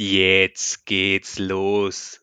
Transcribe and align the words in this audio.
Jetzt 0.00 0.86
geht's 0.86 1.40
los. 1.40 2.22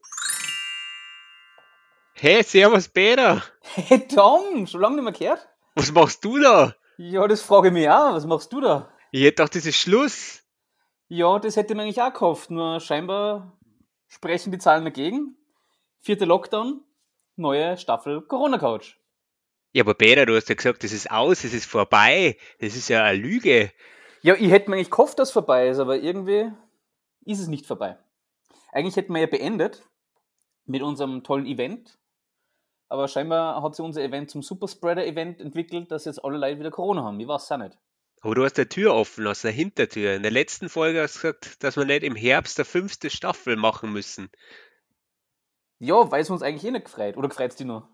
Hey, 2.14 2.42
servus 2.42 2.88
Peter. 2.88 3.44
Hey 3.64 4.08
Tom, 4.08 4.66
schon 4.66 4.80
lange 4.80 4.96
nicht 4.96 5.04
mehr 5.04 5.12
gehört? 5.12 5.50
Was 5.76 5.92
machst 5.92 6.24
du 6.24 6.40
da? 6.40 6.74
Ja, 6.98 7.28
das 7.28 7.42
frage 7.42 7.68
ich 7.68 7.74
mich 7.74 7.90
auch. 7.90 8.14
Was 8.14 8.26
machst 8.26 8.54
du 8.54 8.62
da? 8.62 8.94
Ich 9.12 9.24
hätte 9.24 9.32
gedacht, 9.32 9.56
das 9.56 9.66
ist 9.66 9.76
Schluss. 9.76 10.42
Ja, 11.10 11.38
das 11.38 11.58
hätte 11.58 11.74
ich 11.74 11.76
mir 11.76 11.84
eigentlich 11.84 12.02
auch 12.02 12.14
gehofft, 12.14 12.50
nur 12.50 12.80
scheinbar 12.80 13.60
sprechen 14.08 14.54
die 14.54 14.58
Zahlen 14.58 14.86
dagegen. 14.86 15.36
Vierter 16.00 16.28
Lockdown, 16.28 16.82
neue 17.36 17.78
Staffel 17.78 18.22
Corona 18.22 18.58
Couch. 18.58 18.96
Ja, 19.74 19.84
aber 19.84 19.96
Peter, 19.96 20.26
du 20.26 20.38
hast 20.38 20.48
ja 20.48 20.56
gesagt, 20.56 20.86
das 20.86 20.94
ist 20.94 21.12
aus, 21.12 21.42
das 21.42 21.52
ist 21.52 21.66
vorbei. 21.66 22.38
Das 22.62 22.78
ist 22.78 22.88
ja 22.88 23.04
eine 23.04 23.18
Lüge. 23.18 23.74
Ja, 24.22 24.36
ich 24.36 24.50
hätte 24.50 24.70
mir 24.70 24.78
eigentlich 24.78 24.92
gehofft, 24.92 25.20
dass 25.20 25.28
es 25.28 25.34
vorbei 25.34 25.68
ist, 25.68 25.80
aber 25.80 25.98
irgendwie 25.98 26.54
ist 27.26 27.40
es 27.40 27.48
nicht 27.48 27.66
vorbei. 27.66 27.98
Eigentlich 28.72 28.96
hätten 28.96 29.14
wir 29.14 29.22
ja 29.22 29.28
beendet 29.28 29.84
mit 30.66 30.82
unserem 30.82 31.24
tollen 31.24 31.46
Event, 31.46 31.98
aber 32.88 33.08
scheinbar 33.08 33.62
hat 33.62 33.76
sich 33.76 33.84
unser 33.84 34.02
Event 34.02 34.30
zum 34.30 34.42
Superspreader-Event 34.42 35.42
entwickelt, 35.42 35.92
dass 35.92 36.06
jetzt 36.06 36.24
alle 36.24 36.38
Leute 36.38 36.60
wieder 36.60 36.72
Corona 36.72 37.04
haben. 37.04 37.20
Ich 37.20 37.28
weiß 37.28 37.44
es 37.44 37.52
auch 37.52 37.58
nicht. 37.58 37.78
Aber 38.22 38.36
du 38.36 38.44
hast 38.44 38.58
eine 38.58 38.70
Tür 38.70 38.94
offen 38.96 39.28
aus 39.28 39.42
der 39.42 39.52
Hintertür. 39.52 40.16
In 40.16 40.24
der 40.24 40.32
letzten 40.32 40.70
Folge 40.70 41.02
hast 41.02 41.18
du 41.18 41.22
gesagt, 41.22 41.64
dass 41.64 41.78
wir 41.78 41.86
nicht 41.86 42.04
im 42.04 42.16
Herbst 42.16 42.58
der 42.58 42.66
fünfte 42.66 43.10
Staffel 43.10 43.56
machen 43.56 43.92
müssen. 43.92 44.30
Ja, 45.80 46.10
weil 46.12 46.22
es 46.22 46.30
uns 46.30 46.42
eigentlich 46.42 46.64
eh 46.64 46.72
nicht 46.72 46.86
gefreut. 46.86 47.18
Oder 47.18 47.30
gefreut 47.30 47.52
es 47.52 47.58
dich 47.58 47.68
nur? 47.68 47.88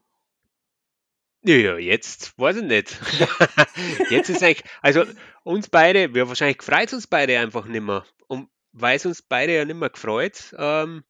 Ja, 1.44 1.56
ja, 1.56 1.78
jetzt 1.78 2.38
weiß 2.38 2.58
ich 2.58 2.64
nicht. 2.64 3.00
jetzt 4.12 4.30
ist 4.30 4.44
eigentlich, 4.44 4.64
also 4.82 5.04
uns 5.44 5.70
beide, 5.70 6.14
wir 6.14 6.28
wahrscheinlich 6.28 6.60
gefreut 6.60 6.94
uns 6.94 7.08
beide 7.08 7.40
einfach 7.40 7.66
nicht 7.66 7.82
mehr. 7.82 8.06
Und 8.28 8.48
weil 8.74 8.98
es 8.98 9.06
uns 9.06 9.22
beide 9.22 9.56
ja 9.56 9.66
nicht 9.66 9.78
mehr 9.78 9.90
gefreut, 9.90 10.56
ähm, 10.58 11.04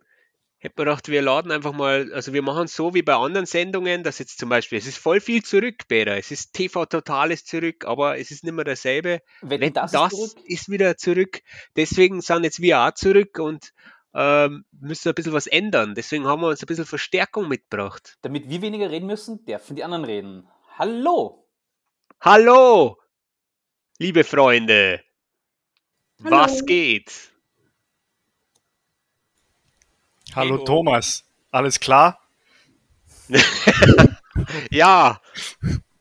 hätte 0.58 0.76
man 0.78 0.86
gedacht, 0.86 1.08
wir 1.08 1.22
laden 1.22 1.52
einfach 1.52 1.74
mal, 1.74 2.14
also 2.14 2.34
wir 2.34 2.42
machen 2.42 2.66
es 2.66 2.76
so 2.76 2.94
wie 2.94 3.02
bei 3.02 3.16
anderen 3.16 3.48
Sendungen, 3.48 4.04
dass 4.04 4.20
jetzt 4.20 4.38
zum 4.38 4.50
Beispiel, 4.50 4.78
es 4.78 4.86
ist 4.86 4.98
voll 4.98 5.20
viel 5.20 5.44
zurück, 5.44 5.88
Peter. 5.88 6.18
Es 6.18 6.30
ist 6.30 6.54
TV 6.54 6.86
Totales 6.86 7.46
zurück, 7.46 7.86
aber 7.86 8.20
es 8.20 8.30
ist 8.30 8.44
nicht 8.44 8.54
mehr 8.54 8.64
dasselbe. 8.64 9.22
Wetten, 9.42 9.62
Wetten, 9.62 9.74
das, 9.74 9.92
das 9.92 10.14
ist 10.14 10.20
zurück? 10.20 10.50
ist 10.50 10.70
wieder 10.70 10.98
zurück. 10.98 11.42
Deswegen 11.76 12.22
sind 12.22 12.44
jetzt 12.44 12.62
wir 12.62 12.80
auch 12.80 12.94
zurück 12.94 13.40
und 13.40 13.74
ähm, 14.14 14.66
müssen 14.72 15.10
ein 15.10 15.16
bisschen 15.16 15.34
was 15.34 15.48
ändern. 15.48 15.96
Deswegen 15.96 16.28
haben 16.28 16.42
wir 16.42 16.50
uns 16.50 16.62
ein 16.62 16.68
bisschen 16.68 16.86
Verstärkung 16.86 17.48
mitgebracht. 17.48 18.18
Damit 18.22 18.50
wir 18.50 18.62
weniger 18.62 18.92
reden 18.92 19.08
müssen, 19.08 19.44
dürfen 19.46 19.76
die 19.76 19.84
anderen 19.84 20.06
reden. 20.06 20.48
Hallo! 20.78 21.48
Hallo, 22.20 23.00
liebe 23.98 24.24
Freunde. 24.24 25.04
Hallo. 26.24 26.38
Was 26.38 26.68
geht? 26.68 27.31
Hallo 30.34 30.56
Hallo. 30.56 30.64
Thomas, 30.64 31.26
alles 31.52 31.78
klar? 31.78 32.18
ja, 34.72 35.20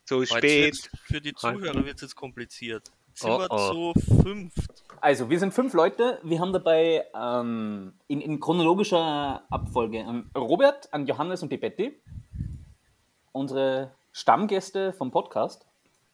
so 0.05 0.25
spät. 0.25 0.89
für 1.03 1.21
die 1.21 1.35
Zuhörer 1.35 1.85
wird 1.85 1.97
es 1.97 2.03
jetzt 2.03 2.15
kompliziert. 2.15 2.93
Sind 3.15 3.31
Oh, 3.31 3.39
wir 3.41 3.47
oh. 3.51 3.93
zu 3.93 4.23
fünft? 4.23 4.85
Also, 5.01 5.31
wir 5.31 5.39
sind 5.41 5.53
fünf 5.53 5.75
Leute. 5.75 6.21
Wir 6.23 6.39
haben 6.39 6.53
dabei 6.53 7.07
ähm, 7.13 7.95
in, 8.07 8.21
in 8.21 8.39
chronologischer 8.39 9.43
Abfolge 9.51 9.99
ähm, 9.99 10.31
Robert, 10.37 10.93
an 10.93 11.07
Johannes 11.07 11.43
und 11.43 11.51
die 11.51 11.57
Betty, 11.57 12.01
unsere 13.33 13.91
Stammgäste 14.13 14.93
vom 14.93 15.11
Podcast. 15.11 15.67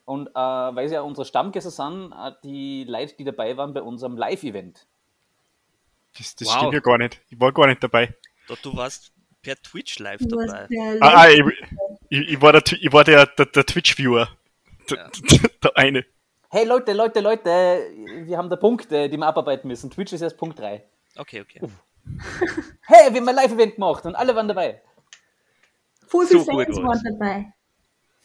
Und 0.06 0.28
äh, 0.28 0.34
weil 0.34 0.88
sie 0.88 0.94
ja 0.94 1.02
unsere 1.02 1.26
Stammgäste 1.26 1.70
sind, 1.70 2.12
äh, 2.12 2.32
die 2.44 2.84
Leute, 2.84 3.14
die 3.18 3.24
dabei 3.24 3.58
waren 3.58 3.74
bei 3.74 3.82
unserem 3.82 4.16
Live-Event. 4.16 4.86
Das, 6.18 6.34
das 6.36 6.48
Wow. 6.48 6.56
stimmt 6.56 6.74
ja 6.74 6.80
gar 6.80 6.98
nicht. 6.98 7.20
Ich 7.30 7.40
war 7.40 7.52
gar 7.52 7.66
nicht 7.66 7.82
dabei. 7.82 8.14
Doch, 8.48 8.58
du 8.58 8.76
warst 8.76 9.12
per 9.42 9.56
Twitch 9.60 9.98
live 9.98 10.20
Du 10.20 10.36
dabei. 10.38 10.66
Ah, 11.00 11.22
ah, 11.22 11.28
ich, 11.28 11.40
ich, 12.08 12.28
ich 12.30 12.42
war 12.42 12.52
der, 12.52 12.62
ich 12.80 12.92
war 12.92 13.04
der, 13.04 13.26
der, 13.26 13.46
der 13.46 13.66
Twitch-Viewer. 13.66 14.28
Der, 14.90 14.96
Ja. 14.98 15.10
der 15.62 15.76
eine. 15.76 16.04
Hey 16.48 16.64
Leute, 16.64 16.92
Leute, 16.92 17.20
Leute, 17.20 17.50
wir 18.24 18.38
haben 18.38 18.48
da 18.48 18.56
Punkte, 18.56 19.08
die 19.10 19.16
wir 19.16 19.26
abarbeiten 19.26 19.66
müssen. 19.68 19.90
Twitch 19.90 20.12
ist 20.12 20.22
erst 20.22 20.36
Punkt 20.36 20.58
3. 20.58 20.82
Okay, 21.16 21.40
okay. 21.40 21.60
Hey, 22.82 23.12
wir 23.12 23.20
haben 23.20 23.28
ein 23.28 23.34
Live-Event 23.34 23.74
gemacht 23.74 24.06
und 24.06 24.14
alle 24.14 24.34
waren 24.36 24.46
dabei. 24.46 24.80
Fußi 26.06 26.34
So 26.38 26.44
gut 26.44 26.66
Fans 26.66 26.76
waren 26.78 27.02
dabei. 27.18 27.52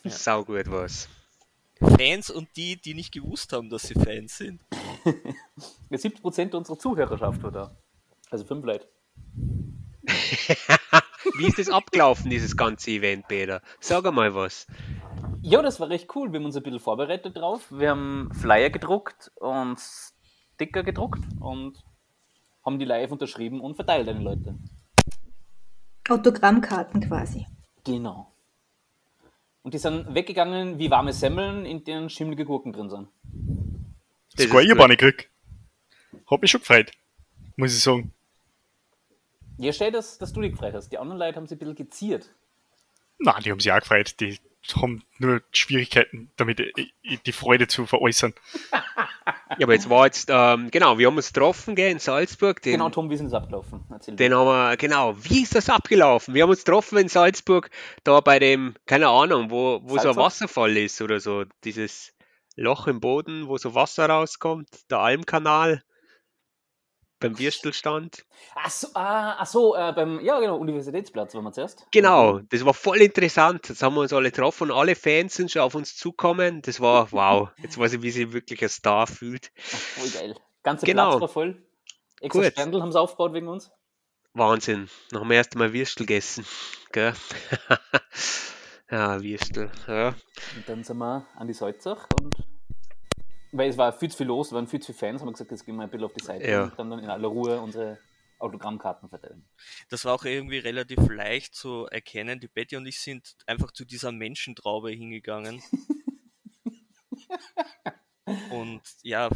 Sau 0.06 0.44
gut 0.46 0.70
was. 0.70 1.10
Fans 1.98 2.30
und 2.30 2.48
die, 2.56 2.76
die 2.80 2.94
nicht 2.94 3.12
gewusst 3.12 3.52
haben, 3.54 3.70
dass 3.72 3.84
sie 3.84 3.96
Fans 3.96 4.38
sind. 4.38 4.62
Ja, 5.90 5.98
70% 5.98 6.56
unserer 6.56 6.80
Zuhörerschaft 6.80 7.44
war 7.44 7.52
da. 7.52 7.78
Also 8.30 8.46
fünf 8.46 8.66
Leute. 8.66 8.88
Wie 11.38 11.48
ist 11.48 11.60
das 11.60 11.70
abgelaufen, 11.70 12.30
dieses 12.30 12.58
ganze 12.58 12.92
Event, 12.92 13.28
Peter? 13.28 13.62
Sag 13.80 14.06
einmal 14.06 14.34
was. 14.34 14.68
Ja, 15.42 15.62
das 15.62 15.80
war 15.80 15.90
recht 15.90 16.16
cool. 16.16 16.32
Wir 16.32 16.40
haben 16.40 16.46
uns 16.46 16.56
ein 16.56 16.64
bisschen 16.64 16.80
vorbereitet 16.80 17.38
drauf. 17.38 17.68
Wir 17.72 17.92
haben 17.92 18.30
Flyer 18.34 18.70
gedruckt 18.70 19.32
und 19.36 19.80
Sticker 19.80 20.84
gedruckt 20.84 21.22
und 21.40 21.84
haben 22.64 22.80
die 22.80 22.86
live 22.86 23.12
unterschrieben 23.12 23.60
und 23.60 23.76
verteilt 23.76 24.08
an 24.08 24.20
die 24.20 24.24
Leute. 24.24 24.56
Autogrammkarten 26.10 27.02
quasi. 27.02 27.48
Genau. 27.84 28.32
Und 29.64 29.74
die 29.74 29.78
sind 29.78 30.14
weggegangen 30.14 30.80
wie 30.80 30.90
warme 30.90 31.14
Semmeln, 31.14 31.66
in 31.66 31.84
denen 31.84 32.10
schimmelige 32.10 32.46
Gurken 32.46 32.74
drin 32.74 32.90
sind. 32.90 33.08
Das 34.36 34.46
Sogar 34.46 34.62
ich 34.62 34.72
habe 34.72 34.88
nicht 34.88 35.00
gekriegt. 35.00 35.30
Hab 36.30 36.42
mich 36.42 36.52
schon 36.52 36.62
gefreut. 36.62 36.92
Muss 37.56 37.74
ich 37.74 37.82
sagen. 37.82 38.14
Ja, 39.58 39.74
schön, 39.74 39.94
dass, 39.94 40.18
dass 40.18 40.34
du 40.34 40.42
dich 40.42 40.52
gefreut 40.52 40.74
hast. 40.74 40.90
Die 40.90 40.98
anderen 40.98 41.20
Leute 41.20 41.36
haben 41.36 41.48
sich 41.48 41.56
ein 41.58 41.60
bisschen 41.60 41.76
geziert. 41.76 42.30
Nein, 43.20 43.44
die 43.44 43.52
haben 43.52 43.60
sich 43.60 43.72
auch 43.72 43.80
gefreut. 43.80 44.20
Die 44.20 44.40
haben 44.74 45.04
nur 45.20 45.42
Schwierigkeiten 45.52 46.32
damit, 46.38 46.62
die 47.26 47.32
Freude 47.32 47.68
zu 47.68 47.86
veräußern. 47.86 48.34
Ja, 49.58 49.66
aber 49.66 49.74
jetzt 49.74 49.90
war 49.90 50.06
jetzt, 50.06 50.30
ähm, 50.32 50.72
genau, 50.72 50.98
wir 50.98 51.08
haben 51.08 51.18
uns 51.18 51.34
getroffen, 51.34 51.76
gell, 51.76 51.92
in 51.92 52.00
Salzburg. 52.00 52.62
Den, 52.62 52.74
Genau, 52.74 52.90
Tom, 52.90 53.10
wie 53.10 53.16
ist 53.16 53.22
es 53.22 53.34
abgelaufen? 53.34 53.82
Erzähl 53.90 54.16
den 54.16 54.34
haben 54.34 54.48
wir, 54.48 54.78
genau, 54.78 55.16
wie 55.24 55.44
ist 55.44 55.54
das 55.54 55.70
abgelaufen? 55.70 56.34
Wir 56.34 56.44
haben 56.44 56.50
uns 56.50 56.64
getroffen 56.64 56.98
in 56.98 57.10
Salzburg, 57.10 57.70
da 58.06 58.22
bei 58.22 58.40
dem, 58.40 58.76
keine 58.86 59.10
Ahnung, 59.10 59.52
wo, 59.52 59.82
wo 59.84 59.98
so 59.98 60.10
ein? 60.10 60.16
Wasserfall 60.16 60.78
ist 60.78 61.02
oder 61.02 61.20
so, 61.20 61.44
dieses 61.66 62.14
Loch 62.62 62.88
im 62.88 63.00
Boden, 63.00 63.48
wo 63.48 63.58
so 63.58 63.76
Wasser 63.76 64.08
rauskommt, 64.08 64.70
der 64.90 65.00
Almkanal, 65.00 65.84
beim 67.22 67.40
Würstelstand. 67.40 68.26
Ach 68.56 68.70
so, 68.70 68.88
ah, 68.96 69.36
ach 69.38 69.46
so 69.46 69.76
äh, 69.76 69.94
beim 69.94 70.20
ja, 70.22 70.40
genau, 70.40 70.58
Universitätsplatz 70.58 71.34
waren 71.36 71.44
wir 71.44 71.54
zuerst. 71.54 71.86
Genau, 71.92 72.40
das 72.40 72.66
war 72.66 72.74
voll 72.74 72.98
interessant. 72.98 73.70
Jetzt 73.70 73.82
haben 73.82 73.96
wir 73.96 74.02
uns 74.02 74.12
alle 74.12 74.32
getroffen 74.32 74.72
und 74.72 74.78
alle 74.78 74.96
Fans 74.96 75.36
sind 75.36 75.52
schon 75.52 75.62
auf 75.62 75.76
uns 75.76 75.96
zukommen. 75.96 76.62
Das 76.64 76.82
war 76.82 77.12
wow. 77.12 77.50
Jetzt 77.58 77.78
weiß 77.78 77.94
ich, 77.94 78.02
wie 78.02 78.12
sich 78.12 78.34
wirklich 78.34 78.62
ein 78.62 78.70
Star 78.70 79.08
fühlt. 79.08 79.52
Ach, 79.58 79.78
voll 79.78 80.10
geil. 80.10 80.36
Ganze 80.64 80.86
Genau. 80.86 81.12
Platz 81.12 81.22
war 81.22 81.30
voll. 81.30 81.64
Extra 82.20 82.50
Gut. 82.50 82.82
Haben 82.82 82.92
sie 82.92 83.00
aufgebaut 83.00 83.34
wegen 83.34 83.48
uns. 83.48 83.72
Wahnsinn. 84.34 84.90
Noch 85.12 85.22
dem 85.22 85.32
ersten 85.32 85.58
Mal 85.60 85.74
Würstel 85.74 86.06
gegessen. 86.06 86.46
Gell? 86.92 87.14
ja, 88.92 89.22
Würstel. 89.22 89.72
Ja. 89.88 90.10
Und 90.10 90.68
dann 90.68 90.84
sind 90.84 90.98
wir 90.98 91.26
an 91.36 91.48
die 91.48 91.54
Salzach 91.54 92.08
und 92.22 92.36
weil 93.52 93.70
es 93.70 93.78
war 93.78 93.92
viel 93.94 94.10
zu 94.12 94.18
viel 94.18 94.28
los, 94.28 94.48
es 94.48 94.54
waren 94.54 94.68
viel 94.68 94.80
zu 94.80 94.94
viele 94.94 95.12
Fans, 95.12 95.22
haben 95.22 95.28
wir 95.28 95.34
gesagt, 95.34 95.52
jetzt 95.52 95.66
gehen 95.66 95.76
wir 95.76 95.84
ein 95.84 95.90
bisschen 95.90 96.06
auf 96.06 96.14
die 96.14 96.24
Seite 96.24 96.50
Ja. 96.50 96.64
und 96.64 96.80
dann, 96.80 96.90
dann 96.90 97.00
in 97.00 97.10
aller 97.10 97.28
Ruhe 97.28 97.60
unsere 97.60 97.98
Autogrammkarten 98.40 99.08
verteilen. 99.10 99.46
Das 99.90 100.06
war 100.06 100.14
auch 100.16 100.26
irgendwie 100.26 100.58
relativ 100.58 100.98
leicht 101.10 101.54
zu 101.54 101.86
erkennen. 101.86 102.40
Die 102.40 102.48
Betty 102.48 102.76
und 102.76 102.88
ich 102.88 103.00
sind 103.00 103.36
einfach 103.46 103.72
zu 103.72 103.86
dieser 103.86 104.12
Menschentraube 104.12 104.90
hingegangen. 104.90 105.62
und 108.52 108.82
ja, 109.04 109.30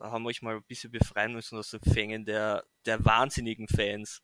haben 0.00 0.26
euch 0.26 0.42
mal 0.42 0.56
ein 0.56 0.62
bisschen 0.64 0.92
befreien 0.92 1.32
müssen 1.32 1.58
aus 1.58 1.70
den 1.70 1.80
Fängen 1.80 2.24
der, 2.24 2.64
der 2.84 3.04
wahnsinnigen 3.04 3.66
Fans. 3.66 4.22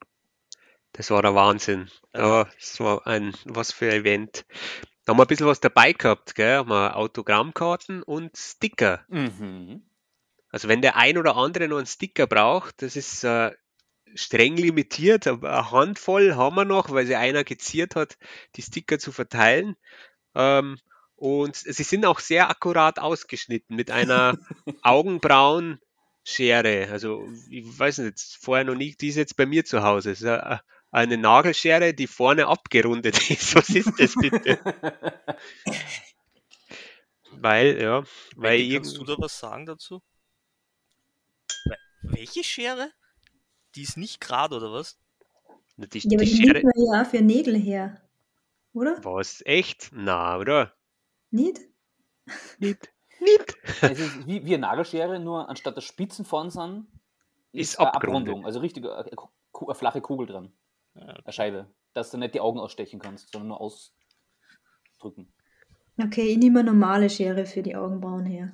Das 0.92 1.10
war 1.10 1.22
der 1.22 1.34
Wahnsinn. 1.34 1.90
Ja. 2.14 2.42
Ja, 2.42 2.50
das 2.60 2.78
war 2.80 3.06
ein, 3.06 3.34
was 3.44 3.72
für 3.72 3.86
ein 3.90 4.02
Event. 4.02 4.44
Da 5.04 5.12
haben 5.12 5.18
wir 5.18 5.24
ein 5.24 5.28
bisschen 5.28 5.46
was 5.46 5.60
dabei 5.60 5.92
gehabt, 5.92 6.34
gell? 6.34 6.58
Haben 6.58 6.70
wir 6.70 6.96
Autogrammkarten 6.96 8.02
und 8.02 8.36
Sticker. 8.36 9.04
Mhm. 9.08 9.82
Also 10.50 10.68
wenn 10.68 10.82
der 10.82 10.96
ein 10.96 11.18
oder 11.18 11.36
andere 11.36 11.66
noch 11.66 11.78
einen 11.78 11.86
Sticker 11.86 12.26
braucht, 12.26 12.82
das 12.82 12.94
ist 12.94 13.24
äh, 13.24 13.52
streng 14.14 14.56
limitiert, 14.56 15.26
aber 15.26 15.52
eine 15.52 15.70
Handvoll 15.70 16.36
haben 16.36 16.56
wir 16.56 16.64
noch, 16.64 16.90
weil 16.90 17.06
sie 17.06 17.16
einer 17.16 17.44
geziert 17.44 17.96
hat, 17.96 18.16
die 18.56 18.62
Sticker 18.62 18.98
zu 18.98 19.12
verteilen. 19.12 19.76
Ähm, 20.34 20.78
und 21.16 21.56
sie 21.56 21.84
sind 21.84 22.04
auch 22.04 22.18
sehr 22.18 22.50
akkurat 22.50 22.98
ausgeschnitten 22.98 23.76
mit 23.76 23.90
einer 23.90 24.36
Augenbrauenschere. 24.82 26.88
Also 26.90 27.26
ich 27.48 27.78
weiß 27.78 27.98
nicht, 27.98 28.38
vorher 28.40 28.64
noch 28.64 28.74
nie, 28.74 28.94
die 28.94 29.08
ist 29.08 29.16
jetzt 29.16 29.36
bei 29.36 29.46
mir 29.46 29.64
zu 29.64 29.82
Hause. 29.82 30.10
Es 30.10 30.20
ist 30.20 30.26
eine, 30.26 30.60
eine 30.92 31.16
Nagelschere, 31.16 31.94
die 31.94 32.06
vorne 32.06 32.46
abgerundet 32.46 33.16
ist. 33.30 33.54
Was 33.56 33.70
ist 33.70 33.92
das 33.98 34.14
bitte? 34.14 34.58
weil, 37.32 37.80
ja, 37.82 38.04
weil 38.36 38.58
Betty, 38.58 38.74
kannst 38.74 38.96
du 38.98 39.04
da 39.04 39.14
was 39.18 39.38
sagen 39.38 39.66
dazu? 39.66 40.02
We- 41.64 41.76
Welche 42.02 42.44
Schere? 42.44 42.92
die 43.74 43.82
ist 43.82 43.96
nicht 43.96 44.20
gerade, 44.20 44.56
oder 44.56 44.70
was? 44.72 44.98
Na, 45.76 45.86
Die, 45.86 45.98
Ja, 46.00 46.16
aber 46.18 46.24
die 46.24 46.30
die 46.30 46.36
Schere. 46.36 46.52
nimmt 46.62 46.76
man 46.76 46.84
ja 46.94 47.04
für 47.06 47.22
Nägel 47.22 47.56
her. 47.58 48.02
Oder? 48.74 49.02
Was? 49.02 49.42
Echt? 49.46 49.88
Na, 49.92 50.36
oder? 50.38 50.74
Nicht? 51.30 51.58
Nicht. 52.58 52.92
Nicht. 53.18 53.56
Es 53.82 53.98
ist 53.98 54.26
wie, 54.26 54.44
wie 54.44 54.54
eine 54.54 54.58
Nagelschere, 54.66 55.18
nur 55.20 55.48
anstatt 55.48 55.76
der 55.76 55.80
Spitzen 55.80 56.24
vorn 56.26 56.50
sind, 56.50 56.86
Ist 57.52 57.70
ist 57.70 57.78
eine. 57.80 57.94
Abrundung. 57.94 58.44
Also 58.44 58.60
richtig 58.60 58.84
eine, 58.84 59.10
Ku- 59.52 59.66
eine 59.66 59.74
flache 59.74 60.02
Kugel 60.02 60.26
dran. 60.26 60.52
Ja, 60.94 61.02
Eine 61.24 61.32
Scheibe. 61.32 61.70
Dass 61.94 62.10
du 62.10 62.18
nicht 62.18 62.34
die 62.34 62.40
Augen 62.40 62.58
ausstechen 62.58 63.00
kannst, 63.00 63.32
sondern 63.32 63.48
nur 63.48 63.60
ausdrücken. 63.60 65.32
Okay, 66.02 66.28
ich 66.28 66.38
nehme 66.38 66.60
eine 66.60 66.70
normale 66.70 67.10
Schere 67.10 67.44
für 67.44 67.62
die 67.62 67.76
Augenbrauen 67.76 68.24
her. 68.24 68.52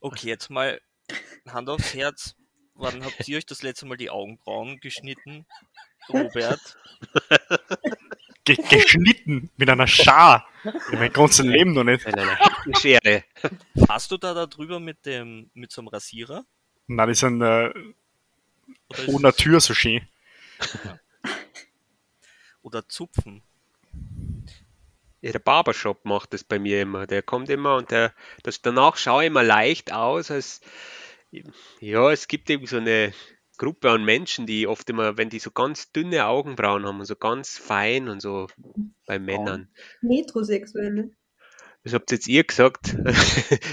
Okay, 0.00 0.28
jetzt 0.28 0.50
mal 0.50 0.80
Hand 1.48 1.68
aufs 1.68 1.94
Herz. 1.94 2.34
Wann 2.74 3.04
habt 3.04 3.28
ihr 3.28 3.36
euch 3.38 3.46
das 3.46 3.62
letzte 3.62 3.86
Mal 3.86 3.96
die 3.96 4.10
Augenbrauen 4.10 4.80
geschnitten? 4.80 5.46
Robert? 6.08 6.78
Ge 8.44 8.56
geschnitten 8.56 9.50
mit 9.56 9.68
einer 9.68 9.86
Schar. 9.86 10.46
In 10.90 10.98
meinem 10.98 11.12
ganzen 11.12 11.48
Leben 11.50 11.74
noch 11.74 11.84
nicht. 11.84 12.06
In 12.06 12.14
einer 12.14 12.36
Heckenschere. 12.36 13.24
Hast 13.88 14.10
du 14.10 14.16
da 14.16 14.34
darüber 14.34 14.80
mit 14.80 15.04
dem 15.04 15.50
mit 15.52 15.70
so 15.70 15.82
einem 15.82 15.88
Rasierer? 15.88 16.44
Nein, 16.86 17.08
die 17.08 17.14
sind 17.14 17.42
äh, 17.42 17.70
ohne 19.06 19.32
Tür 19.34 19.60
so 19.60 19.74
schön. 19.74 20.08
oder 22.62 22.88
Zupfen? 22.88 23.42
Ja, 25.20 25.32
der 25.32 25.38
Barbershop 25.38 26.04
macht 26.04 26.32
das 26.32 26.44
bei 26.44 26.58
mir 26.58 26.80
immer. 26.80 27.06
Der 27.06 27.22
kommt 27.22 27.50
immer 27.50 27.76
und 27.76 27.90
der, 27.90 28.14
das, 28.42 28.62
danach 28.62 28.96
schaue 28.96 29.24
ich 29.24 29.26
immer 29.26 29.42
leicht 29.42 29.92
aus, 29.92 30.30
als 30.30 30.60
ja, 31.80 32.10
es 32.10 32.26
gibt 32.26 32.50
eben 32.50 32.66
so 32.66 32.78
eine 32.78 33.12
Gruppe 33.56 33.90
an 33.90 34.04
Menschen, 34.04 34.46
die 34.46 34.66
oft 34.66 34.88
immer, 34.88 35.16
wenn 35.18 35.28
die 35.28 35.38
so 35.38 35.50
ganz 35.50 35.92
dünne 35.92 36.26
Augenbrauen 36.26 36.86
haben 36.86 36.98
und 36.98 37.04
so 37.04 37.14
ganz 37.14 37.58
fein 37.58 38.08
und 38.08 38.20
so 38.20 38.48
bei 39.06 39.18
Männern. 39.18 39.68
Metrosexuelle. 40.00 41.10
Das 41.84 41.94
habt 41.94 42.10
jetzt 42.10 42.26
ihr 42.26 42.44
gesagt. 42.44 42.96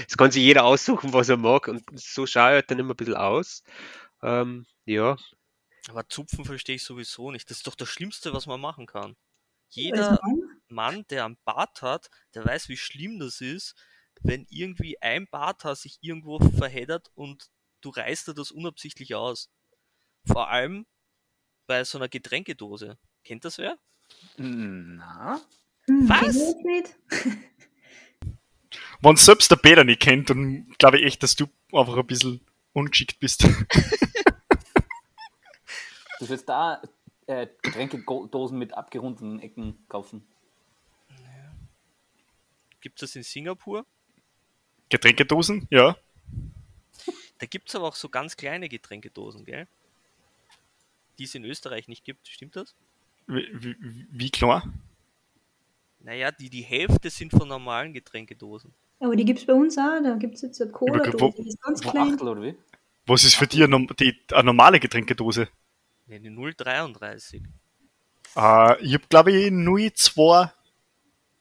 Es 0.08 0.16
kann 0.16 0.30
sich 0.30 0.42
jeder 0.42 0.64
aussuchen, 0.64 1.12
was 1.12 1.28
er 1.28 1.36
mag 1.36 1.68
und 1.68 1.82
so 1.94 2.26
schaue 2.26 2.50
ich 2.50 2.54
halt 2.54 2.70
dann 2.70 2.78
immer 2.78 2.94
ein 2.94 2.96
bisschen 2.96 3.14
aus. 3.14 3.62
Ähm, 4.22 4.66
ja, 4.84 5.16
Aber 5.88 6.08
Zupfen 6.08 6.44
verstehe 6.44 6.76
ich 6.76 6.84
sowieso 6.84 7.30
nicht. 7.30 7.50
Das 7.50 7.58
ist 7.58 7.66
doch 7.66 7.74
das 7.74 7.88
Schlimmste, 7.88 8.32
was 8.32 8.46
man 8.46 8.60
machen 8.60 8.86
kann. 8.86 9.16
Jeder 9.70 10.20
Mann? 10.22 10.60
Mann, 10.68 11.04
der 11.08 11.24
einen 11.24 11.38
Bart 11.44 11.82
hat, 11.82 12.10
der 12.34 12.44
weiß, 12.44 12.68
wie 12.68 12.76
schlimm 12.76 13.18
das 13.18 13.40
ist, 13.40 13.74
wenn 14.20 14.46
irgendwie 14.50 15.00
ein 15.00 15.26
Barthaar 15.30 15.76
sich 15.76 15.98
irgendwo 16.00 16.38
verheddert 16.38 17.10
und 17.14 17.50
du 17.80 17.90
reißt 17.90 18.28
dir 18.28 18.34
das 18.34 18.50
unabsichtlich 18.50 19.14
aus. 19.14 19.50
Vor 20.26 20.48
allem 20.48 20.86
bei 21.66 21.84
so 21.84 21.98
einer 21.98 22.08
Getränkedose. 22.08 22.98
Kennt 23.24 23.44
das 23.44 23.58
wer? 23.58 23.78
Na? 24.36 25.40
Hm, 25.86 26.08
Was? 26.08 26.36
Wenn 29.00 29.16
selbst 29.16 29.50
der 29.50 29.56
Peter 29.56 29.84
nicht 29.84 30.00
kennt, 30.00 30.28
dann 30.30 30.68
glaube 30.78 30.98
ich 30.98 31.04
echt, 31.04 31.22
dass 31.22 31.36
du 31.36 31.46
einfach 31.72 31.96
ein 31.96 32.06
bisschen 32.06 32.40
ungeschickt 32.72 33.20
bist. 33.20 33.46
Du 36.18 36.28
willst 36.28 36.48
da 36.48 36.82
äh, 37.26 37.46
Getränkedosen 37.62 38.58
mit 38.58 38.74
abgerundeten 38.74 39.40
Ecken 39.40 39.78
kaufen. 39.88 40.26
Gibt 42.80 43.02
es 43.02 43.10
das 43.10 43.16
in 43.16 43.22
Singapur? 43.22 43.84
Getränkedosen? 44.88 45.66
Ja. 45.70 45.96
Da 47.38 47.46
gibt 47.46 47.68
es 47.68 47.74
aber 47.74 47.88
auch 47.88 47.94
so 47.94 48.08
ganz 48.08 48.36
kleine 48.36 48.68
Getränkedosen, 48.68 49.44
gell? 49.44 49.66
Die 51.18 51.24
es 51.24 51.34
in 51.34 51.44
Österreich 51.44 51.88
nicht 51.88 52.04
gibt, 52.04 52.28
stimmt 52.28 52.56
das? 52.56 52.74
Wie, 53.26 53.46
wie, 53.52 54.06
wie 54.10 54.30
klar? 54.30 54.62
Naja, 56.00 56.30
die 56.30 56.48
die 56.48 56.62
Hälfte 56.62 57.10
sind 57.10 57.32
von 57.32 57.48
normalen 57.48 57.92
Getränkedosen. 57.92 58.72
Aber 59.00 59.14
die 59.14 59.24
gibt 59.24 59.40
es 59.40 59.46
bei 59.46 59.52
uns 59.52 59.76
auch. 59.76 60.00
Da 60.02 60.16
gibt 60.16 60.36
es 60.36 60.42
jetzt 60.42 60.60
eine 60.62 60.70
Cola-Dose, 60.70 61.42
die 61.42 61.48
ist 61.48 61.60
ganz 61.60 61.80
klein. 61.80 62.14
Achtel 62.14 62.28
oder 62.28 62.42
wie? 62.42 62.54
Was 63.06 63.24
ist 63.24 63.34
für 63.34 63.46
dich 63.46 63.62
eine, 63.62 63.86
die, 63.98 64.18
eine 64.32 64.44
normale 64.44 64.80
Getränkedose? 64.80 65.48
Ne, 66.08 66.20
die 66.20 66.30
033. 66.34 67.42
Äh, 68.36 68.82
ich 68.84 68.94
habe 68.94 69.04
glaube 69.08 69.32
ich 69.32 69.50
02 69.50 70.50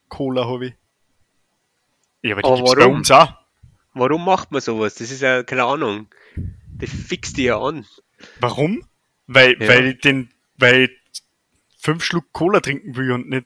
Cola 0.09 0.45
habe 0.45 0.67
ich. 0.67 0.73
Ja, 2.21 2.33
aber 2.33 2.41
die 2.41 2.47
Aber 2.47 2.55
gibt's 2.57 2.75
bei 2.75 2.81
warum? 2.81 2.95
uns 2.95 3.11
auch. 3.11 3.33
warum 3.93 4.25
macht 4.25 4.51
man 4.51 4.61
sowas? 4.61 4.95
Das 4.95 5.11
ist 5.11 5.21
ja 5.21 5.43
keine 5.43 5.63
Ahnung. 5.65 6.07
Das 6.77 6.89
fixt 6.89 7.37
die 7.37 7.43
ja 7.45 7.59
an. 7.59 7.85
Warum? 8.39 8.83
Weil, 9.27 9.61
Ja. 9.61 9.67
weil 9.67 9.87
ich 9.87 9.99
den, 9.99 10.29
weil 10.57 10.85
ich 10.85 11.21
fünf 11.77 12.03
Schluck 12.03 12.31
Cola 12.33 12.59
trinken 12.59 12.95
will 12.95 13.11
und 13.11 13.29
nicht 13.29 13.45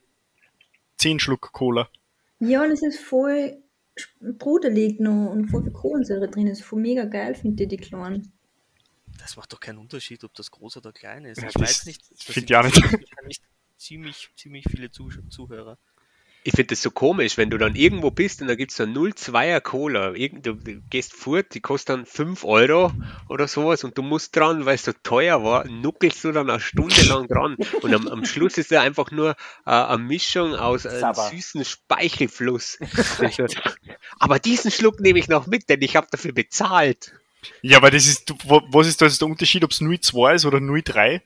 zehn 0.97 1.19
Schluck 1.19 1.51
Cola. 1.51 1.89
Ja, 2.39 2.63
und 2.63 2.71
es 2.71 2.81
ist 2.81 2.99
voll 2.99 3.57
brodelig 4.21 4.99
noch 4.99 5.31
und 5.31 5.47
voll 5.49 5.63
viel 5.63 5.71
Kohlensäure 5.73 6.29
drin. 6.29 6.47
Das 6.47 6.59
ist 6.59 6.65
voll 6.65 6.81
mega 6.81 7.05
geil, 7.05 7.35
finde 7.35 7.63
ich, 7.63 7.69
die 7.69 7.77
kleinen. 7.77 8.31
Das 9.21 9.35
macht 9.37 9.53
doch 9.53 9.59
keinen 9.59 9.77
Unterschied, 9.77 10.23
ob 10.23 10.33
das 10.33 10.51
groß 10.51 10.77
oder 10.77 10.91
klein 10.91 11.25
ist. 11.25 11.41
Ja, 11.41 11.49
Ich 11.49 11.55
weiß 11.55 11.85
nicht. 11.85 12.01
ich 12.11 12.55
auch 12.55 12.63
nicht. 12.63 12.77
interessiert 12.77 13.01
wahrscheinlich 13.09 13.41
Ziemlich, 13.77 14.29
ziemlich 14.35 14.65
viele 14.69 14.91
Zuh 14.91 15.09
Zuhörer. 15.31 15.79
Ich 16.43 16.53
finde 16.53 16.67
das 16.69 16.81
so 16.83 16.91
komisch, 16.91 17.37
wenn 17.37 17.49
du 17.49 17.57
dann 17.57 17.75
irgendwo 17.75 18.11
bist 18.11 18.41
und 18.41 18.47
da 18.47 18.53
gibt 18.53 18.69
es 18.71 18.77
so 18.77 18.83
0,2er 18.83 19.59
Cola. 19.59 20.13
Irgend, 20.13 20.45
du, 20.45 20.53
du 20.53 20.81
gehst 20.89 21.13
fort, 21.13 21.53
die 21.53 21.61
kostet 21.61 21.89
dann 21.89 22.05
5 22.05 22.43
Euro 22.45 22.91
oder 23.27 23.47
sowas 23.47 23.83
und 23.83 23.97
du 23.97 24.03
musst 24.03 24.35
dran, 24.35 24.65
weil 24.65 24.75
es 24.75 24.85
so 24.85 24.91
teuer 25.03 25.43
war, 25.43 25.65
nuckelst 25.67 26.23
du 26.23 26.31
dann 26.31 26.49
eine 26.51 26.59
Stunde 26.59 27.01
lang 27.03 27.27
dran. 27.27 27.57
Und 27.81 27.93
am, 27.93 28.07
am 28.07 28.25
Schluss 28.25 28.57
ist 28.59 28.69
ja 28.69 28.81
einfach 28.81 29.09
nur 29.09 29.31
äh, 29.65 29.71
eine 29.71 29.97
Mischung 30.03 30.53
aus 30.55 30.85
einem 30.85 30.99
Sabber. 30.99 31.29
süßen 31.29 31.65
Speichelfluss. 31.65 32.77
Aber 34.19 34.37
diesen 34.39 34.69
Schluck 34.71 34.99
nehme 34.99 35.17
ich 35.17 35.27
noch 35.27 35.47
mit, 35.47 35.69
denn 35.69 35.81
ich 35.81 35.95
habe 35.95 36.07
dafür 36.11 36.33
bezahlt. 36.33 37.13
Ja, 37.61 37.77
aber 37.77 37.91
das 37.91 38.05
ist, 38.07 38.33
was 38.45 38.87
ist 38.87 39.01
da 39.01 39.05
jetzt 39.05 39.21
der 39.21 39.27
Unterschied, 39.27 39.63
ob 39.63 39.71
es 39.71 39.79
02 39.79 40.35
ist 40.35 40.45
oder 40.45 40.59
03? 40.59 41.21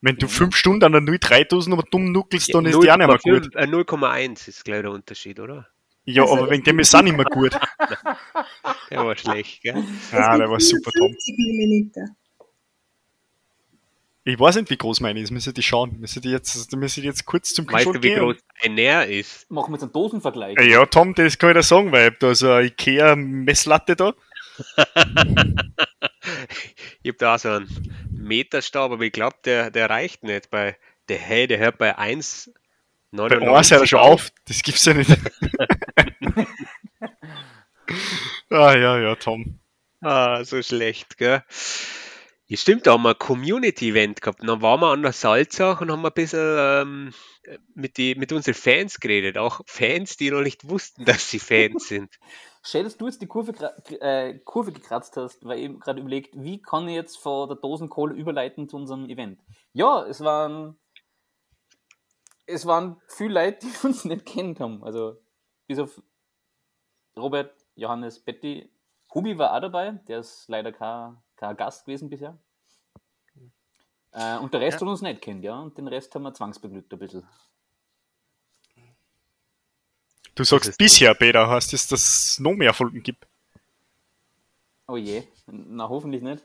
Wenn 0.00 0.16
du 0.16 0.26
fünf 0.26 0.56
Stunden 0.56 0.84
an 0.84 0.92
der 0.92 1.00
03-Dosen 1.02 1.72
aber 1.72 1.84
dumm 1.84 2.10
nuckelst, 2.10 2.52
dann 2.52 2.66
ist 2.66 2.82
die 2.82 2.90
auch 2.90 2.96
nicht 2.96 3.06
mehr 3.06 3.18
gut. 3.18 3.54
0,5, 3.54 3.56
äh, 3.56 3.66
0,1 3.66 4.48
ist 4.48 4.64
gleich 4.64 4.82
der 4.82 4.90
Unterschied, 4.90 5.38
oder? 5.38 5.68
Ja, 6.04 6.22
Also 6.22 6.38
aber 6.38 6.50
wegen 6.50 6.64
dem 6.64 6.80
ist 6.80 6.88
es 6.88 6.94
auch 6.96 7.02
nicht 7.02 7.16
mehr 7.16 7.24
gut. 7.26 7.52
Der 8.90 9.06
war 9.06 9.16
schlecht, 9.16 9.62
gell? 9.62 9.84
Ja, 10.10 10.36
der 10.36 10.50
war 10.50 10.58
super, 10.58 10.90
Tom. 10.90 11.08
50 11.12 11.36
Milliliter. 11.38 12.06
Ich 14.24 14.38
weiß 14.38 14.56
nicht, 14.56 14.70
wie 14.70 14.76
groß 14.76 15.00
meine 15.00 15.20
ist. 15.20 15.30
Müssen 15.32 15.52
die 15.54 15.62
schauen. 15.62 15.98
Müssen 15.98 16.22
die 16.22 16.30
jetzt, 16.30 16.74
müssen 16.76 17.00
die 17.00 17.06
jetzt 17.06 17.24
kurz 17.24 17.54
zum 17.54 17.66
Weißt 17.66 17.84
Kühlschrank 17.84 17.94
du, 17.96 18.02
wie 18.02 18.08
gehen? 18.14 18.18
groß 18.20 18.36
ein 18.62 18.74
Näher 18.74 19.08
ist? 19.08 19.50
Machen 19.50 19.70
wir 19.72 19.76
jetzt 19.76 19.82
einen 19.82 19.92
Dosenvergleich. 19.92 20.56
Ja, 20.60 20.86
Tom, 20.86 21.14
das 21.14 21.38
kann 21.38 21.50
ich 21.50 21.56
dir 21.56 21.62
sagen, 21.64 21.90
weil 21.90 22.06
ich 22.08 22.12
hab 22.14 22.20
da 22.20 22.34
so 22.34 22.50
eine 22.50 22.66
Ikea-Messlatte 22.66 23.96
da. 23.96 24.14
Ich 27.02 27.08
habe 27.08 27.18
da 27.18 27.38
so 27.38 27.48
einen 27.48 27.68
Meterstab, 28.10 28.92
aber 28.92 29.02
ich 29.04 29.12
glaube, 29.12 29.36
der, 29.44 29.70
der 29.70 29.90
reicht 29.90 30.22
nicht. 30.22 30.50
Bei 30.50 30.76
der 31.08 31.18
Hey, 31.18 31.46
der 31.46 31.58
hört 31.58 31.78
bei 31.78 31.98
1,99 31.98 32.50
Bei 33.12 33.50
uns 33.50 33.70
hört 33.70 33.80
er 33.80 33.86
schon 33.86 33.98
auf. 33.98 34.30
Das 34.46 34.62
gibt's 34.62 34.84
ja 34.84 34.94
nicht. 34.94 35.10
ah, 38.50 38.76
ja, 38.76 38.98
ja, 38.98 39.14
Tom. 39.16 39.58
Ah, 40.00 40.44
so 40.44 40.62
schlecht, 40.62 41.18
gell? 41.18 41.42
Ja, 42.46 42.56
stimmt, 42.56 42.86
da 42.86 42.92
haben 42.92 43.02
wir 43.02 43.10
ein 43.10 43.18
Community-Event 43.18 44.20
gehabt. 44.20 44.40
Dann 44.42 44.62
waren 44.62 44.80
wir 44.80 44.88
an 44.88 45.02
der 45.02 45.12
Salzach 45.12 45.80
und 45.80 45.90
haben 45.90 46.04
ein 46.04 46.12
bisschen 46.12 46.56
ähm, 46.58 47.14
mit, 47.74 47.96
die, 47.96 48.14
mit 48.14 48.32
unseren 48.32 48.54
Fans 48.54 49.00
geredet. 49.00 49.38
Auch 49.38 49.60
Fans, 49.66 50.16
die 50.16 50.30
noch 50.30 50.42
nicht 50.42 50.68
wussten, 50.68 51.04
dass 51.06 51.30
sie 51.30 51.38
Fans 51.38 51.88
sind. 51.88 52.18
Schön, 52.64 52.84
dass 52.84 52.96
du 52.96 53.06
jetzt 53.06 53.22
die 53.22 53.26
Kurve, 53.26 53.52
äh, 54.00 54.38
Kurve 54.44 54.72
gekratzt 54.72 55.16
hast, 55.16 55.44
weil 55.44 55.58
ich 55.58 55.64
eben 55.64 55.80
gerade 55.80 56.00
überlegt, 56.00 56.34
wie 56.36 56.60
kann 56.60 56.88
ich 56.88 56.94
jetzt 56.94 57.16
von 57.16 57.48
der 57.48 57.56
Dosenkohle 57.56 58.14
überleiten 58.14 58.68
zu 58.68 58.76
unserem 58.76 59.08
Event. 59.08 59.40
Ja, 59.72 60.04
es 60.06 60.20
waren 60.20 60.76
es 62.46 62.66
waren 62.66 63.00
viele 63.08 63.34
Leute, 63.34 63.66
die 63.66 63.72
uns 63.86 64.04
nicht 64.04 64.26
kennt 64.26 64.60
haben. 64.60 64.82
Also 64.84 65.16
bis 65.66 65.78
auf 65.78 66.02
Robert, 67.16 67.54
Johannes, 67.74 68.20
Betty. 68.20 68.70
Hubi 69.14 69.36
war 69.36 69.54
auch 69.54 69.60
dabei, 69.60 69.92
der 70.08 70.20
ist 70.20 70.48
leider 70.48 70.72
kein, 70.72 71.18
kein 71.42 71.56
Gast 71.56 71.84
gewesen 71.84 72.08
bisher. 72.08 72.38
Äh, 74.12 74.38
und 74.38 74.52
der 74.54 74.60
Rest 74.60 74.80
Ja. 74.80 74.86
hat 74.86 74.88
uns 74.92 75.02
nicht 75.02 75.20
kennt, 75.20 75.42
ja. 75.42 75.58
Und 75.58 75.76
den 75.76 75.88
Rest 75.88 76.14
haben 76.14 76.22
wir 76.22 76.32
zwangsbeglückt 76.32 76.92
ein 76.92 76.98
bisschen. 76.98 77.26
Du 80.34 80.44
sagst 80.44 80.78
bisher, 80.78 81.14
Peter, 81.14 81.48
heißt 81.48 81.74
es, 81.74 81.88
dass 81.88 82.00
es 82.08 82.38
noch 82.38 82.54
mehr 82.54 82.72
Folgen 82.72 83.02
gibt. 83.02 83.26
Oh 84.86 84.96
je, 84.96 85.24
na 85.46 85.88
hoffentlich 85.88 86.22
nicht. 86.22 86.44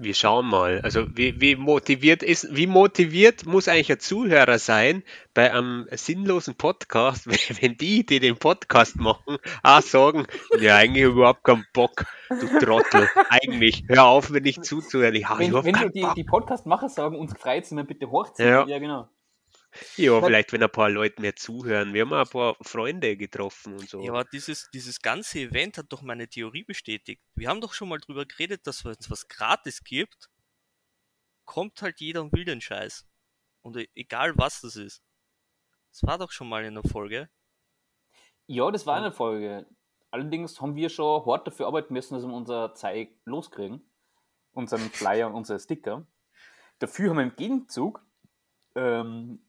Wir 0.00 0.14
schauen 0.14 0.46
mal. 0.46 0.80
Also 0.82 1.08
wie, 1.16 1.40
wie 1.40 1.56
motiviert 1.56 2.22
ist, 2.22 2.54
wie 2.54 2.68
motiviert 2.68 3.46
muss 3.46 3.66
eigentlich 3.66 3.90
ein 3.90 3.98
Zuhörer 3.98 4.60
sein 4.60 5.02
bei 5.34 5.52
einem 5.52 5.88
sinnlosen 5.90 6.54
Podcast, 6.54 7.26
wenn 7.60 7.76
die, 7.76 8.06
die 8.06 8.20
den 8.20 8.36
Podcast 8.36 8.94
machen, 8.94 9.38
auch 9.64 9.82
sagen, 9.82 10.28
ja 10.60 10.76
eigentlich 10.76 11.02
überhaupt 11.02 11.42
keinen 11.42 11.66
Bock, 11.72 12.04
du 12.28 12.46
Trottel. 12.60 13.08
Eigentlich, 13.28 13.82
hör 13.88 14.04
auf, 14.04 14.32
wenn 14.32 14.44
ich 14.44 14.62
zuzuhören. 14.62 15.16
Ich 15.16 15.28
habe 15.28 15.40
Wenn, 15.40 15.52
wenn 15.52 15.74
keinen 15.74 15.90
die, 15.90 16.02
Bock. 16.02 16.14
die 16.14 16.24
Podcast-Macher 16.24 16.88
sagen, 16.88 17.16
uns 17.16 17.34
gefreut 17.34 17.64
es, 17.64 17.86
bitte 17.88 18.08
hochziehen. 18.08 18.48
Ja. 18.48 18.66
ja, 18.68 18.78
genau. 18.78 19.08
Ja, 19.96 20.20
vielleicht 20.20 20.52
wenn 20.52 20.62
ein 20.62 20.70
paar 20.70 20.90
Leute 20.90 21.20
mehr 21.20 21.36
zuhören. 21.36 21.92
Wir 21.92 22.02
haben 22.02 22.12
auch 22.12 22.24
ein 22.24 22.28
paar 22.28 22.56
Freunde 22.62 23.16
getroffen 23.16 23.74
und 23.74 23.88
so. 23.88 24.02
Ja, 24.02 24.10
aber 24.10 24.24
dieses, 24.24 24.68
dieses 24.72 25.00
ganze 25.00 25.40
Event 25.40 25.78
hat 25.78 25.86
doch 25.90 26.02
meine 26.02 26.28
Theorie 26.28 26.64
bestätigt. 26.64 27.22
Wir 27.34 27.48
haben 27.48 27.60
doch 27.60 27.74
schon 27.74 27.88
mal 27.88 27.98
drüber 27.98 28.24
geredet, 28.24 28.66
dass 28.66 28.84
wenn 28.84 28.96
es 28.98 29.10
was 29.10 29.28
gratis 29.28 29.84
gibt, 29.84 30.30
kommt 31.44 31.80
halt 31.82 32.00
jeder 32.00 32.22
und 32.22 32.32
will 32.32 32.44
den 32.44 32.60
Scheiß. 32.60 33.06
Und 33.62 33.76
e- 33.76 33.88
egal 33.94 34.36
was 34.36 34.60
das 34.60 34.76
ist. 34.76 35.02
Das 35.90 36.02
war 36.02 36.18
doch 36.18 36.30
schon 36.30 36.48
mal 36.48 36.64
in 36.64 36.74
der 36.74 36.84
Folge. 36.84 37.28
Ja, 38.46 38.70
das 38.70 38.86
war 38.86 38.96
eine 38.96 39.12
Folge. 39.12 39.66
Allerdings 40.10 40.60
haben 40.60 40.76
wir 40.76 40.88
schon 40.88 41.26
hart 41.26 41.46
dafür 41.46 41.66
arbeiten 41.66 41.92
müssen, 41.92 42.14
dass 42.14 42.24
wir 42.24 42.32
unser 42.32 42.74
Zeug 42.74 43.10
loskriegen. 43.24 43.82
Unseren 44.52 44.90
Flyer 44.90 45.28
und 45.28 45.34
unsere 45.34 45.60
Sticker. 45.60 46.06
Dafür 46.78 47.10
haben 47.10 47.16
wir 47.18 47.24
im 47.24 47.36
Gegenzug 47.36 48.02
ähm, 48.74 49.40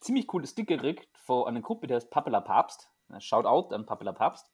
ziemlich 0.00 0.26
coole 0.26 0.46
Sticker 0.46 0.76
gekriegt 0.76 1.08
von 1.18 1.46
einer 1.46 1.60
Gruppe, 1.60 1.86
die 1.86 1.94
heißt 1.94 2.10
Papela 2.10 2.40
Papst. 2.40 2.90
Shoutout 3.18 3.74
an 3.74 3.86
Papela 3.86 4.12
Papst. 4.12 4.50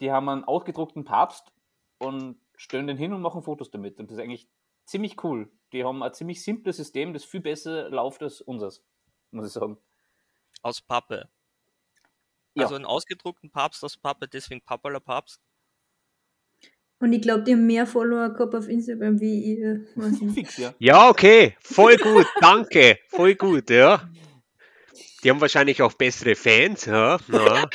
Die 0.00 0.10
haben 0.12 0.28
einen 0.28 0.44
ausgedruckten 0.44 1.04
Papst 1.04 1.52
und 1.98 2.40
stellen 2.56 2.86
den 2.86 2.96
hin 2.96 3.12
und 3.12 3.22
machen 3.22 3.42
Fotos 3.42 3.70
damit. 3.70 3.98
Und 3.98 4.10
das 4.10 4.18
ist 4.18 4.22
eigentlich 4.22 4.48
ziemlich 4.84 5.22
cool. 5.24 5.50
Die 5.72 5.84
haben 5.84 6.02
ein 6.02 6.12
ziemlich 6.14 6.42
simples 6.42 6.76
System, 6.76 7.12
das 7.12 7.24
viel 7.24 7.40
besser 7.40 7.88
läuft 7.90 8.22
als 8.22 8.40
unseres, 8.40 8.84
muss 9.30 9.46
ich 9.46 9.52
sagen. 9.52 9.78
Aus 10.62 10.80
Pappe. 10.80 11.28
Ja. 12.54 12.64
Also 12.64 12.74
einen 12.74 12.86
ausgedruckten 12.86 13.50
Papst 13.50 13.84
aus 13.84 13.96
Pappe, 13.96 14.28
deswegen 14.28 14.62
Papala 14.62 15.00
Papst. 15.00 15.45
Und 16.98 17.12
ich 17.12 17.20
glaube, 17.20 17.42
die 17.42 17.52
haben 17.52 17.66
mehr 17.66 17.86
Follower 17.86 18.30
gehabt 18.30 18.54
auf 18.54 18.68
Instagram 18.68 19.20
wie 19.20 19.56
ihr. 19.56 19.84
Fix, 20.34 20.56
ja. 20.56 20.74
Ja, 20.78 21.08
okay, 21.08 21.54
voll 21.60 21.96
gut, 21.98 22.26
danke, 22.40 22.98
voll 23.08 23.34
gut, 23.34 23.68
ja. 23.70 24.08
Die 25.22 25.30
haben 25.30 25.40
wahrscheinlich 25.40 25.82
auch 25.82 25.92
bessere 25.92 26.34
Fans, 26.34 26.86
ja. 26.86 27.18
ja. 27.28 27.68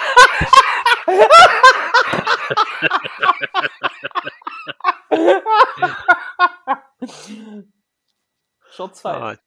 Shot 8.71 8.95
2. 8.95 9.37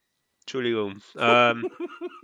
Entschuldigung. 0.45 1.01
Ähm, 1.17 1.71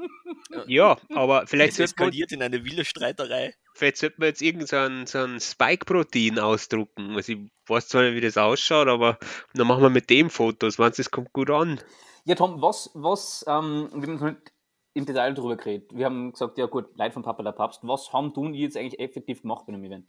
ja, 0.66 0.98
aber 1.14 1.46
vielleicht 1.46 1.70
Es 1.70 1.76
sollte 1.78 1.94
man, 1.98 2.08
eskaliert 2.08 2.32
in 2.32 2.42
eine 2.42 2.64
wilde 2.64 2.84
Streiterei. 2.84 3.54
vielleicht 3.74 3.96
sollte 3.96 4.16
man 4.18 4.28
jetzt 4.28 4.42
irgend 4.42 4.68
so 4.68 4.76
ein, 4.76 5.06
so 5.06 5.18
ein 5.18 5.40
Spike-Protein 5.40 6.38
ausdrucken. 6.38 7.16
Also 7.16 7.32
ich 7.32 7.38
weiß 7.66 7.88
zwar 7.88 8.02
nicht, 8.02 8.16
wie 8.16 8.20
das 8.20 8.36
ausschaut, 8.36 8.88
aber 8.88 9.18
dann 9.54 9.66
machen 9.66 9.82
wir 9.82 9.90
mit 9.90 10.10
dem 10.10 10.28
Fotos. 10.28 10.76
Meinst 10.76 10.98
du, 10.98 11.02
das 11.02 11.10
kommt 11.10 11.32
gut 11.32 11.48
an? 11.48 11.80
Ja, 12.26 12.34
Tom, 12.34 12.60
was, 12.60 12.90
was, 12.92 13.42
ähm, 13.48 13.88
wir 13.94 14.08
haben 14.08 14.24
nicht 14.24 14.52
im 14.92 15.06
Detail 15.06 15.32
darüber 15.32 15.56
geredet. 15.56 15.90
Wir 15.94 16.04
haben 16.04 16.32
gesagt, 16.32 16.58
ja 16.58 16.66
gut, 16.66 16.94
Leute 16.96 17.12
von 17.12 17.22
Papa 17.22 17.42
der 17.42 17.52
Papst, 17.52 17.80
was 17.84 18.12
haben 18.12 18.34
du 18.34 18.42
und 18.42 18.54
ich 18.54 18.60
jetzt 18.60 18.76
eigentlich 18.76 19.00
effektiv 19.00 19.40
gemacht 19.40 19.64
bei 19.66 19.72
dem 19.72 19.84
Event? 19.84 20.08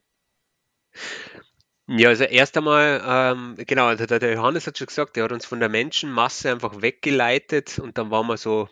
Ja, 1.94 2.08
also 2.08 2.24
erst 2.24 2.56
einmal, 2.56 3.02
ähm, 3.06 3.56
genau, 3.68 3.88
also 3.88 4.06
der, 4.06 4.20
der 4.20 4.34
Johannes 4.34 4.66
hat 4.66 4.78
schon 4.78 4.88
gesagt, 4.88 5.18
der 5.18 5.26
hat 5.26 5.34
uns 5.34 5.46
von 5.46 5.60
der 5.60 5.68
Menschenmasse 5.68 6.50
einfach 6.50 6.82
weggeleitet 6.82 7.80
und 7.80 7.98
dann 7.98 8.10
waren 8.12 8.28
wir 8.28 8.38
so, 8.38 8.70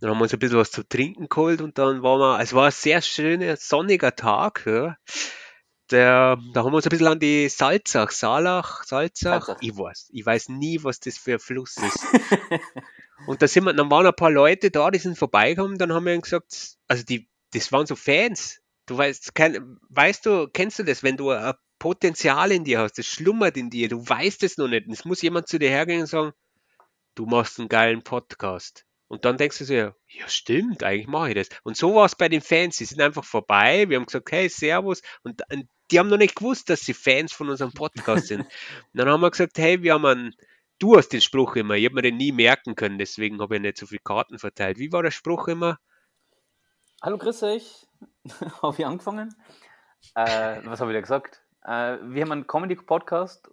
dann 0.00 0.10
haben 0.10 0.18
wir 0.18 0.24
uns 0.24 0.34
ein 0.34 0.38
bisschen 0.38 0.58
was 0.58 0.70
zu 0.70 0.86
trinken 0.86 1.30
geholt 1.30 1.62
und 1.62 1.78
dann 1.78 2.02
waren 2.02 2.20
wir, 2.20 2.40
es 2.40 2.52
war 2.52 2.66
ein 2.66 2.72
sehr 2.72 3.00
schöner, 3.00 3.56
sonniger 3.56 4.14
Tag, 4.14 4.64
ja. 4.66 4.98
Der, 5.90 6.36
da 6.52 6.62
haben 6.62 6.72
wir 6.72 6.76
uns 6.76 6.84
ein 6.84 6.90
bisschen 6.90 7.06
an 7.06 7.18
die 7.18 7.48
Salzach, 7.48 8.10
Salach, 8.10 8.84
Salzach, 8.84 9.46
Salzach. 9.46 9.62
ich 9.62 9.74
weiß, 9.74 10.10
ich 10.12 10.26
weiß 10.26 10.50
nie, 10.50 10.84
was 10.84 11.00
das 11.00 11.16
für 11.16 11.34
ein 11.34 11.38
Fluss 11.38 11.78
ist. 11.78 12.04
Und 13.26 13.40
da 13.40 13.48
sind 13.48 13.64
wir, 13.64 13.72
dann 13.72 13.90
waren 13.90 14.06
ein 14.06 14.14
paar 14.14 14.30
Leute 14.30 14.70
da, 14.70 14.90
die 14.90 14.98
sind 14.98 15.16
vorbeigekommen, 15.16 15.78
dann 15.78 15.94
haben 15.94 16.04
wir 16.04 16.12
ihnen 16.12 16.20
gesagt, 16.20 16.76
also 16.86 17.02
die, 17.02 17.30
das 17.54 17.72
waren 17.72 17.86
so 17.86 17.96
Fans. 17.96 18.60
Du 18.84 18.98
weißt, 18.98 19.34
kein, 19.34 19.78
weißt 19.88 20.26
du, 20.26 20.48
kennst 20.52 20.78
du 20.78 20.82
das, 20.82 21.02
wenn 21.02 21.16
du 21.16 21.30
ein 21.30 21.54
Potenzial 21.78 22.52
in 22.52 22.64
dir 22.64 22.80
hast, 22.80 22.98
das 22.98 23.06
schlummert 23.06 23.56
in 23.56 23.70
dir, 23.70 23.88
du 23.88 24.06
weißt 24.06 24.42
es 24.42 24.58
noch 24.58 24.68
nicht. 24.68 24.86
Und 24.86 24.92
es 24.92 25.04
muss 25.04 25.22
jemand 25.22 25.48
zu 25.48 25.58
dir 25.58 25.70
hergehen 25.70 26.00
und 26.00 26.06
sagen, 26.06 26.32
du 27.14 27.26
machst 27.26 27.58
einen 27.58 27.68
geilen 27.68 28.02
Podcast. 28.02 28.84
Und 29.08 29.24
dann 29.24 29.38
denkst 29.38 29.58
du 29.58 29.64
dir, 29.64 29.96
ja 30.08 30.28
stimmt, 30.28 30.82
eigentlich 30.82 31.06
mache 31.06 31.30
ich 31.30 31.34
das. 31.34 31.48
Und 31.62 31.76
so 31.76 31.94
war 31.94 32.04
es 32.04 32.14
bei 32.14 32.28
den 32.28 32.42
Fans, 32.42 32.76
die 32.76 32.84
sind 32.84 33.00
einfach 33.00 33.24
vorbei, 33.24 33.88
wir 33.88 33.96
haben 33.96 34.06
gesagt, 34.06 34.30
hey, 34.30 34.48
Servus. 34.48 35.02
Und, 35.22 35.42
und 35.50 35.68
die 35.90 35.98
haben 35.98 36.08
noch 36.08 36.18
nicht 36.18 36.36
gewusst, 36.36 36.68
dass 36.68 36.80
sie 36.80 36.92
Fans 36.92 37.32
von 37.32 37.48
unserem 37.48 37.72
Podcast 37.72 38.26
sind. 38.26 38.40
Und 38.40 38.48
dann 38.92 39.08
haben 39.08 39.22
wir 39.22 39.30
gesagt, 39.30 39.56
hey, 39.56 39.82
wir 39.82 39.94
haben 39.94 40.04
einen, 40.04 40.34
du 40.78 40.96
hast 40.96 41.08
den 41.08 41.22
Spruch 41.22 41.56
immer, 41.56 41.74
ich 41.74 41.86
habe 41.86 41.94
mir 41.94 42.02
den 42.02 42.18
nie 42.18 42.32
merken 42.32 42.74
können, 42.74 42.98
deswegen 42.98 43.40
habe 43.40 43.56
ich 43.56 43.62
nicht 43.62 43.78
so 43.78 43.86
viele 43.86 44.02
Karten 44.04 44.38
verteilt. 44.38 44.78
Wie 44.78 44.92
war 44.92 45.02
der 45.02 45.10
Spruch 45.10 45.48
immer? 45.48 45.78
Hallo, 47.00 47.16
grüß 47.16 47.42
euch. 47.44 47.86
habe 48.62 48.76
ich 48.78 48.84
angefangen? 48.84 49.34
Äh, 50.14 50.60
was 50.64 50.80
habe 50.80 50.90
ich 50.90 50.96
da 50.96 51.00
gesagt? 51.00 51.42
Äh, 51.68 51.98
wir 52.02 52.22
haben 52.22 52.32
einen 52.32 52.46
Comedy-Podcast. 52.46 53.50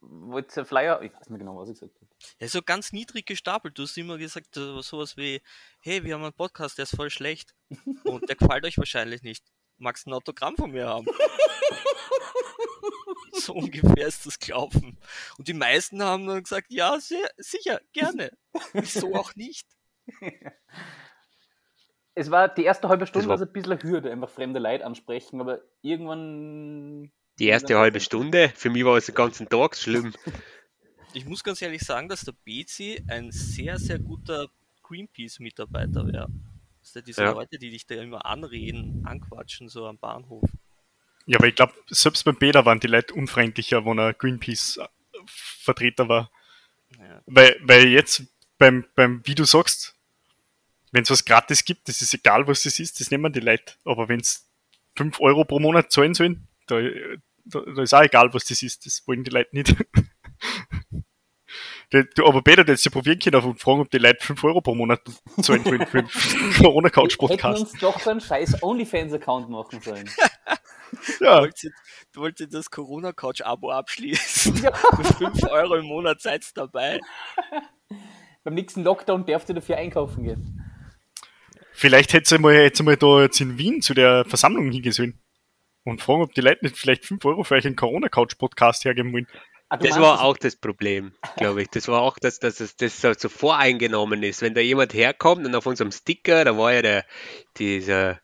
Wollt 0.00 0.56
ihr 0.56 0.64
Flyer? 0.64 1.00
Ich 1.02 1.12
weiß 1.12 1.20
nicht 1.20 1.30
mehr 1.30 1.38
genau, 1.38 1.56
was 1.56 1.68
ich 1.68 1.78
gesagt 1.78 1.94
habe. 1.94 2.08
Ja, 2.40 2.48
so 2.48 2.60
ganz 2.60 2.92
niedrig 2.92 3.24
gestapelt. 3.24 3.78
Du 3.78 3.84
hast 3.84 3.96
immer 3.96 4.18
gesagt, 4.18 4.56
äh, 4.56 4.82
sowas 4.82 5.16
wie, 5.16 5.40
hey, 5.80 6.02
wir 6.02 6.14
haben 6.14 6.24
einen 6.24 6.32
Podcast, 6.32 6.76
der 6.76 6.84
ist 6.84 6.96
voll 6.96 7.10
schlecht. 7.10 7.54
Und 8.04 8.28
der 8.28 8.34
gefällt 8.34 8.64
euch 8.64 8.78
wahrscheinlich 8.78 9.22
nicht. 9.22 9.44
Magst 9.78 10.06
du 10.06 10.10
ein 10.10 10.14
Autogramm 10.14 10.56
von 10.56 10.72
mir 10.72 10.88
haben? 10.88 11.06
so 13.32 13.54
ungefähr 13.54 14.08
ist 14.08 14.26
das 14.26 14.40
gelaufen. 14.40 14.98
Und 15.38 15.46
die 15.46 15.54
meisten 15.54 16.02
haben 16.02 16.26
dann 16.26 16.42
gesagt, 16.42 16.66
ja, 16.70 16.98
sehr, 16.98 17.30
sicher, 17.36 17.80
gerne. 17.92 18.30
Wieso 18.72 19.14
auch 19.14 19.36
nicht? 19.36 19.68
Es 22.14 22.30
war 22.30 22.48
die 22.48 22.64
erste 22.64 22.88
halbe 22.88 23.06
Stunde 23.06 23.28
war- 23.28 23.38
war 23.38 23.46
ein 23.46 23.52
bisschen 23.52 23.72
eine 23.72 23.82
Hürde, 23.82 24.10
einfach 24.10 24.30
fremde 24.30 24.58
Leute 24.58 24.84
ansprechen, 24.84 25.40
aber 25.40 25.60
irgendwann. 25.80 27.12
Die 27.42 27.48
erste 27.48 27.76
halbe 27.76 27.98
Stunde, 27.98 28.52
für 28.54 28.70
mich 28.70 28.84
war 28.84 28.96
es 28.96 29.06
den 29.06 29.16
ganzen 29.16 29.48
Tag 29.48 29.76
schlimm. 29.76 30.14
Ich 31.14 31.26
muss 31.26 31.44
ganz 31.44 31.60
ehrlich 31.60 31.82
sagen, 31.82 32.08
dass 32.08 32.22
der 32.22 32.32
Bezi 32.32 33.04
ein 33.06 33.32
sehr, 33.32 33.78
sehr 33.78 33.98
guter 33.98 34.48
Greenpeace-Mitarbeiter 34.82 36.06
wäre. 36.06 36.28
Das 36.80 36.92
sind 36.92 37.02
ja 37.02 37.04
diese 37.04 37.22
Ja. 37.22 37.32
Leute, 37.32 37.58
die 37.58 37.68
dich 37.68 37.86
da 37.86 37.96
immer 37.96 38.24
anreden, 38.24 39.04
anquatschen, 39.04 39.68
so 39.68 39.84
am 39.86 39.98
Bahnhof. 39.98 40.48
Ja, 41.26 41.36
aber 41.38 41.48
ich 41.48 41.54
glaube, 41.54 41.74
selbst 41.88 42.24
beim 42.24 42.38
Peter 42.38 42.64
waren 42.64 42.80
die 42.80 42.86
Leute 42.86 43.12
unfreundlicher, 43.12 43.84
wo 43.84 43.92
er 43.92 44.14
Greenpeace-Vertreter 44.14 46.08
war. 46.08 46.30
Ja. 46.98 47.20
Weil, 47.26 47.60
weil 47.60 47.88
jetzt 47.88 48.22
beim, 48.56 48.86
beim, 48.94 49.20
wie 49.26 49.34
du 49.34 49.44
sagst, 49.44 49.94
wenn 50.92 51.02
es 51.02 51.10
was 51.10 51.26
gratis 51.26 51.62
gibt, 51.62 51.88
das 51.88 52.00
ist 52.00 52.14
egal, 52.14 52.46
was 52.46 52.62
das 52.62 52.78
ist, 52.78 53.00
das 53.00 53.10
nehmen 53.10 53.34
die 53.34 53.40
Leute. 53.40 53.74
Aber 53.84 54.08
wenn 54.08 54.20
es 54.20 54.48
5 54.96 55.20
Euro 55.20 55.44
pro 55.44 55.58
Monat 55.58 55.92
zahlen 55.92 56.14
sollen, 56.14 56.48
da, 56.68 56.80
da, 57.44 57.60
da 57.60 57.82
ist 57.82 57.94
auch 57.94 58.02
egal, 58.02 58.32
was 58.32 58.44
das 58.44 58.62
ist. 58.62 58.84
Das 58.86 59.02
wollen 59.06 59.24
die 59.24 59.30
Leute 59.30 59.50
nicht. 59.54 59.74
Du, 61.90 62.02
du- 62.02 62.26
aber 62.26 62.40
Peter, 62.40 62.64
du 62.64 62.72
hättest 62.72 62.86
ja 62.86 62.90
probieren 62.90 63.18
können 63.18 63.42
und 63.42 63.60
fragen, 63.60 63.80
ob 63.82 63.90
die 63.90 63.98
Leute 63.98 64.24
5 64.24 64.42
Euro 64.44 64.62
pro 64.62 64.74
Monat 64.74 65.02
zahlen 65.42 65.62
wollen 65.66 65.86
für 65.86 65.98
den 66.02 66.06
Hätten 66.08 66.62
Corona-Couch-Podcast. 66.64 67.60
uns 67.60 67.72
doch 67.80 68.00
so 68.00 68.08
einen 68.08 68.22
scheiß 68.22 68.62
OnlyFans-Account 68.62 69.50
machen 69.50 69.78
sollen. 69.82 70.08
Ja, 71.20 71.40
Wollt 71.40 71.62
ihr, 71.62 71.70
wollt 72.14 72.40
ihr 72.40 72.46
das 72.48 72.70
Corona-Couch-Abo 72.70 73.70
abschließen? 73.70 74.56
Ja. 74.62 74.72
Für 74.96 75.04
5 75.04 75.42
Euro 75.50 75.74
im 75.74 75.84
Monat 75.84 76.22
seid 76.22 76.42
ihr 76.44 76.52
dabei. 76.54 77.00
Beim 78.44 78.54
nächsten 78.54 78.82
Lockdown 78.84 79.26
darfst 79.26 79.50
du 79.50 79.52
dafür 79.52 79.76
einkaufen 79.76 80.24
gehen. 80.24 80.64
Vielleicht 81.74 82.14
hätte 82.14 82.28
sie 82.30 82.38
mal, 82.38 82.54
hätte 82.54 82.78
sie 82.78 82.82
mal 82.84 82.96
da 82.96 83.20
jetzt 83.22 83.40
in 83.42 83.58
Wien 83.58 83.82
zu 83.82 83.92
der 83.92 84.24
Versammlung 84.24 84.70
hingehen 84.70 84.92
sollen. 84.92 85.18
Und 85.84 86.00
fragen, 86.00 86.22
ob 86.22 86.32
die 86.34 86.40
Leute 86.40 86.64
nicht 86.64 86.78
vielleicht 86.78 87.04
5 87.04 87.24
Euro 87.24 87.42
für 87.44 87.54
euch 87.54 87.66
einen 87.66 87.76
Corona-Couch-Podcast 87.76 88.84
hergeben 88.84 89.12
wollen. 89.12 89.26
Ah, 89.68 89.76
Das 89.78 89.90
meinst, 89.90 90.00
war 90.00 90.22
auch 90.22 90.36
das 90.36 90.54
Problem, 90.54 91.12
glaube 91.36 91.62
ich. 91.62 91.68
Das 91.70 91.88
war 91.88 92.02
auch, 92.02 92.18
dass, 92.18 92.38
dass 92.38 92.60
es- 92.60 92.76
das 92.76 93.00
so, 93.00 93.12
so 93.14 93.28
voreingenommen 93.28 94.22
ist. 94.22 94.42
Wenn 94.42 94.54
da 94.54 94.60
jemand 94.60 94.92
herkommt 94.94 95.44
und 95.46 95.54
auf 95.54 95.66
unserem 95.66 95.90
Sticker, 95.90 96.44
da 96.44 96.56
war 96.56 96.72
ja 96.74 96.82
der, 96.82 97.04
dieser, 97.56 98.20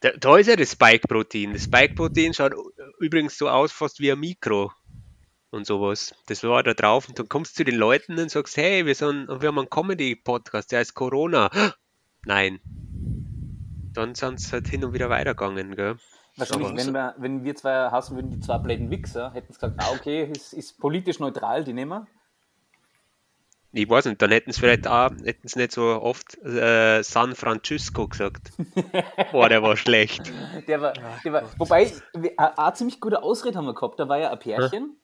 da, 0.00 0.10
da 0.18 0.36
ist 0.38 0.48
ja 0.48 0.56
das 0.56 0.72
Spike-Protein. 0.72 1.52
Das 1.54 1.64
Spike-Protein 1.64 2.34
schaut 2.34 2.52
übrigens 2.98 3.38
so 3.38 3.48
aus, 3.48 3.72
fast 3.72 4.00
wie 4.00 4.10
ein 4.12 4.18
Mikro 4.20 4.72
und 5.50 5.66
sowas. 5.66 6.14
Das 6.26 6.42
war 6.44 6.62
da 6.62 6.74
drauf 6.74 7.08
und 7.08 7.18
dann 7.18 7.28
kommst 7.28 7.52
du 7.52 7.58
zu 7.58 7.64
den 7.64 7.76
Leuten 7.78 8.18
und 8.18 8.30
sagst, 8.30 8.56
hey, 8.58 8.84
wir, 8.84 8.94
sind, 8.94 9.28
wir 9.28 9.48
haben 9.48 9.58
einen 9.58 9.70
Comedy-Podcast, 9.70 10.72
der 10.72 10.80
heißt 10.80 10.94
Corona. 10.94 11.48
Nein. 12.26 12.60
Dann 13.94 14.14
sind 14.14 14.40
sie 14.40 14.52
halt 14.52 14.68
hin 14.68 14.84
und 14.84 14.92
wieder 14.92 15.08
weitergegangen, 15.10 15.74
gell? 15.74 15.96
Wahrscheinlich, 16.38 16.86
wenn 16.86 16.92
wir, 16.94 17.14
wenn 17.18 17.44
wir 17.44 17.54
zwei 17.54 17.90
hassen 17.90 18.16
würden, 18.16 18.30
die 18.30 18.40
zwei 18.40 18.58
bläden 18.58 18.90
Wichser, 18.90 19.32
hätten 19.32 19.52
sie 19.52 19.58
gesagt, 19.60 19.74
ah, 19.78 19.92
okay, 19.94 20.24
ist, 20.24 20.52
ist 20.52 20.78
politisch 20.78 21.18
neutral, 21.18 21.64
die 21.64 21.72
nehmen 21.72 21.90
wir. 21.90 22.06
Ich 23.72 23.88
weiß 23.88 24.06
nicht, 24.06 24.20
dann 24.22 24.30
hätten 24.30 24.50
sie 24.50 24.60
vielleicht 24.60 24.86
auch, 24.88 25.10
hätten 25.24 25.46
sie 25.46 25.58
nicht 25.58 25.72
so 25.72 25.82
oft 26.00 26.38
äh, 26.42 27.02
San 27.02 27.34
Francisco 27.34 28.08
gesagt. 28.08 28.50
Boah, 29.32 29.48
der 29.50 29.62
war 29.62 29.76
schlecht. 29.76 30.32
Der 30.66 30.80
war, 30.80 30.94
der 31.22 31.32
war, 31.34 31.42
wobei, 31.58 31.92
wir- 32.14 32.32
eine 32.38 32.56
eine 32.58 32.72
ziemlich 32.74 32.98
gute 32.98 33.22
Ausrede 33.22 33.58
haben 33.58 33.66
wir 33.66 33.74
gehabt. 33.74 34.00
Da 34.00 34.08
war 34.08 34.18
ja 34.18 34.30
ein 34.30 34.38
Pärchen 34.38 34.96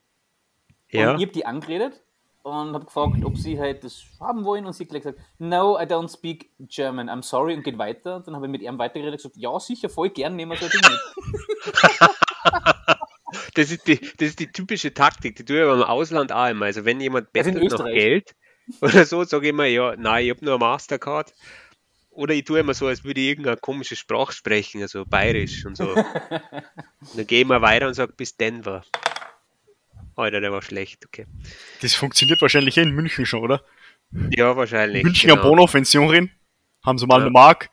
Ja. 0.91 1.11
und 1.11 1.19
ich 1.19 1.25
habe 1.27 1.33
die 1.33 1.45
angeredet 1.45 2.03
und 2.45 2.75
habe 2.75 2.85
gefragt, 2.85 3.25
ob 3.25 3.39
sie 3.39 3.59
halt 3.59 3.85
das 3.85 4.05
haben 4.21 4.45
wollen 4.45 4.67
und 4.67 4.75
sie 4.75 4.85
hat 4.85 4.91
gleich 4.91 5.03
gesagt, 5.03 5.19
no, 5.39 5.79
I 5.81 5.85
don't 5.85 6.13
speak 6.13 6.51
German, 6.59 7.09
I'm 7.09 7.23
sorry 7.23 7.55
und 7.55 7.65
geht 7.65 7.79
weiter. 7.79 8.17
Und 8.17 8.27
dann 8.27 8.37
habe 8.37 8.47
ich 8.47 8.53
mit 8.53 8.61
ihm 8.61 8.79
weitergeredet 8.79 9.25
und 9.25 9.33
gesagt, 9.33 9.37
ja, 9.37 9.59
sicher, 9.59 9.89
voll 9.89 10.11
gern, 10.11 10.37
nehmen 10.37 10.53
wir 10.53 10.69
Ding 10.69 10.81
mit. 10.81 12.11
Das 13.55 13.71
ist, 13.71 13.89
die, 13.89 13.99
das 13.99 14.29
ist 14.29 14.39
die 14.39 14.53
typische 14.53 14.95
Taktik, 14.95 15.35
die 15.37 15.45
tue 15.45 15.57
ich 15.57 15.63
aber 15.65 15.75
im 15.75 15.83
Ausland 15.83 16.31
auch 16.31 16.49
immer. 16.49 16.67
Also 16.67 16.85
wenn 16.85 17.01
jemand 17.01 17.29
Also 17.35 17.51
bettelt 17.51 17.55
nach 17.57 17.79
Österreich. 17.79 17.95
Geld 17.95 18.35
oder 18.81 19.05
so, 19.05 19.25
sage 19.25 19.47
ich 19.47 19.51
immer, 19.51 19.65
ja, 19.65 19.95
nein, 19.97 20.25
ich 20.25 20.31
habe 20.31 20.45
nur 20.45 20.55
eine 20.55 20.61
Mastercard. 20.61 21.35
Oder 22.11 22.35
ich 22.35 22.45
tue 22.45 22.61
immer 22.61 22.75
so, 22.75 22.87
als 22.87 23.03
würde 23.03 23.21
ich 23.21 23.29
irgendeine 23.29 23.57
komische 23.57 23.97
Sprache 23.97 24.33
sprechen, 24.33 24.83
also 24.83 25.05
bayerisch 25.05 25.67
und 25.67 25.77
so. 25.77 25.89
und 25.89 25.97
dann 27.17 27.27
gehe 27.27 27.41
ich 27.41 27.47
mal 27.47 27.61
weiter 27.61 27.89
und 27.89 27.95
sage 27.95 28.13
bis 28.17 28.37
Denver. 28.37 28.85
Alter, 30.17 30.41
der 30.41 30.53
war 30.53 30.63
schlecht, 30.63 31.05
okay. 31.07 31.27
Das 31.83 31.95
funktioniert 31.95 32.41
wahrscheinlich 32.41 32.77
eh 32.77 32.83
in 32.83 32.91
München 32.91 33.27
schon, 33.27 33.41
oder? 33.41 33.65
Ja, 34.31 34.57
wahrscheinlich. 34.57 35.03
München 35.03 35.31
am 35.31 35.39
genau. 35.39 35.51
Bahnhof, 35.51 35.75
wenn 35.75 35.85
sie 35.85 35.99
anreden, 35.99 36.31
haben 36.85 36.99
sie 36.99 37.07
mal 37.07 37.17
Ja. 37.19 37.23
eine 37.23 37.31
Mark. 37.31 37.71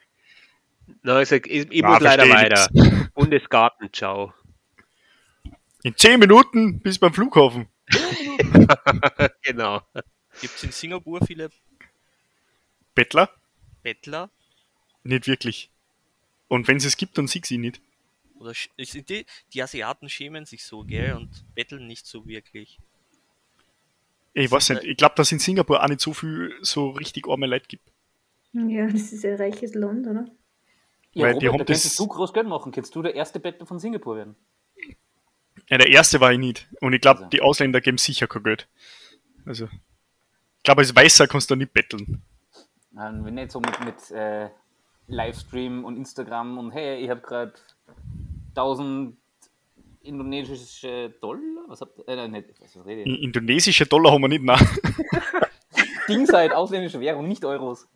Nein, 1.03 1.24
ich, 1.24 1.29
sag, 1.29 1.48
ich, 1.48 1.71
ich 1.71 1.81
Ja, 1.81 1.89
muss 1.89 2.00
leider 2.00 2.27
weiter. 2.29 2.67
Bundesgarten, 3.13 3.91
ciao. 3.93 4.33
In 5.83 5.95
10 5.95 6.19
Minuten 6.19 6.79
bis 6.79 7.00
beim 7.00 7.13
Flughafen. 7.13 7.67
genau. 9.43 9.81
Gibt 10.39 10.55
es 10.55 10.63
in 10.63 10.71
Singapur 10.71 11.25
viele 11.25 11.50
Bettler? 12.95 13.29
Bettler? 13.83 14.29
Nicht 15.03 15.27
wirklich. 15.27 15.69
Und 16.48 16.67
wenn 16.67 16.77
es 16.77 16.86
es 16.86 16.98
gibt, 16.98 17.17
dann 17.17 17.27
sieg 17.27 17.45
sie 17.45 17.57
nicht. 17.57 17.81
Oder 18.41 18.53
sind 18.79 19.07
die, 19.10 19.25
die 19.53 19.62
Asiaten 19.62 20.10
schämen 20.10 20.45
sich 20.45 20.63
so, 20.65 20.83
gell? 20.83 21.13
Und 21.13 21.29
betteln 21.53 21.86
nicht 21.88 22.07
so 22.07 22.25
wirklich. 22.27 22.79
Ich 24.33 24.50
weiß 24.50 24.69
nicht, 24.69 24.83
ich 24.83 24.98
glaube, 24.98 25.13
dass 25.15 25.31
in 25.31 25.39
Singapur 25.39 25.83
auch 25.83 25.88
nicht 25.88 26.00
so 26.01 26.13
viel 26.13 26.53
so 26.62 26.89
richtig 26.91 27.27
arme 27.27 27.45
Leute 27.45 27.67
gibt. 27.67 27.91
Ja, 28.53 28.88
das 28.88 29.13
ist 29.13 29.24
ein 29.25 29.36
reiches 29.36 29.75
Land, 29.75 30.07
oder? 30.07 30.25
Ja, 31.13 31.25
Weil 31.27 31.39
die 31.39 31.45
Robert, 31.48 31.51
haben 31.51 31.57
da 31.67 31.74
das- 31.74 31.81
könntest 31.83 32.00
du 32.00 32.07
groß 32.07 32.33
Geld 32.33 32.48
machen. 32.48 32.71
Kannst 32.71 32.95
du 32.95 33.01
der 33.01 33.13
erste 33.13 33.39
Bettler 33.39 33.65
von 33.65 33.77
Singapur 33.79 34.15
werden? 34.15 34.36
Ja, 35.69 35.77
der 35.77 35.89
erste 35.89 36.19
war 36.19 36.31
ich 36.31 36.39
nicht. 36.39 36.67
Und 36.81 36.93
ich 36.93 37.01
glaube, 37.01 37.19
Also. 37.19 37.29
die 37.29 37.41
Ausländer 37.41 37.79
geben 37.81 37.98
sicher 37.98 38.27
kein 38.27 38.43
Geld. 38.43 38.67
Also, 39.45 39.65
ich 39.65 40.63
glaube, 40.63 40.81
als 40.81 40.95
Weißer 40.95 41.27
kannst 41.27 41.51
du 41.51 41.55
nicht 41.55 41.74
betteln. 41.74 42.21
Ähm, 43.00 43.24
wenn 43.25 43.36
nicht 43.36 43.51
so 43.51 43.60
mit, 43.60 43.79
mit 43.86 44.12
äh, 44.12 44.50
Livestream 45.07 45.83
und 45.86 45.98
Instagram 45.98 46.57
und 46.57 46.71
hey, 46.71 47.03
ich 47.03 47.10
habe 47.10 47.21
gerade 47.21 47.53
1000 48.55 49.17
indonesische 50.03 51.10
Dollar? 51.22 51.41
Was 51.67 51.81
habt 51.81 51.98
ihr? 52.00 52.08
Äh, 52.08 52.15
nein, 52.15 52.31
nicht, 52.31 52.48
was 52.60 52.86
rede 52.86 53.01
ich? 53.01 53.08
In- 53.08 53.15
Indonesische 53.24 53.86
Dollar 53.86 54.12
haben 54.13 54.22
wir 54.22 54.27
nicht, 54.29 54.43
nein. 54.43 54.60
Ding 56.08 56.25
seid 56.25 56.51
ausländische 56.53 57.00
Währung, 57.00 57.27
nicht 57.27 57.46
Euros. 57.46 57.88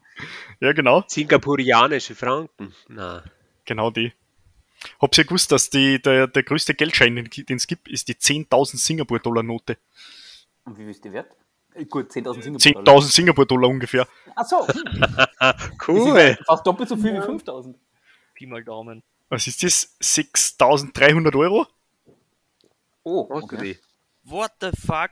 ja, 0.60 0.72
genau. 0.74 1.04
Singapurianische 1.08 2.16
Franken. 2.16 2.74
Na, 2.88 3.24
Genau 3.66 3.90
die. 3.90 4.14
Habt 5.02 5.18
ihr 5.18 5.24
gewusst, 5.26 5.52
dass 5.52 5.70
die, 5.72 6.00
der, 6.00 6.28
der 6.28 6.44
größte 6.44 6.76
Geldschein, 6.76 7.16
den 7.16 7.58
es 7.58 7.66
gibt, 7.66 7.88
ist 7.90 8.08
die 8.08 8.14
10.000 8.14 8.78
Singapur-Dollar-Note? 8.78 9.78
Und 10.66 10.78
wie 10.78 10.82
viel 10.84 10.92
ist 10.92 11.04
die 11.04 11.12
wert? 11.12 11.32
Äh, 11.74 11.86
Gut, 11.86 12.12
10.000 12.12 12.60
Singapur. 12.62 12.94
10.000 12.94 13.02
Singapur-Dollar 13.12 13.68
ungefähr. 13.70 14.08
Ach 14.36 14.46
so, 14.46 14.68
cool. 15.88 16.20
ja 16.20 16.36
fast 16.46 16.66
doppelt 16.68 16.88
so 16.88 16.96
viel 16.96 17.14
wie 17.16 17.18
5.000. 17.20 17.74
Pi 18.36 18.46
mal 18.46 18.64
Daumen. 18.64 19.02
Was 19.30 19.48
ist 19.48 19.64
das? 19.64 19.96
6.300 20.02 21.38
Euro? 21.38 21.68
Oh, 23.04 23.28
okay. 23.30 23.58
die? 23.62 23.80
What 24.24 24.52
the 24.62 24.70
fuck? 24.76 25.12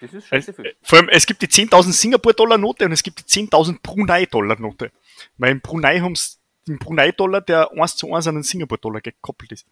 Das 0.00 0.12
ist 0.12 0.24
Äh, 0.26 0.28
scheiße 0.28 0.54
viel. 0.54 0.76
Vor 0.82 0.98
allem, 0.98 1.08
es 1.08 1.26
gibt 1.26 1.42
die 1.42 1.48
10.000 1.48 1.92
Singapur-Dollar-Note 1.92 2.86
und 2.86 2.92
es 2.92 3.02
gibt 3.02 3.20
die 3.20 3.24
10.000 3.24 3.78
Brunei-Dollar-Note. 3.82 4.90
Weil 5.38 5.52
in 5.52 5.60
Brunei 5.60 6.00
haben 6.00 6.16
sie 6.16 6.36
den 6.66 6.78
Brunei-Dollar, 6.78 7.40
der 7.40 7.70
1 7.72 7.96
zu 7.96 8.12
1 8.12 8.26
an 8.26 8.34
den 8.34 8.42
Singapur-Dollar 8.42 9.00
gekoppelt 9.00 9.52
ist. 9.52 9.66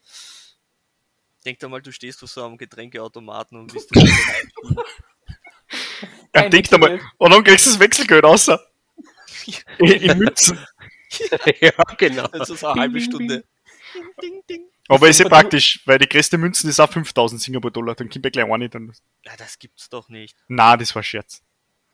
Denk 1.45 1.59
dir 1.59 1.69
mal, 1.69 1.81
du 1.81 1.93
stehst 1.93 2.19
vor 2.19 2.29
so 2.29 2.45
einem 2.45 2.59
Getränkeautomaten 2.59 3.59
und 3.59 3.73
bist 3.73 3.91
du 3.95 4.01
Ja, 6.35 6.49
denk 6.49 6.69
dir 6.69 6.79
mal, 6.79 7.01
und 7.19 7.31
dann 7.31 7.43
kriegst 7.45 7.67
du 7.67 7.71
das 7.71 7.81
Wechselgeld 7.81 8.25
außer. 8.25 8.61
In, 9.79 9.87
in 9.87 10.19
Münzen. 10.19 10.59
ja, 11.61 11.73
genau. 11.97 12.27
Das 12.29 12.51
ist 12.51 12.63
eine 12.63 12.81
halbe 12.81 13.01
Stunde. 13.01 13.45
Ding, 14.23 14.43
ding. 14.49 14.69
Aber 14.89 15.09
ist 15.09 15.21
ja 15.21 15.29
praktisch, 15.29 15.81
weil 15.87 15.99
die 15.99 16.09
größte 16.09 16.39
Münzen 16.39 16.69
ist 16.69 16.81
auch 16.81 16.91
5.000 16.91 17.39
Singapur-Dollar. 17.39 17.95
Dann 17.95 18.09
kommt 18.09 18.25
ja 18.25 18.31
gleich 18.31 18.51
eine. 18.51 18.69
Dann... 18.69 18.93
Ja, 19.25 19.37
das 19.37 19.59
gibt's 19.59 19.89
doch 19.89 20.09
nicht. 20.09 20.37
Na, 20.49 20.77
das 20.77 20.95
war 20.95 21.03
Scherz. 21.03 21.43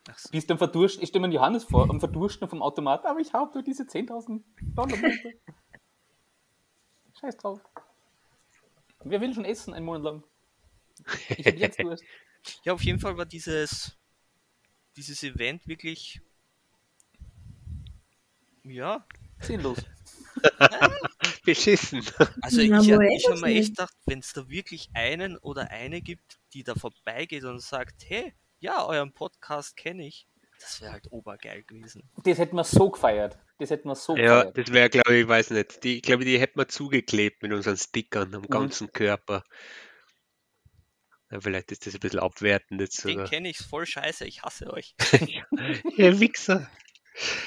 Ach 0.08 0.18
so. 0.18 0.30
Bist 0.30 0.48
du 0.48 0.54
am 0.54 0.58
Verdursten, 0.58 1.02
ich 1.02 1.08
stelle 1.08 1.26
mir 1.26 1.34
Johannes 1.34 1.64
vor, 1.64 1.90
am 1.90 1.98
Verdursten 1.98 2.48
vom 2.48 2.62
Automat, 2.62 3.04
aber 3.04 3.20
ich 3.20 3.32
habe 3.32 3.52
nur 3.54 3.62
diese 3.62 3.82
10.000 3.82 4.42
Dollar. 4.74 4.96
Scheiß 7.20 7.36
drauf. 7.36 7.60
Wer 9.02 9.20
will 9.20 9.34
schon 9.34 9.44
essen 9.44 9.74
einen 9.74 9.84
Monat 9.84 10.02
lang? 10.02 10.22
Ich 11.28 11.46
habe 11.46 11.56
jetzt 11.56 11.80
Durst. 11.80 12.04
Ja, 12.62 12.74
auf 12.74 12.82
jeden 12.84 13.00
Fall 13.00 13.16
war 13.16 13.26
dieses, 13.26 13.98
dieses 14.96 15.20
Event 15.24 15.66
wirklich. 15.66 16.20
Ja, 18.62 19.04
Sinnlos. 19.40 19.78
Beschissen. 21.46 22.02
also 22.42 22.60
ich, 22.60 22.70
ich 22.70 22.74
habe 22.74 23.40
mir 23.40 23.54
echt 23.58 23.70
gedacht, 23.70 23.94
wenn 24.04 24.18
es 24.18 24.32
da 24.34 24.48
wirklich 24.48 24.90
einen 24.94 25.38
oder 25.38 25.70
eine 25.70 26.02
gibt, 26.02 26.38
die 26.52 26.62
da 26.62 26.74
vorbeigeht 26.74 27.44
und 27.44 27.62
sagt, 27.62 28.04
hey, 28.08 28.34
ja, 28.58 28.84
euren 28.86 29.12
Podcast 29.14 29.76
kenne 29.76 30.06
ich, 30.06 30.26
das 30.60 30.80
wäre 30.80 30.92
halt 30.92 31.10
obergeil 31.10 31.62
gewesen. 31.64 32.08
Das 32.24 32.38
hätten 32.38 32.56
wir 32.56 32.64
so 32.64 32.90
gefeiert. 32.90 33.38
Das 33.58 33.70
hätten 33.70 33.88
wir 33.88 33.94
so 33.94 34.16
Ja, 34.16 34.44
gefeiert. 34.44 34.58
das 34.58 34.72
wäre, 34.72 34.90
glaube 34.90 35.14
ich, 35.14 35.22
ich 35.22 35.28
weiß 35.28 35.50
nicht. 35.50 35.84
Die, 35.84 35.96
ich 35.96 36.02
glaube, 36.02 36.24
die 36.24 36.38
hätten 36.38 36.58
wir 36.58 36.68
zugeklebt 36.68 37.42
mit 37.42 37.52
unseren 37.52 37.76
Stickern 37.76 38.34
am 38.34 38.46
ganzen 38.48 38.92
Körper. 38.92 39.44
Ja, 41.30 41.40
vielleicht 41.40 41.72
ist 41.72 41.86
das 41.86 41.94
ein 41.94 42.00
bisschen 42.00 42.20
abwertend 42.20 42.80
jetzt 42.80 43.04
Den 43.04 43.24
kenne 43.24 43.48
ich 43.48 43.58
voll 43.58 43.84
scheiße, 43.84 44.24
ich 44.26 44.42
hasse 44.42 44.72
euch. 44.72 44.94
Ja, 45.96 46.20
Wichser. 46.20 46.70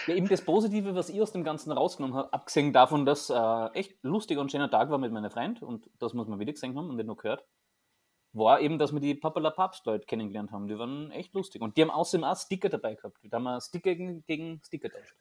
Ja, 0.08 0.16
eben 0.16 0.28
das 0.28 0.44
Positive, 0.44 0.96
was 0.96 1.10
ich 1.10 1.22
aus 1.22 1.32
dem 1.32 1.44
Ganzen 1.44 1.72
rausgenommen 1.72 2.18
habe, 2.18 2.34
abgesehen 2.34 2.74
davon, 2.74 3.06
dass 3.06 3.30
äh, 3.30 3.66
echt 3.74 3.96
lustiger 4.02 4.42
und 4.42 4.52
schöner 4.52 4.70
Tag 4.70 4.90
war 4.90 4.98
mit 4.98 5.12
meiner 5.12 5.30
Freund 5.30 5.62
und 5.62 5.90
das 6.00 6.14
muss 6.14 6.28
man 6.28 6.40
wieder 6.40 6.54
gesehen 6.54 6.76
haben 6.76 6.90
und 6.90 6.96
nicht 6.96 7.06
nur 7.06 7.18
gehört, 7.18 7.46
war 8.34 8.62
eben, 8.62 8.78
dass 8.78 8.94
wir 8.94 9.00
die 9.00 9.16
Papala 9.16 9.50
Papst 9.50 9.86
Leute 9.86 10.06
kennengelernt 10.06 10.52
haben. 10.52 10.68
Die 10.68 10.78
waren 10.78 11.12
echt 11.12 11.34
lustig. 11.34 11.62
Und 11.62 11.78
die 11.78 11.82
haben 11.82 11.90
außerdem 11.90 12.24
auch 12.24 12.38
Sticker 12.38 12.70
dabei 12.70 12.96
gehabt. 12.96 13.18
Da 13.24 13.38
haben 13.38 13.44
wir 13.44 13.60
Sticker 13.62 13.96
gegen, 13.96 14.24
gegen 14.26 14.62
Sticker 14.66 14.90
tauscht. 14.90 15.16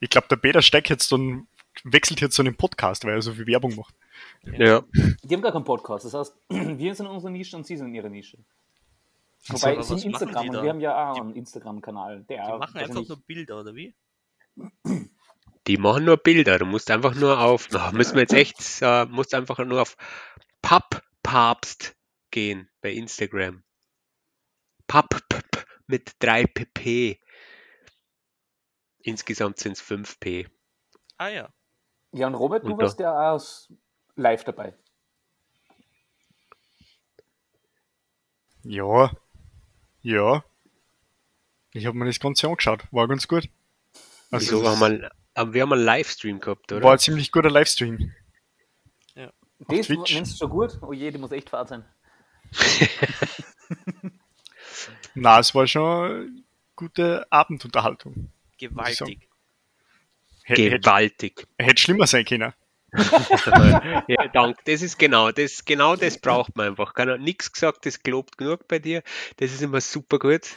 Ich 0.00 0.10
glaube, 0.10 0.28
der 0.28 0.36
Peter 0.36 0.62
Steig 0.62 0.88
jetzt 0.90 1.10
dann, 1.12 1.46
wechselt 1.84 2.20
jetzt 2.20 2.34
zu 2.34 2.42
einem 2.42 2.56
Podcast, 2.56 3.04
weil 3.04 3.14
er 3.14 3.22
so 3.22 3.32
viel 3.32 3.46
Werbung 3.46 3.74
macht. 3.76 3.94
Ja. 4.44 4.82
Die 5.22 5.34
haben 5.34 5.42
gar 5.42 5.52
keinen 5.52 5.64
Podcast. 5.64 6.04
Das 6.04 6.14
heißt, 6.14 6.36
wir 6.48 6.94
sind 6.94 7.06
in 7.06 7.12
unserer 7.12 7.30
Nische 7.30 7.56
und 7.56 7.66
sie 7.66 7.76
sind 7.76 7.88
in 7.88 7.94
ihrer 7.94 8.08
Nische. 8.08 8.38
Wobei, 9.48 9.76
was 9.76 9.88
sind 9.88 10.04
Instagram 10.04 10.48
und 10.50 10.62
wir 10.62 10.68
haben 10.70 10.80
ja 10.80 11.10
auch 11.10 11.14
Die- 11.14 11.20
einen 11.20 11.34
Instagram-Kanal. 11.34 12.24
Der 12.24 12.46
Die 12.46 12.58
machen 12.58 12.76
einfach 12.78 13.08
nur 13.08 13.16
Bilder, 13.26 13.60
oder 13.60 13.74
wie? 13.74 13.94
Die 15.66 15.76
machen 15.78 16.04
nur 16.04 16.16
Bilder. 16.16 16.58
Du 16.58 16.64
musst 16.66 16.90
einfach 16.90 17.14
nur 17.14 17.40
auf. 17.40 17.68
Müssen 17.92 18.14
wir 18.14 18.22
jetzt 18.22 18.34
echt, 18.34 18.58
äh, 18.82 19.04
musst 19.06 19.34
einfach 19.34 19.58
nur 19.58 19.82
auf 19.82 19.96
Papppapst 20.62 21.96
gehen 22.30 22.70
bei 22.80 22.92
Instagram. 22.92 23.64
Papp 24.86 25.20
mit 25.86 26.12
3 26.20 26.44
pp. 26.46 27.18
Insgesamt 28.98 29.58
sind 29.58 29.72
es 29.72 29.80
5 29.80 30.20
p. 30.20 30.48
Ah 31.16 31.28
ja. 31.28 31.48
Ja, 32.12 32.26
und 32.28 32.34
Robert, 32.34 32.64
du 32.64 32.72
Und 32.72 32.78
warst 32.78 33.00
ja 33.00 33.32
auch 33.32 33.42
live 34.14 34.44
dabei. 34.44 34.76
Ja. 38.62 39.10
Ja. 40.02 40.44
Ich 41.72 41.86
habe 41.86 41.96
mir 41.96 42.06
das 42.06 42.20
Ganze 42.20 42.48
angeschaut. 42.48 42.84
War 42.90 43.08
ganz 43.08 43.26
gut. 43.28 43.48
Also, 44.30 44.58
Wieso 44.58 44.62
das 44.62 44.80
haben 44.80 45.00
wir, 45.34 45.54
wir 45.54 45.62
haben 45.62 45.72
einen 45.72 45.84
Livestream 45.84 46.40
gehabt, 46.40 46.70
oder? 46.72 46.82
war 46.82 46.92
ein 46.92 46.98
ziemlich 46.98 47.32
guter 47.32 47.50
Livestream. 47.50 48.12
Das 49.68 49.86
Twitch. 49.86 50.14
nennst 50.14 50.34
du 50.34 50.38
schon 50.38 50.50
gut? 50.50 50.78
Oh 50.82 50.92
je, 50.92 51.10
die 51.10 51.18
muss 51.18 51.30
echt 51.32 51.50
fad 51.50 51.68
sein. 51.68 51.84
Na, 55.14 55.38
es 55.38 55.54
war 55.54 55.66
schon 55.66 56.44
gute 56.74 57.26
Abendunterhaltung. 57.30 58.30
Gewaltig. 58.58 59.28
Hätte, 60.44 60.62
hätte, 60.62 60.80
Gewaltig. 60.80 61.46
hätte 61.58 61.80
schlimmer 61.80 62.06
sein 62.06 62.24
können. 62.24 62.52
ja, 64.06 64.28
danke. 64.32 64.60
Das 64.66 64.82
ist 64.82 64.98
genau 64.98 65.32
das, 65.32 65.64
genau 65.64 65.96
das 65.96 66.18
braucht 66.18 66.56
man 66.56 66.68
einfach. 66.68 66.92
Kann 66.92 67.22
nichts 67.22 67.52
gesagt, 67.52 67.86
das 67.86 68.02
gelobt 68.02 68.36
genug 68.36 68.68
bei 68.68 68.78
dir. 68.78 69.02
Das 69.38 69.52
ist 69.52 69.62
immer 69.62 69.80
super 69.80 70.18
gut. 70.18 70.56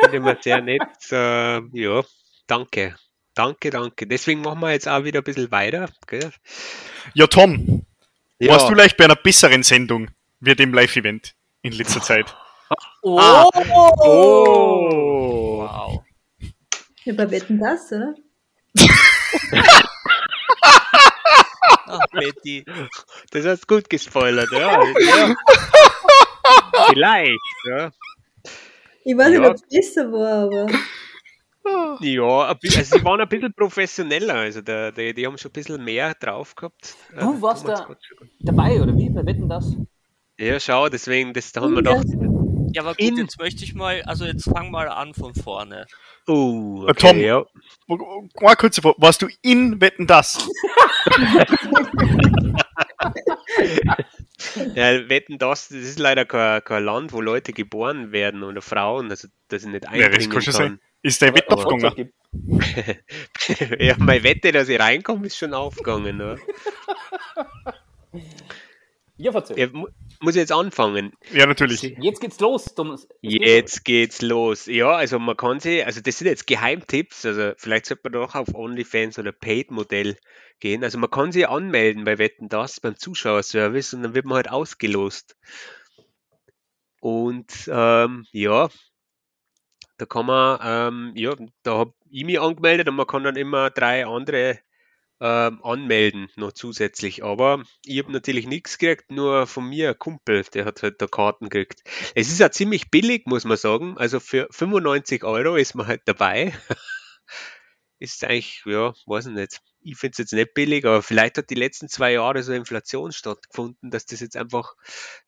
finde 0.00 0.20
mal 0.20 0.38
sehr 0.40 0.60
nett. 0.60 0.82
Äh, 1.10 1.60
ja, 1.72 2.02
danke. 2.46 2.96
Danke, 3.34 3.70
danke. 3.70 4.06
Deswegen 4.06 4.40
machen 4.40 4.60
wir 4.60 4.72
jetzt 4.72 4.88
auch 4.88 5.04
wieder 5.04 5.20
ein 5.20 5.24
bisschen 5.24 5.50
weiter. 5.52 5.88
Gell? 6.06 6.32
Ja, 7.14 7.26
Tom, 7.28 7.86
Ja, 8.38 8.52
warst 8.52 8.68
du 8.68 8.74
leicht 8.74 8.96
bei 8.96 9.04
einer 9.04 9.16
besseren 9.16 9.62
Sendung 9.62 10.10
wie 10.40 10.54
dem 10.54 10.74
Live-Event 10.74 11.34
in 11.62 11.72
letzter 11.72 12.02
Zeit? 12.02 12.34
Oh! 13.00 13.18
Ah. 13.18 13.48
oh. 14.04 15.60
Wow. 15.60 16.02
Ja, 17.04 17.14
bei 17.14 17.30
Wetten 17.30 17.58
das, 17.58 17.90
oder? 17.92 18.14
Ach, 21.88 22.06
Betty. 22.12 22.64
Das 23.30 23.44
hast 23.44 23.62
du 23.68 23.76
gut 23.76 23.88
gespoilert, 23.90 24.50
ja. 24.52 24.82
ja. 24.82 25.34
Vielleicht, 26.90 27.38
ja. 27.64 27.90
Ich 29.04 29.16
weiß 29.16 29.30
nicht, 29.30 29.42
Ja. 29.42 29.48
ob 29.50 29.54
es 29.54 29.62
besser 29.62 30.12
war, 30.12 30.44
aber. 30.44 30.66
Ja, 32.00 32.22
also 32.48 32.96
sie 32.96 33.04
waren 33.04 33.20
ein 33.20 33.28
bisschen 33.28 33.52
professioneller, 33.52 34.34
also 34.34 34.62
der, 34.62 34.90
der, 34.90 35.12
die 35.12 35.26
haben 35.26 35.36
schon 35.36 35.50
ein 35.50 35.52
bisschen 35.52 35.84
mehr 35.84 36.14
drauf 36.14 36.54
gehabt. 36.54 36.96
Du 37.18 37.42
warst 37.42 37.68
da-. 37.68 37.94
Dabei, 38.40 38.80
oder 38.80 38.96
wie? 38.96 39.10
Bei 39.10 39.24
Wetten 39.26 39.48
das? 39.48 39.74
Ja, 40.38 40.58
schau, 40.60 40.88
deswegen, 40.88 41.34
das 41.34 41.52
da 41.52 41.60
haben 41.60 41.74
wir 41.74 41.82
Ja. 41.82 42.00
Ja, 42.72 42.82
aber 42.82 42.94
gut, 42.94 43.00
In- 43.00 43.16
jetzt 43.18 43.38
möchte 43.38 43.64
ich 43.64 43.74
mal, 43.74 44.02
also 44.02 44.24
jetzt 44.24 44.44
fang 44.44 44.70
mal 44.70 44.88
an 44.88 45.14
von 45.14 45.34
vorne. 45.34 45.86
oh, 46.26 46.84
Äh, 46.86 46.90
okay, 46.90 47.08
Tom. 47.08 47.18
ja. 47.20 47.44
Eine 47.88 48.56
kurze 48.56 48.82
Frage, 48.82 48.96
warst 48.98 49.22
du 49.22 49.28
in 49.42 49.80
Wetten 49.80 50.06
das? 50.06 50.48
ja, 54.74 55.08
wetten 55.08 55.38
das, 55.38 55.68
das 55.68 55.78
ist 55.78 55.98
leider 55.98 56.24
kein, 56.24 56.62
kein 56.64 56.84
Land, 56.84 57.12
wo 57.12 57.20
Leute 57.20 57.52
geboren 57.52 58.12
werden 58.12 58.42
oder 58.42 58.60
Frauen, 58.62 59.10
also 59.10 59.28
dass 59.48 59.62
ich 59.62 59.68
nicht 59.68 59.84
Ja, 59.84 59.90
einbringen 59.90 60.14
das 60.18 60.30
kann 60.30 60.42
schon 60.42 60.52
kann. 60.54 60.62
sein. 60.62 60.80
Ist 61.02 61.22
der 61.22 61.34
Wett 61.34 61.48
aufgegangen? 61.48 62.12
ja, 63.78 63.94
meine 63.98 64.22
Wette, 64.24 64.50
dass 64.52 64.68
ich 64.68 64.78
reinkomme, 64.80 65.26
ist 65.26 65.36
schon 65.38 65.54
aufgegangen. 65.54 66.16
Ne? 66.16 66.38
Ja, 69.16 69.32
verzähl. 69.32 69.70
Muss 70.20 70.34
ich 70.34 70.40
jetzt 70.40 70.52
anfangen? 70.52 71.12
Ja, 71.32 71.46
natürlich. 71.46 71.82
Jetzt 71.82 72.20
geht's 72.20 72.40
los, 72.40 72.74
Thomas. 72.74 73.06
Jetzt 73.20 73.84
geht's 73.84 74.20
los. 74.20 74.66
Ja, 74.66 74.90
also 74.90 75.18
man 75.18 75.36
kann 75.36 75.60
sich, 75.60 75.84
also 75.86 76.00
das 76.00 76.18
sind 76.18 76.26
jetzt 76.26 76.46
Geheimtipps, 76.46 77.24
also 77.24 77.52
vielleicht 77.56 77.86
sollte 77.86 78.02
man 78.04 78.12
doch 78.14 78.34
auf 78.34 78.52
OnlyFans 78.52 79.18
oder 79.18 79.30
Paid-Modell 79.30 80.16
gehen. 80.58 80.82
Also 80.82 80.98
man 80.98 81.10
kann 81.10 81.30
sich 81.30 81.48
anmelden 81.48 82.04
bei 82.04 82.18
Wetten 82.18 82.48
das 82.48 82.80
beim 82.80 82.96
Zuschauerservice 82.96 83.94
und 83.94 84.02
dann 84.02 84.14
wird 84.14 84.24
man 84.24 84.36
halt 84.36 84.50
ausgelost. 84.50 85.36
Und 87.00 87.52
ähm, 87.72 88.26
ja, 88.32 88.68
da 89.98 90.06
kann 90.06 90.26
man, 90.26 90.58
ähm, 90.62 91.12
ja, 91.14 91.34
da 91.62 91.78
habe 91.78 91.94
ich 92.10 92.24
mich 92.24 92.40
angemeldet 92.40 92.88
und 92.88 92.96
man 92.96 93.06
kann 93.06 93.24
dann 93.24 93.36
immer 93.36 93.70
drei 93.70 94.06
andere 94.06 94.58
ähm, 95.20 95.62
anmelden, 95.62 96.28
noch 96.36 96.52
zusätzlich. 96.52 97.24
Aber 97.24 97.62
ich 97.84 97.98
habe 97.98 98.12
natürlich 98.12 98.46
nichts 98.46 98.78
gekriegt, 98.78 99.10
nur 99.10 99.46
von 99.46 99.68
mir 99.68 99.90
ein 99.90 99.98
Kumpel, 99.98 100.44
der 100.54 100.64
hat 100.64 100.82
halt 100.82 101.00
da 101.02 101.06
Karten 101.06 101.48
gekriegt. 101.48 101.82
Es 102.14 102.28
ist 102.28 102.38
ja 102.38 102.50
ziemlich 102.50 102.90
billig, 102.90 103.26
muss 103.26 103.44
man 103.44 103.56
sagen. 103.56 103.96
Also 103.98 104.20
für 104.20 104.48
95 104.50 105.24
Euro 105.24 105.56
ist 105.56 105.74
man 105.74 105.86
halt 105.86 106.02
dabei. 106.06 106.52
ist 107.98 108.24
eigentlich, 108.24 108.62
ja, 108.64 108.94
weiß 109.06 109.26
ich 109.26 109.32
nicht. 109.32 109.60
Ich 109.80 109.96
finde 109.96 110.12
es 110.12 110.18
jetzt 110.18 110.32
nicht 110.32 110.54
billig, 110.54 110.84
aber 110.84 111.02
vielleicht 111.02 111.38
hat 111.38 111.50
die 111.50 111.54
letzten 111.54 111.88
zwei 111.88 112.12
Jahre 112.12 112.42
so 112.42 112.52
Inflation 112.52 113.12
stattgefunden, 113.12 113.90
dass 113.90 114.06
das 114.06 114.20
jetzt 114.20 114.36
einfach 114.36 114.74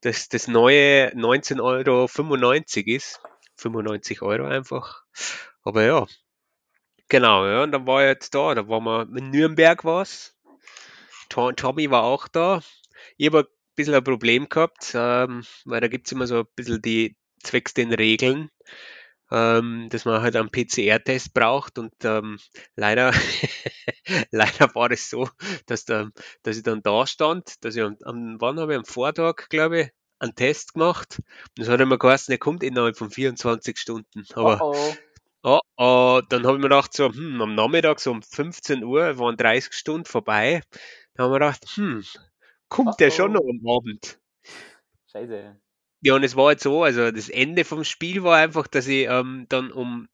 das, 0.00 0.28
das 0.28 0.48
neue 0.48 1.08
19,95 1.14 1.60
Euro 1.60 2.96
ist. 2.96 3.20
95 3.56 4.22
Euro 4.22 4.46
einfach. 4.46 5.02
Aber 5.62 5.84
ja, 5.84 6.06
genau, 7.10 7.46
ja, 7.46 7.62
und 7.64 7.72
dann 7.72 7.86
war 7.86 8.02
ich 8.02 8.08
jetzt 8.08 8.34
da, 8.34 8.54
da 8.54 8.66
waren 8.68 8.84
wir 8.84 9.02
in 9.18 9.30
Nürnberg 9.30 9.84
was. 9.84 10.34
To- 11.28 11.52
Tommy 11.52 11.90
war 11.90 12.04
auch 12.04 12.28
da. 12.28 12.62
Ich 13.16 13.26
habe 13.26 13.40
ein 13.40 13.46
bisschen 13.76 13.94
ein 13.94 14.04
Problem 14.04 14.48
gehabt, 14.48 14.92
ähm, 14.94 15.44
weil 15.64 15.80
da 15.80 15.88
gibt 15.88 16.06
es 16.06 16.12
immer 16.12 16.26
so 16.26 16.40
ein 16.40 16.46
bisschen 16.56 16.82
die 16.82 17.16
zwecks 17.42 17.74
den 17.74 17.92
Regeln, 17.92 18.50
ähm, 19.30 19.88
dass 19.90 20.04
man 20.04 20.22
halt 20.22 20.36
einen 20.36 20.50
PCR-Test 20.50 21.34
braucht 21.34 21.78
und 21.78 21.92
ähm, 22.04 22.38
leider, 22.76 23.12
leider 24.30 24.74
war 24.74 24.90
es 24.90 25.08
so, 25.10 25.28
dass, 25.66 25.84
da, 25.84 26.10
dass 26.42 26.56
ich 26.56 26.62
dann 26.62 26.82
da 26.82 27.06
stand, 27.06 27.64
dass 27.64 27.76
ich 27.76 27.82
am, 27.82 27.96
am 28.04 28.40
wann 28.40 28.58
habe 28.60 28.72
ich 28.72 28.78
am 28.78 28.84
Vortag, 28.84 29.48
glaube 29.48 29.80
ich, 29.80 29.88
einen 30.18 30.34
Test 30.34 30.74
gemacht. 30.74 31.18
Und 31.20 31.58
das 31.58 31.68
hat 31.68 31.80
immer 31.80 31.98
geheißen, 31.98 32.32
er 32.32 32.38
kommt 32.38 32.62
innerhalb 32.62 32.96
von 32.98 33.10
24 33.10 33.78
Stunden. 33.78 34.26
Aber 34.34 34.60
Oh, 34.60 34.74
oh. 34.74 34.94
Oh, 35.42 35.60
oh, 35.76 36.20
dann 36.28 36.44
habe 36.46 36.56
ich 36.56 36.62
mir 36.62 36.68
gedacht, 36.68 36.92
so, 36.94 37.12
hm, 37.12 37.40
am 37.42 37.54
Nachmittag, 37.54 38.00
so 38.00 38.10
um 38.10 38.22
15 38.22 38.84
Uhr, 38.84 39.18
waren 39.18 39.36
30 39.36 39.72
Stunden 39.74 40.04
vorbei. 40.06 40.62
Da 41.14 41.24
haben 41.24 41.30
wir 41.32 41.38
gedacht, 41.38 41.64
hm, 41.76 42.04
kommt 42.68 43.00
der 43.00 43.10
schon 43.10 43.32
Oh, 43.32 43.34
noch 43.34 43.42
am 43.42 43.60
Abend? 43.68 44.20
Scheiße. 45.12 45.60
Ja, 46.02 46.14
und 46.14 46.24
es 46.24 46.36
war 46.36 46.50
jetzt 46.52 46.62
so, 46.62 46.82
also 46.84 47.10
das 47.10 47.28
Ende 47.30 47.64
vom 47.64 47.84
Spiel 47.84 48.22
war 48.22 48.36
einfach, 48.36 48.66
dass 48.66 48.86
ich 48.86 49.06
ähm, 49.06 49.46
dann 49.48 49.70
um, 49.72 50.08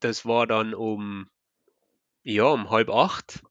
das 0.00 0.26
war 0.26 0.46
dann 0.46 0.74
um, 0.74 1.30
ja, 2.24 2.44
um 2.46 2.70
halb 2.70 2.90
acht. 2.90 3.42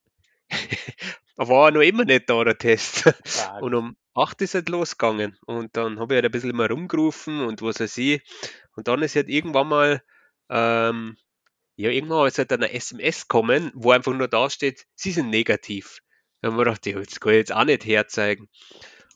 Da 1.35 1.47
war 1.47 1.67
er 1.67 1.71
noch 1.71 1.81
immer 1.81 2.05
nicht 2.05 2.29
da, 2.29 2.43
der 2.43 2.57
Test. 2.57 3.03
Stark. 3.23 3.59
Und 3.59 3.73
um 3.75 3.97
8 4.13 4.41
ist 4.41 4.53
halt 4.55 4.69
losgegangen. 4.69 5.37
Und 5.45 5.75
dann 5.77 5.99
habe 5.99 6.13
ich 6.13 6.17
halt 6.17 6.25
ein 6.25 6.31
bisschen 6.31 6.55
mal 6.55 6.67
rumgerufen 6.71 7.41
und 7.41 7.61
was 7.61 7.79
weiß 7.79 7.97
ich. 7.97 8.21
Und 8.75 8.87
dann 8.87 9.01
ist 9.03 9.15
halt 9.15 9.29
irgendwann 9.29 9.67
mal, 9.67 10.03
ähm, 10.51 11.17
ja, 11.77 11.89
irgendwann 11.89 12.27
ist 12.27 12.37
halt 12.37 12.51
eine 12.51 12.71
SMS 12.71 13.27
kommen, 13.27 13.71
wo 13.73 13.91
einfach 13.91 14.13
nur 14.13 14.27
da 14.27 14.49
steht, 14.49 14.85
sie 14.93 15.11
sind 15.11 15.29
negativ. 15.29 15.99
Da 16.41 16.49
haben 16.49 16.57
wir 16.57 16.65
gedacht, 16.65 16.85
ja, 16.85 16.99
das 16.99 17.19
kann 17.19 17.31
ich 17.31 17.37
jetzt 17.37 17.53
auch 17.53 17.63
nicht 17.63 17.85
herzeigen. 17.85 18.49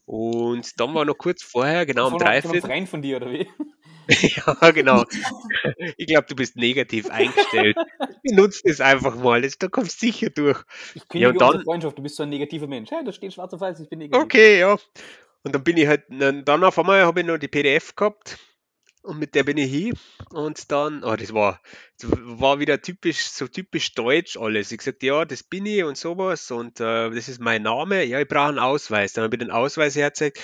Und 0.06 0.80
dann 0.80 0.93
war 0.93 1.06
noch 1.06 1.17
kurz 1.17 1.43
vorher, 1.43 1.86
genau 1.86 2.08
um 2.08 2.13
einem 2.13 2.19
dreiviertel, 2.19 2.62
Freund 2.62 2.89
von 2.89 3.02
dir, 3.02 3.17
oder 3.17 3.32
wie? 3.32 3.48
ja, 4.10 4.71
genau. 4.71 5.04
Ich 5.98 6.06
glaube, 6.06 6.28
du 6.28 6.36
bist 6.36 6.56
negativ 6.56 7.10
eingestellt. 7.10 7.76
Benutzt 8.24 8.63
es 8.65 8.80
einfach 8.80 9.15
mal, 9.15 9.41
das, 9.41 9.58
da 9.58 9.67
kommst 9.67 10.02
du 10.02 10.06
sicher 10.06 10.30
durch. 10.30 10.63
Ich 10.93 11.02
Ja, 11.02 11.08
kündige 11.08 11.30
und 11.30 11.36
unsere 11.38 11.58
dann, 11.58 11.63
Freundschaft, 11.63 11.98
du 11.98 12.04
bist 12.04 12.15
so 12.15 12.24
ein 12.24 12.30
negativer 12.30 12.67
Mensch. 12.67 12.91
Hey, 12.91 13.04
da 13.04 13.12
steht 13.12 13.34
schwarz 13.34 13.54
auf 13.54 13.62
weiß, 13.62 13.80
ich 13.80 13.89
bin 13.89 14.00
negativ. 14.00 14.24
okay, 14.24 14.60
ja. 14.60 14.78
Und 15.43 15.56
dann 15.56 15.63
bin 15.63 15.78
ich 15.78 15.88
halt, 15.88 16.04
dann 16.10 16.45
dann 16.45 16.63
auf 16.63 16.78
einmal 16.78 17.04
habe 17.04 17.21
ich 17.21 17.26
noch 17.26 17.38
die 17.38 17.48
PDF 17.48 17.95
gehabt 17.95 18.38
und 19.05 19.19
mit 19.19 19.35
der 19.35 19.43
bin 19.43 19.57
ich 19.57 19.71
hin 19.71 19.93
und 20.31 20.71
dann, 20.71 21.03
oh, 21.03 21.15
das 21.15 21.33
war, 21.33 21.61
das 21.99 22.11
war 22.11 22.59
wieder 22.59 22.81
typisch, 22.81 23.27
so 23.29 23.47
typisch 23.47 23.93
deutsch 23.93 24.37
alles. 24.37 24.71
Ich 24.71 24.79
gesagt, 24.79 25.03
ja, 25.03 25.25
das 25.25 25.43
bin 25.43 25.65
ich 25.65 25.83
und 25.83 25.97
sowas 25.97 26.51
und 26.51 26.79
äh, 26.79 27.09
das 27.11 27.29
ist 27.29 27.39
mein 27.39 27.63
Name. 27.63 28.03
Ja, 28.03 28.19
ich 28.19 28.27
brauche 28.27 28.49
einen 28.49 28.59
Ausweis. 28.59 29.13
Dann 29.13 29.23
habe 29.23 29.35
ich 29.35 29.39
den 29.39 29.51
Ausweis 29.51 29.95
hergezeigt. 29.95 30.39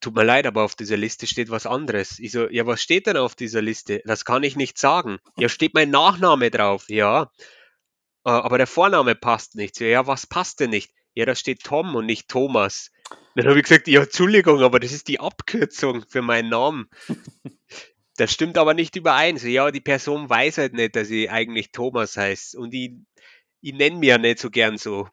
Tut 0.00 0.14
mir 0.14 0.24
leid, 0.24 0.46
aber 0.46 0.62
auf 0.62 0.76
dieser 0.76 0.96
Liste 0.96 1.26
steht 1.26 1.50
was 1.50 1.66
anderes. 1.66 2.18
Ich 2.18 2.32
so, 2.32 2.48
ja, 2.48 2.66
was 2.66 2.80
steht 2.80 3.06
denn 3.06 3.16
auf 3.16 3.34
dieser 3.34 3.62
Liste? 3.62 4.00
Das 4.04 4.24
kann 4.24 4.44
ich 4.44 4.56
nicht 4.56 4.78
sagen. 4.78 5.18
Ja, 5.36 5.48
steht 5.48 5.74
mein 5.74 5.90
Nachname 5.90 6.50
drauf. 6.50 6.84
Ja, 6.88 7.30
äh, 8.24 8.30
aber 8.30 8.58
der 8.58 8.66
Vorname 8.66 9.14
passt 9.14 9.56
nicht. 9.56 9.80
Ja, 9.80 10.06
was 10.06 10.26
passt 10.26 10.60
denn 10.60 10.70
nicht? 10.70 10.92
Ja, 11.14 11.26
da 11.26 11.34
steht 11.34 11.64
Tom 11.64 11.96
und 11.96 12.06
nicht 12.06 12.28
Thomas. 12.28 12.92
Dann 13.34 13.46
habe 13.46 13.58
ich 13.58 13.64
gesagt, 13.64 13.88
ja, 13.88 14.02
Entschuldigung, 14.02 14.62
aber 14.62 14.78
das 14.80 14.92
ist 14.92 15.08
die 15.08 15.20
Abkürzung 15.20 16.04
für 16.08 16.22
meinen 16.22 16.48
Namen. 16.48 16.88
Das 18.18 18.32
stimmt 18.32 18.58
aber 18.58 18.74
nicht 18.74 18.96
überein. 18.96 19.36
So, 19.38 19.46
ja, 19.46 19.70
die 19.70 19.80
Person 19.80 20.28
weiß 20.28 20.58
halt 20.58 20.74
nicht, 20.74 20.96
dass 20.96 21.08
ich 21.08 21.30
eigentlich 21.30 21.70
Thomas 21.70 22.16
heißt. 22.16 22.56
Und 22.56 22.74
ich, 22.74 22.90
ich 23.60 23.72
nenne 23.72 23.96
mich 23.96 24.08
ja 24.08 24.18
nicht 24.18 24.40
so 24.40 24.50
gern 24.50 24.76
so. 24.76 25.08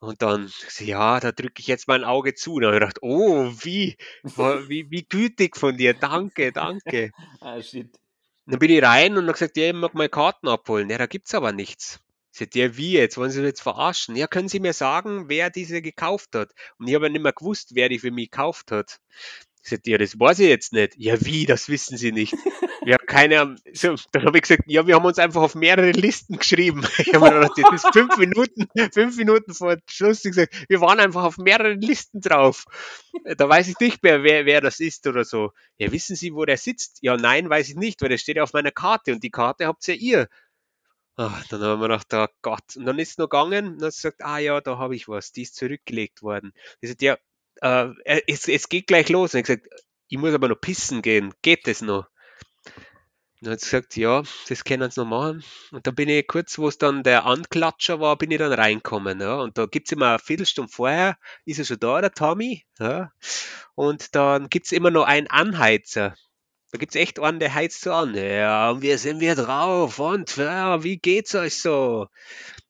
Und 0.00 0.20
dann, 0.20 0.48
so, 0.48 0.84
ja, 0.84 1.18
da 1.18 1.32
drücke 1.32 1.60
ich 1.60 1.66
jetzt 1.66 1.88
mein 1.88 2.04
Auge 2.04 2.34
zu. 2.34 2.54
Und 2.54 2.62
dann 2.62 2.74
habe 2.74 2.76
ich 2.76 2.80
gedacht, 2.80 2.98
oh, 3.00 3.50
wie, 3.62 3.96
wie, 4.22 4.90
wie 4.90 5.02
gütig 5.08 5.56
von 5.56 5.78
dir. 5.78 5.94
Danke, 5.94 6.52
danke. 6.52 7.10
Ah, 7.40 7.62
shit. 7.62 7.88
Dann 8.44 8.58
bin 8.58 8.70
ich 8.70 8.82
rein 8.82 9.16
und 9.16 9.22
habe 9.22 9.32
gesagt, 9.32 9.56
ja, 9.56 9.68
ich 9.68 9.72
mag 9.72 9.94
meine 9.94 10.10
Karten 10.10 10.48
abholen. 10.48 10.90
Ja, 10.90 10.98
da 10.98 11.06
gibt's 11.06 11.34
aber 11.34 11.52
nichts. 11.52 12.00
Sagt, 12.32 12.54
ja, 12.54 12.76
wie 12.76 12.92
jetzt? 12.92 13.16
Wollen 13.16 13.30
Sie 13.30 13.40
mich 13.40 13.48
jetzt 13.48 13.62
verarschen? 13.62 14.14
Ja, 14.14 14.26
können 14.26 14.48
Sie 14.48 14.60
mir 14.60 14.74
sagen, 14.74 15.30
wer 15.30 15.48
diese 15.48 15.80
gekauft 15.80 16.34
hat? 16.34 16.52
Und 16.78 16.86
ich 16.86 16.94
habe 16.94 17.06
ja 17.06 17.12
nicht 17.12 17.22
mehr 17.22 17.32
gewusst, 17.32 17.74
wer 17.74 17.88
die 17.88 17.98
für 17.98 18.10
mich 18.10 18.30
gekauft 18.30 18.72
hat. 18.72 19.00
Ich 19.62 19.70
sagte, 19.70 19.90
ja, 19.90 19.98
das 19.98 20.18
weiß 20.18 20.38
ich 20.38 20.48
jetzt 20.48 20.72
nicht. 20.72 20.94
Ja, 20.96 21.16
wie? 21.20 21.44
Das 21.46 21.68
wissen 21.68 21.96
Sie 21.96 22.12
nicht. 22.12 22.34
Ja, 22.82 22.96
keine 22.96 23.40
Ahnung. 23.40 23.56
So, 23.74 23.94
dann 24.12 24.24
habe 24.24 24.38
ich 24.38 24.42
gesagt, 24.42 24.62
ja, 24.66 24.86
wir 24.86 24.94
haben 24.94 25.04
uns 25.04 25.18
einfach 25.18 25.42
auf 25.42 25.54
mehrere 25.54 25.90
Listen 25.90 26.38
geschrieben. 26.38 26.82
Ich 26.98 27.14
habe 27.14 27.26
mir 27.26 27.40
gedacht, 27.40 27.52
das 27.56 27.84
ist 27.84 27.92
fünf 27.92 28.16
Minuten, 28.16 28.68
fünf 28.92 29.16
Minuten 29.16 29.52
vor 29.54 29.76
Schluss 29.88 30.22
gesagt, 30.22 30.64
wir 30.68 30.80
waren 30.80 30.98
einfach 30.98 31.24
auf 31.24 31.36
mehreren 31.36 31.80
Listen 31.80 32.20
drauf. 32.20 32.64
Da 33.24 33.48
weiß 33.48 33.68
ich 33.68 33.78
nicht 33.80 34.02
mehr, 34.02 34.22
wer, 34.22 34.46
wer 34.46 34.60
das 34.60 34.80
ist 34.80 35.06
oder 35.06 35.24
so. 35.24 35.52
Ja, 35.76 35.92
wissen 35.92 36.16
Sie, 36.16 36.34
wo 36.34 36.44
der 36.44 36.56
sitzt? 36.56 36.98
Ja, 37.02 37.16
nein, 37.16 37.50
weiß 37.50 37.68
ich 37.68 37.76
nicht, 37.76 38.00
weil 38.00 38.08
der 38.08 38.18
steht 38.18 38.36
ja 38.36 38.42
auf 38.44 38.52
meiner 38.52 38.70
Karte 38.70 39.12
und 39.12 39.22
die 39.22 39.30
Karte 39.30 39.66
habt 39.66 39.86
ja 39.86 39.94
ihr. 39.94 40.28
Ach, 41.16 41.46
dann 41.48 41.60
haben 41.60 41.80
wir 41.80 41.88
gedacht, 41.88 42.14
oh 42.14 42.26
Gott. 42.40 42.76
Und 42.76 42.86
dann 42.86 42.98
ist 42.98 43.10
es 43.10 43.18
noch 43.18 43.28
gegangen 43.28 43.66
und 43.66 43.82
dann 43.82 43.90
gesagt, 43.90 44.22
ah 44.24 44.38
ja, 44.38 44.60
da 44.62 44.78
habe 44.78 44.96
ich 44.96 45.06
was, 45.06 45.32
die 45.32 45.42
ist 45.42 45.54
zurückgelegt 45.54 46.22
worden. 46.22 46.52
Ich 46.80 46.88
sagte, 46.88 47.04
ja, 47.04 47.18
äh, 47.62 47.90
es, 48.26 48.48
es 48.48 48.68
geht 48.68 48.86
gleich 48.86 49.08
los. 49.08 49.34
Und 49.34 49.40
ich 49.40 49.46
gesagt, 49.46 49.66
ich 50.08 50.18
muss 50.18 50.34
aber 50.34 50.48
noch 50.48 50.60
pissen 50.60 51.02
gehen. 51.02 51.32
Geht 51.42 51.66
das 51.66 51.82
noch? 51.82 52.06
dann 53.40 53.54
hat 53.54 53.60
sie 53.60 53.66
gesagt, 53.66 53.96
ja, 53.96 54.22
das 54.48 54.64
können 54.64 54.90
sie 54.90 55.00
noch 55.00 55.08
machen. 55.08 55.42
Und 55.72 55.86
da 55.86 55.90
bin 55.90 56.08
ich 56.10 56.26
kurz, 56.26 56.58
wo 56.58 56.68
es 56.68 56.76
dann 56.76 57.02
der 57.02 57.24
Anklatscher 57.24 57.98
war, 57.98 58.18
bin 58.18 58.30
ich 58.30 58.38
dann 58.38 58.52
reinkommen. 58.52 59.20
Ja. 59.20 59.36
Und 59.40 59.56
da 59.56 59.66
gibt 59.66 59.88
es 59.88 59.92
immer 59.92 60.10
eine 60.10 60.18
Viertelstunde 60.18 60.70
vorher, 60.70 61.16
ist 61.46 61.58
er 61.58 61.64
schon 61.64 61.80
da, 61.80 62.00
der 62.02 62.12
Tommy. 62.12 62.64
Ja. 62.78 63.12
Und 63.74 64.14
dann 64.14 64.50
gibt 64.50 64.66
es 64.66 64.72
immer 64.72 64.90
noch 64.90 65.04
einen 65.04 65.26
Anheizer. 65.28 66.14
Da 66.72 66.78
gibt 66.78 66.94
es 66.94 67.00
echt 67.00 67.18
einen, 67.18 67.40
der 67.40 67.54
heizt 67.54 67.80
so 67.80 67.92
an. 67.92 68.14
Ja, 68.14 68.70
und 68.70 68.82
wir 68.82 68.98
sind 68.98 69.20
wir 69.20 69.34
drauf 69.34 69.98
und 69.98 70.36
ja, 70.36 70.84
wie 70.84 70.98
geht's 70.98 71.34
euch 71.34 71.58
so? 71.60 72.06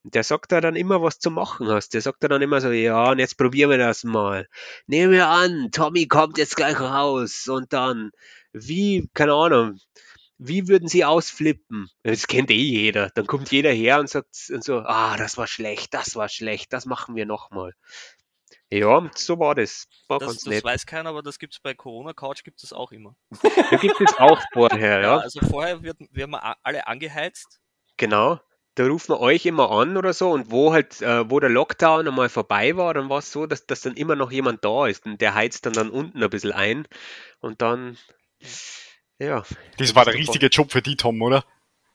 Der 0.04 0.24
sagt 0.24 0.52
da 0.52 0.62
dann 0.62 0.76
immer, 0.76 1.02
was 1.02 1.18
zu 1.18 1.30
machen 1.30 1.68
hast. 1.68 1.92
Der 1.92 2.00
sagt 2.00 2.22
da 2.22 2.28
dann 2.28 2.40
immer 2.40 2.62
so, 2.62 2.70
ja, 2.70 3.10
und 3.10 3.18
jetzt 3.18 3.36
probieren 3.36 3.70
wir 3.70 3.78
das 3.78 4.02
mal. 4.04 4.48
Nehmen 4.86 5.12
wir 5.12 5.28
an, 5.28 5.68
Tommy 5.72 6.06
kommt 6.06 6.38
jetzt 6.38 6.56
gleich 6.56 6.80
raus 6.80 7.46
und 7.48 7.74
dann, 7.74 8.10
wie, 8.52 9.10
keine 9.12 9.34
Ahnung, 9.34 9.78
wie 10.38 10.68
würden 10.68 10.88
sie 10.88 11.04
ausflippen? 11.04 11.90
Das 12.02 12.26
kennt 12.26 12.50
eh 12.50 12.54
jeder. 12.54 13.10
Dann 13.10 13.26
kommt 13.26 13.52
jeder 13.52 13.72
her 13.72 14.00
und 14.00 14.08
sagt 14.08 14.34
und 14.50 14.64
so, 14.64 14.78
ah, 14.78 15.18
das 15.18 15.36
war 15.36 15.46
schlecht, 15.46 15.92
das 15.92 16.16
war 16.16 16.30
schlecht, 16.30 16.72
das 16.72 16.86
machen 16.86 17.14
wir 17.14 17.26
nochmal. 17.26 17.74
Ja, 18.72 19.10
so 19.16 19.38
war 19.40 19.54
das. 19.56 19.88
War 20.06 20.18
Das, 20.20 20.28
ganz 20.28 20.44
das 20.44 20.50
nett. 20.54 20.64
weiß 20.64 20.86
keiner, 20.86 21.10
aber 21.10 21.22
das 21.22 21.38
gibt 21.40 21.54
es 21.54 21.60
bei 21.60 21.74
Corona 21.74 22.12
Couch 22.12 22.44
gibt 22.44 22.62
es 22.62 22.72
auch 22.72 22.92
immer. 22.92 23.16
Da 23.70 23.76
gibt 23.76 24.00
es 24.00 24.16
auch 24.18 24.40
vorher, 24.52 25.00
Ja, 25.00 25.02
ja. 25.02 25.16
also 25.18 25.40
vorher 25.40 25.82
wird, 25.82 25.96
werden 26.12 26.30
wir 26.30 26.56
alle 26.64 26.86
angeheizt. 26.86 27.60
Genau. 27.96 28.38
Da 28.76 28.86
rufen 28.86 29.08
wir 29.14 29.20
euch 29.20 29.44
immer 29.46 29.70
an 29.72 29.96
oder 29.96 30.12
so 30.12 30.30
und 30.30 30.52
wo 30.52 30.72
halt, 30.72 31.02
äh, 31.02 31.28
wo 31.28 31.40
der 31.40 31.50
Lockdown 31.50 32.06
einmal 32.06 32.28
vorbei 32.28 32.76
war, 32.76 32.94
dann 32.94 33.08
war 33.10 33.18
es 33.18 33.32
so, 33.32 33.46
dass, 33.46 33.66
dass 33.66 33.80
dann 33.80 33.94
immer 33.94 34.14
noch 34.14 34.30
jemand 34.30 34.64
da 34.64 34.86
ist 34.86 35.04
und 35.04 35.20
der 35.20 35.34
heizt 35.34 35.66
dann 35.66 35.72
dann 35.72 35.90
unten 35.90 36.22
ein 36.22 36.30
bisschen 36.30 36.52
ein 36.52 36.86
und 37.40 37.60
dann, 37.62 37.98
ja, 39.18 39.42
Das 39.78 39.94
war 39.96 40.04
der 40.04 40.14
richtige 40.14 40.46
Job 40.46 40.70
für 40.70 40.80
die, 40.82 40.96
Tom, 40.96 41.20
oder? 41.20 41.44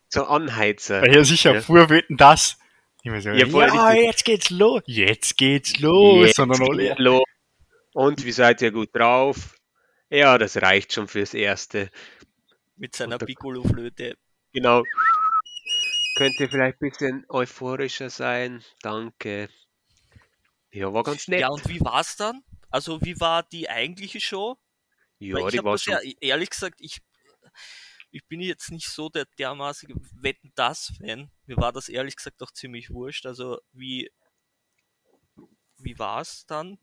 so 0.09 0.25
Anheizer. 0.25 1.09
Ja 1.11 1.23
sicher, 1.23 1.55
Ja. 1.55 1.61
früher 1.61 1.89
wetten 1.89 2.17
das. 2.17 2.57
Immer 3.05 3.21
so, 3.21 3.29
Ja, 3.29 3.45
ja, 3.45 3.93
jetzt 3.93 4.25
geht's 4.25 4.49
los. 4.49 4.81
Jetzt 4.87 5.37
geht's 5.37 5.79
los. 5.79 6.25
Jetzt 6.25 6.37
sondern 6.37 6.59
geht's 6.75 6.97
los. 6.97 7.23
Und 7.93 8.25
wie 8.25 8.31
seid 8.31 8.63
ihr 8.63 8.71
gut 8.71 8.89
drauf? 8.93 9.55
Ja, 10.09 10.39
das 10.39 10.57
reicht 10.59 10.91
schon 10.91 11.07
fürs 11.07 11.35
Erste. 11.35 11.91
Mit 12.77 12.95
seiner 12.95 13.19
Piccolo-Flöte. 13.19 14.17
Genau. 14.53 14.83
Könnt 16.17 16.39
ihr 16.39 16.49
vielleicht 16.49 16.81
ein 16.81 16.89
bisschen 16.89 17.25
euphorischer 17.29 18.09
sein? 18.09 18.63
Danke. 18.81 19.49
Ja, 20.71 20.91
war 20.91 21.03
ganz 21.03 21.27
nett. 21.27 21.41
Ja, 21.41 21.49
und 21.49 21.69
wie 21.69 21.81
war's 21.81 22.15
dann? 22.15 22.41
Also, 22.71 22.99
wie 23.03 23.19
war 23.19 23.43
die 23.43 23.69
eigentliche 23.69 24.19
Show? 24.19 24.57
Ja, 25.19 25.35
Weil 25.35 25.43
ich 25.53 25.59
die 25.59 25.63
war 25.63 25.77
schon. 25.77 25.93
ja, 25.93 25.99
ehrlich 26.21 26.49
gesagt, 26.49 26.79
ich, 26.81 27.01
ich 28.15 28.25
bin 28.27 28.39
jetzt 28.39 28.71
nicht 28.71 28.87
so 28.87 29.09
der 29.09 29.25
dermaßige 29.37 29.93
Wetten 30.21 30.53
das 30.55 30.93
Fan. 30.97 31.29
Mir 31.47 31.57
war 31.57 31.73
das 31.73 31.89
ehrlich 31.89 32.15
gesagt 32.15 32.41
auch 32.41 32.51
ziemlich 32.51 32.89
wurscht. 32.89 33.25
Also 33.25 33.59
wie 33.73 34.09
wie 35.77 35.99
war's 35.99 36.45
dann 36.47 36.79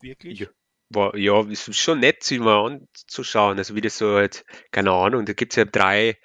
wirklich? 0.00 0.38
Ja. 0.38 0.46
War, 0.90 1.16
ja, 1.16 1.40
es 1.50 1.66
ist 1.66 1.80
schon 1.80 1.98
nett, 1.98 2.22
sich 2.22 2.38
mal 2.38 2.64
anzuschauen. 2.64 3.58
Also 3.58 3.74
wie 3.74 3.80
das 3.80 3.98
so 3.98 4.14
halt, 4.14 4.44
keine 4.70 4.92
Ahnung, 4.92 5.26
da 5.26 5.32
gibt 5.32 5.52
es 5.52 5.56
ja 5.56 5.64
drei, 5.64 6.16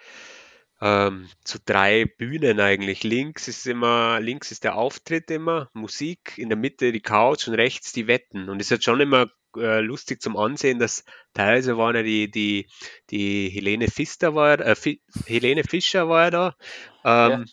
ähm, 0.79 1.27
so 1.43 1.57
drei 1.65 2.05
Bühnen 2.05 2.59
eigentlich. 2.59 3.03
Links 3.03 3.47
ist 3.47 3.65
immer, 3.65 4.19
links 4.19 4.51
ist 4.51 4.63
der 4.63 4.75
Auftritt 4.75 5.31
immer, 5.31 5.71
Musik, 5.73 6.37
in 6.37 6.49
der 6.49 6.57
Mitte 6.57 6.91
die 6.91 7.01
Couch 7.01 7.47
und 7.47 7.55
rechts 7.55 7.91
die 7.93 8.05
Wetten. 8.05 8.47
Und 8.47 8.61
es 8.61 8.69
halt 8.69 8.83
schon 8.83 9.01
immer 9.01 9.31
äh, 9.57 9.81
lustig 9.81 10.21
zum 10.21 10.37
Ansehen, 10.37 10.79
dass 10.79 11.03
teilweise 11.33 11.77
waren 11.77 11.95
ja 11.95 12.03
die, 12.03 12.29
die, 12.29 12.67
die 13.09 13.49
Helene 13.49 13.87
Fischer 13.87 14.35
war, 14.35 14.59
äh, 14.59 14.75
Helene 15.25 15.63
Fischer 15.63 16.09
war 16.09 16.23
ja 16.25 16.31
da. 16.31 16.55
Ähm, 17.05 17.45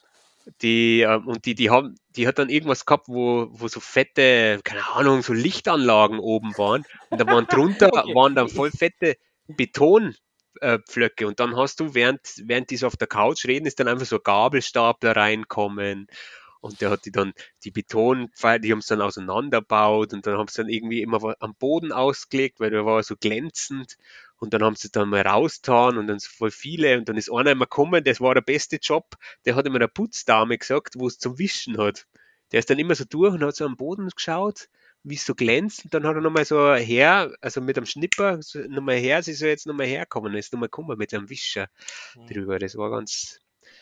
die, 0.63 1.03
ähm, 1.03 1.27
und 1.27 1.45
die, 1.45 1.55
die 1.55 1.71
haben, 1.71 1.97
die 2.17 2.27
hat 2.27 2.39
dann 2.39 2.49
irgendwas 2.49 2.87
gehabt, 2.87 3.09
wo, 3.09 3.49
wo 3.51 3.69
so 3.69 3.81
fette, 3.81 4.61
keine 4.65 4.87
Ahnung, 4.89 5.23
so 5.23 5.33
Lichtanlagen 5.33 6.19
oben 6.19 6.57
waren. 6.59 6.85
Und 7.11 7.21
da 7.21 7.27
waren 7.27 7.47
drunter, 7.47 7.91
Okay. 7.93 8.15
waren 8.15 8.35
dann 8.35 8.49
voll 8.49 8.71
fette 8.71 9.17
Betonpflöcke. 9.47 10.19
Äh, 10.61 10.79
Pflöcke. 10.89 11.27
und 11.27 11.41
dann 11.41 11.57
hast 11.57 11.81
du, 11.81 11.95
während, 11.95 12.21
während 12.45 12.71
die 12.71 12.77
so 12.77 12.87
auf 12.87 12.97
der 12.97 13.07
Couch 13.07 13.47
reden, 13.47 13.67
ist 13.67 13.81
dann 13.81 13.89
einfach 13.89 14.07
so 14.07 14.19
Gabelstapler 14.19 15.15
reinkommen. 15.17 16.09
Und 16.61 16.81
der 16.81 16.91
hat 16.91 17.05
die 17.07 17.13
dann, 17.13 17.33
die 17.65 17.71
Betonpfeile, 17.71 18.61
die 18.61 18.73
haben 18.73 18.81
es 18.81 18.87
dann 18.87 19.01
auseinanderbaut 19.01 20.13
und 20.13 20.27
dann 20.27 20.37
haben 20.39 20.49
sie 20.49 20.63
dann 20.63 20.69
irgendwie 20.69 21.03
immer 21.03 21.35
am 21.41 21.55
Boden 21.55 21.93
ausgelegt, 21.93 22.61
weil 22.61 22.71
der 22.71 22.85
war 22.85 23.03
so 23.03 23.17
glänzend. 23.17 23.97
Und 24.37 24.55
dann 24.55 24.63
haben 24.63 24.77
sie 24.77 24.91
dann 24.91 25.09
mal 25.11 25.23
rausgetan 25.27 25.99
und 25.99 26.07
dann 26.07 26.19
so 26.19 26.29
voll 26.31 26.51
viele. 26.51 26.99
Und 26.99 27.09
dann 27.09 27.17
ist 27.17 27.31
einer 27.33 27.51
immer 27.53 27.67
gekommen, 27.67 28.05
das 28.05 28.21
war 28.21 28.35
der 28.35 28.41
beste 28.43 28.77
Job. 28.77 29.15
Der 29.45 29.55
hat 29.55 29.67
immer 29.67 29.79
der 29.79 29.89
Putzdame 29.89 30.59
gesagt, 30.59 30.95
wo 30.99 31.07
es 31.07 31.19
zum 31.19 31.39
Wischen 31.39 31.79
hat. 31.79 32.07
Der 32.53 32.59
ist 32.61 32.71
dann 32.71 32.79
immer 32.79 32.95
so 32.95 33.05
durch 33.05 33.33
und 33.35 33.43
hat 33.45 33.57
so 33.57 33.65
am 33.65 33.77
Boden 33.77 34.09
geschaut, 34.09 34.69
wie 35.03 35.15
es 35.15 35.25
so 35.27 35.35
glänzt. 35.35 35.85
Und 35.85 35.95
dann 35.95 36.07
hat 36.07 36.15
er 36.17 36.21
nochmal 36.23 36.45
so 36.45 36.75
her, 36.75 37.33
also 37.41 37.61
mit 37.61 37.77
einem 37.77 37.87
Schnipper, 37.87 38.43
so 38.43 38.59
nochmal 38.61 38.97
her, 38.97 39.23
sie 39.23 39.33
ist 39.33 39.39
so 39.41 39.47
jetzt 39.47 39.67
nochmal 39.67 39.87
herkommen, 39.87 40.35
ist 40.35 40.53
nochmal 40.53 40.69
gekommen 40.69 40.99
mit 40.99 41.15
einem 41.15 41.29
Wischer 41.31 41.69
Hm. 42.15 42.27
drüber. 42.27 42.59
Das 42.59 42.77
war 42.77 42.91
ganz. 42.91 43.41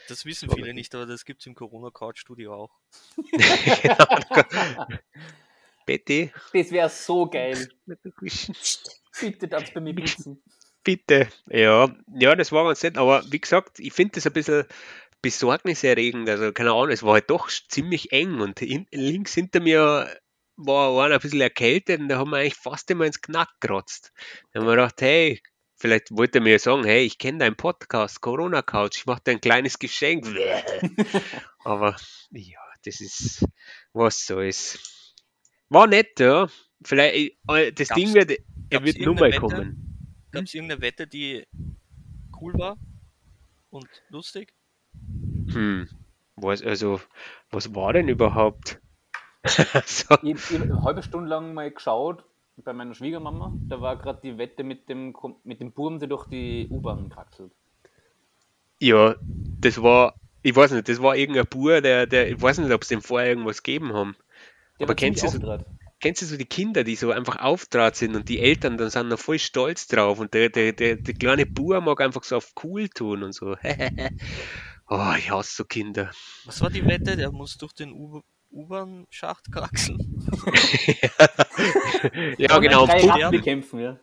Das 0.09 0.25
wissen 0.25 0.51
viele 0.51 0.75
nicht, 0.75 0.95
aber 0.95 1.07
das 1.07 1.25
gibt's 1.25 1.47
im 1.47 1.55
Corona 1.55 1.91
Couch 1.91 2.19
Studio 2.19 2.55
auch. 2.55 2.71
Betty, 5.89 6.31
Das 6.53 6.71
wäre 6.71 6.91
so 6.91 7.27
geil. 7.27 7.69
Bitte 9.21 9.49
darfst 9.49 9.73
bei 9.73 9.81
mir 9.81 9.95
putzen. 9.95 10.43
Bitte. 10.85 11.29
Ja, 11.49 11.95
ja, 12.15 12.37
das 12.37 12.53
war 12.53 12.65
ganz 12.65 12.83
nett. 12.83 12.99
Aber 12.99 13.25
wie 13.31 13.41
gesagt, 13.41 13.79
ich 13.79 13.95
finde 13.95 14.13
das 14.17 14.27
ein 14.27 14.35
bisschen 14.35 14.65
besorgniserregend. 15.23 16.29
Also, 16.29 16.53
keine 16.53 16.73
Ahnung, 16.73 16.91
es 16.91 17.03
war 17.03 17.15
halt 17.15 17.31
doch 17.31 17.49
ziemlich 17.49 18.13
eng 18.13 18.41
und 18.41 18.61
hin, 18.61 18.87
links 18.93 19.33
hinter 19.35 19.61
mir 19.61 20.15
war 20.57 21.03
einer 21.03 21.15
ein 21.15 21.21
bisschen 21.21 21.41
erkältet 21.41 22.01
und 22.01 22.09
da 22.09 22.19
haben 22.19 22.31
wir 22.31 22.39
eigentlich 22.39 22.57
fast 22.57 22.91
immer 22.91 23.07
ins 23.07 23.23
Knack 23.23 23.49
gekratzt. 23.61 24.13
Da 24.53 24.61
haben 24.61 24.67
wir 24.67 24.73
gedacht, 24.73 25.01
hey, 25.01 25.41
vielleicht 25.79 26.11
wollte 26.17 26.39
er 26.39 26.43
mir 26.43 26.59
sagen, 26.59 26.85
hey, 26.85 27.05
ich 27.05 27.19
kenne 27.19 27.39
deinen 27.39 27.57
Podcast, 27.57 28.21
Corona 28.21 28.63
Couch, 28.63 28.97
ich 28.99 29.07
mache 29.07 29.23
dir 29.27 29.31
ein 29.33 29.41
kleines 29.41 29.79
Geschenk. 29.79 30.27
Aber 31.65 31.97
ja, 32.31 32.59
das 32.85 33.01
ist, 33.01 33.47
was 33.93 34.27
so 34.27 34.41
ist. 34.41 35.15
War 35.69 35.87
nett, 35.87 36.19
ja. 36.21 36.49
Vielleicht, 36.85 37.37
äh, 37.49 37.73
das 37.73 37.89
Gab's- 37.89 38.01
Ding 38.01 38.15
wird, 38.15 38.39
er 38.71 38.85
wird 38.85 38.99
nur 39.01 39.15
mal 39.15 39.31
Wette? 39.31 39.41
kommen. 39.41 39.85
Gab 40.31 40.45
es 40.45 40.55
irgendeine 40.55 40.83
Wette, 40.83 41.07
die 41.07 41.47
cool 42.41 42.55
war 42.55 42.77
und 43.71 43.89
lustig? 44.11 44.53
Hm, 45.53 45.89
was, 46.37 46.63
also, 46.63 47.01
was 47.51 47.75
war 47.75 47.93
denn 47.95 48.09
überhaupt? 48.09 48.81
so, 49.87 50.17
Ich, 50.23 50.35
ich 50.35 50.51
habe 50.53 50.65
eine 50.65 50.83
halbe 50.83 51.03
Stunde 51.03 51.29
lang 51.29 51.55
mal 51.55 51.71
geschaut 51.71 52.25
bei 52.65 52.73
meiner 52.73 52.95
Schwiegermama. 52.95 53.57
Da 53.69 53.81
war 53.81 53.97
gerade 53.97 54.21
die 54.23 54.39
Wette 54.39 54.65
mit 54.65 54.89
dem, 54.89 55.15
mit 55.45 55.61
dem 55.61 55.73
Burm, 55.73 55.99
der 55.99 56.09
durch 56.09 56.27
die 56.27 56.69
U-Bahn 56.71 57.09
kraxelt. 57.09 57.53
ja, 58.81 59.17
das 59.61 59.83
war, 59.83 60.15
ich 60.43 60.55
weiß 60.55 60.73
nicht, 60.73 60.89
das 60.89 61.03
war 61.03 61.17
irgendein 61.17 61.47
Bur, 61.47 61.81
der, 61.81 62.07
der, 62.07 62.31
ich 62.31 62.41
weiß 62.41 62.59
nicht, 62.59 62.73
ob 62.73 62.83
es 62.83 62.89
dem 62.89 63.03
vorher 63.03 63.31
irgendwas 63.31 63.63
gegeben 63.63 63.93
haben. 63.93 64.17
Der 64.81 64.87
Aber 64.87 64.95
kennst 64.95 65.23
du 65.23 65.29
so-. 65.29 65.41
Kennst 66.01 66.23
du 66.23 66.27
so 66.27 66.37
die 66.37 66.47
Kinder, 66.47 66.85
die 66.85 66.97
so 66.97 67.11
einfach 67.13 67.41
auftrat 67.41 67.97
sind 67.97 68.15
und 68.17 68.29
die 68.29 68.41
Eltern 68.41 68.79
dann 68.79 68.91
sind 68.91 69.09
noch 69.09 69.19
voll 69.19 69.39
stolz 69.41 69.89
drauf 69.89 70.21
und 70.21 70.33
der, 70.35 70.49
der, 70.49 70.73
der, 70.73 70.97
der 70.97 71.15
kleine 71.15 71.47
Bur 71.47 71.81
mag 71.81 72.01
einfach 72.01 72.23
so 72.25 72.37
auf 72.37 72.53
cool 72.63 72.89
tun 72.89 73.25
und 73.25 73.33
so. 73.33 73.57
oh, 74.89 75.15
ich 75.19 75.31
hasse 75.31 75.57
so 75.57 75.65
Kinder. 75.65 76.11
Was 76.45 76.61
war 76.61 76.71
die 76.71 76.87
Wette? 76.87 77.17
Der 77.17 77.31
muss 77.31 77.57
durch 77.59 77.73
den 77.73 77.93
U- 77.93 78.23
U-Bahn-Schacht 78.51 79.53
kraxeln. 79.53 79.99
ja, 82.39 82.57
Und 82.57 82.63
genau. 82.63 82.87
Drei 82.87 83.31
bekämpfen, 83.31 83.81
ja. 83.81 83.99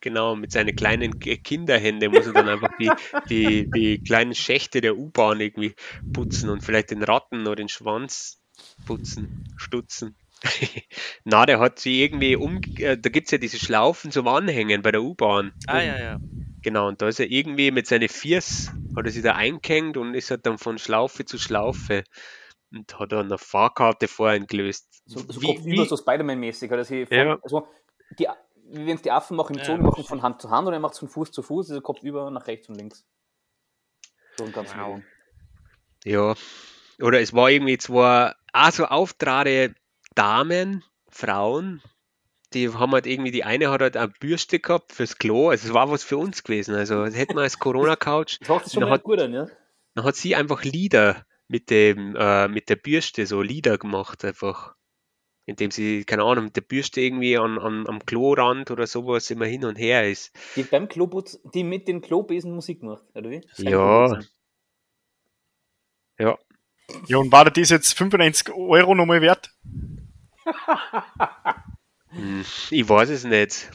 Genau, 0.00 0.36
mit 0.36 0.52
seinen 0.52 0.74
kleinen 0.74 1.18
K- 1.18 1.36
Kinderhände 1.36 2.08
muss 2.08 2.26
er 2.26 2.32
dann 2.32 2.48
einfach 2.48 2.70
die, 2.78 2.90
die, 3.28 3.68
die 3.70 3.98
kleinen 3.98 4.34
Schächte 4.34 4.80
der 4.80 4.96
U-Bahn 4.96 5.40
irgendwie 5.40 5.74
putzen 6.12 6.50
und 6.50 6.62
vielleicht 6.62 6.90
den 6.90 7.02
Ratten 7.02 7.46
oder 7.46 7.56
den 7.56 7.68
Schwanz 7.68 8.40
putzen, 8.86 9.44
stutzen. 9.56 10.16
Na, 11.24 11.46
der 11.46 11.60
hat 11.60 11.78
sie 11.78 12.02
irgendwie 12.02 12.36
um, 12.36 12.60
äh, 12.78 12.98
da 12.98 13.10
gibt 13.10 13.28
es 13.28 13.32
ja 13.32 13.38
diese 13.38 13.58
Schlaufen 13.58 14.10
zum 14.10 14.28
Anhängen 14.28 14.82
bei 14.82 14.92
der 14.92 15.02
U-Bahn. 15.02 15.52
Ah, 15.66 15.80
ja, 15.80 15.98
ja. 15.98 16.18
Genau, 16.62 16.88
und 16.88 17.02
da 17.02 17.08
ist 17.08 17.20
er 17.20 17.30
irgendwie 17.30 17.70
mit 17.70 17.86
seinen 17.86 18.08
Viers, 18.08 18.70
hat 18.96 19.06
er 19.06 19.12
sich 19.12 19.22
da 19.22 19.34
eingehängt 19.34 19.96
und 19.96 20.14
ist 20.14 20.30
halt 20.30 20.46
dann 20.46 20.58
von 20.58 20.78
Schlaufe 20.78 21.24
zu 21.24 21.38
Schlaufe 21.38 22.04
und 22.76 22.98
hat 22.98 23.12
dann 23.12 23.26
eine 23.26 23.38
Fahrkarte 23.38 24.08
vorhin 24.08 24.46
gelöst. 24.46 25.02
So, 25.06 25.20
so 25.20 25.40
Wie- 25.42 25.64
wie- 25.64 25.84
so 25.86 25.96
Spider-Man-mäßig. 25.96 26.70
Oder 26.72 26.84
sie 26.84 27.06
von, 27.06 27.16
Ja. 27.16 27.38
also 27.42 27.66
die, 28.18 28.26
wenn 28.66 28.96
es 28.96 29.02
die 29.02 29.10
Affen 29.10 29.36
machen 29.36 29.54
im 29.54 29.60
Ja, 29.60 29.64
Zoo, 29.66 29.76
die 29.76 29.82
machen 29.82 30.04
von 30.04 30.22
Hand 30.22 30.40
zu 30.42 30.50
Hand 30.50 30.66
und 30.66 30.72
er 30.72 30.80
macht 30.80 30.94
es 30.94 30.98
von 30.98 31.08
Fuß 31.08 31.30
zu 31.32 31.42
Fuß, 31.42 31.70
also 31.70 31.80
Kopf 31.80 32.02
über 32.02 32.30
nach 32.30 32.46
rechts 32.46 32.68
und 32.68 32.76
links. 32.76 33.06
So 34.38 34.44
ein 34.44 34.52
ganz 34.52 34.74
Wow. 34.76 35.00
Ja, 36.04 36.34
oder 37.00 37.20
es 37.20 37.32
war 37.32 37.50
irgendwie 37.50 37.78
zwar 37.78 38.36
auch 38.52 38.70
so 38.70 38.84
auftrade 38.86 39.74
Damen, 40.14 40.84
Frauen, 41.08 41.82
die 42.52 42.68
haben 42.72 42.92
halt 42.92 43.06
irgendwie, 43.06 43.30
die 43.32 43.44
eine 43.44 43.70
hat 43.70 43.80
halt 43.80 43.96
eine 43.96 44.08
Bürste 44.08 44.60
gehabt 44.60 44.92
fürs 44.92 45.18
Klo, 45.18 45.48
also 45.50 45.66
es 45.68 45.74
war 45.74 45.90
was 45.90 46.04
für 46.04 46.16
uns 46.16 46.42
gewesen. 46.44 46.74
Also 46.74 47.04
das 47.04 47.14
hätten 47.16 47.34
wir 47.36 47.42
als 47.42 47.58
Corona-Couch. 47.58 48.38
Das 48.40 48.48
macht 48.48 48.64
sich 48.66 48.74
schon 48.74 48.88
hat- 48.90 49.02
gut 49.02 49.20
an, 49.20 49.32
ja? 49.32 49.46
Dann 49.94 50.04
hat 50.04 50.16
sie 50.16 50.34
einfach 50.34 50.62
Lieder 50.64 51.24
mit 51.48 51.70
dem, 51.70 52.16
äh, 52.16 52.48
mit 52.48 52.68
der 52.68 52.76
Bürste, 52.76 53.26
so 53.26 53.42
Lieder 53.42 53.78
gemacht 53.78 54.24
einfach. 54.24 54.74
Indem 55.46 55.70
sie, 55.70 56.04
keine 56.04 56.22
Ahnung, 56.22 56.44
mit 56.44 56.56
der 56.56 56.62
Bürste 56.62 57.02
irgendwie 57.02 57.36
an, 57.36 57.58
an, 57.58 57.86
am 57.86 58.04
Klorand 58.04 58.70
oder 58.70 58.86
sowas 58.86 59.30
immer 59.30 59.44
hin 59.44 59.66
und 59.66 59.76
her 59.76 60.08
ist. 60.10 60.32
Die 60.56 60.62
beim 60.62 60.88
Kloputz, 60.88 61.38
die 61.52 61.64
mit 61.64 61.86
den 61.86 62.00
Klobesen 62.00 62.54
Musik 62.54 62.82
macht, 62.82 63.04
oder 63.14 63.28
wie? 63.28 63.42
Ja. 63.58 64.20
Ja, 66.18 66.38
Ja, 67.06 67.18
und 67.18 67.30
war 67.32 67.44
das 67.50 67.70
jetzt 67.70 67.96
95 67.96 68.54
Euro 68.54 68.94
nochmal 68.94 69.20
wert? 69.20 69.50
hm, 72.10 72.44
ich 72.70 72.88
weiß 72.88 73.10
es 73.10 73.24
nicht. 73.24 73.70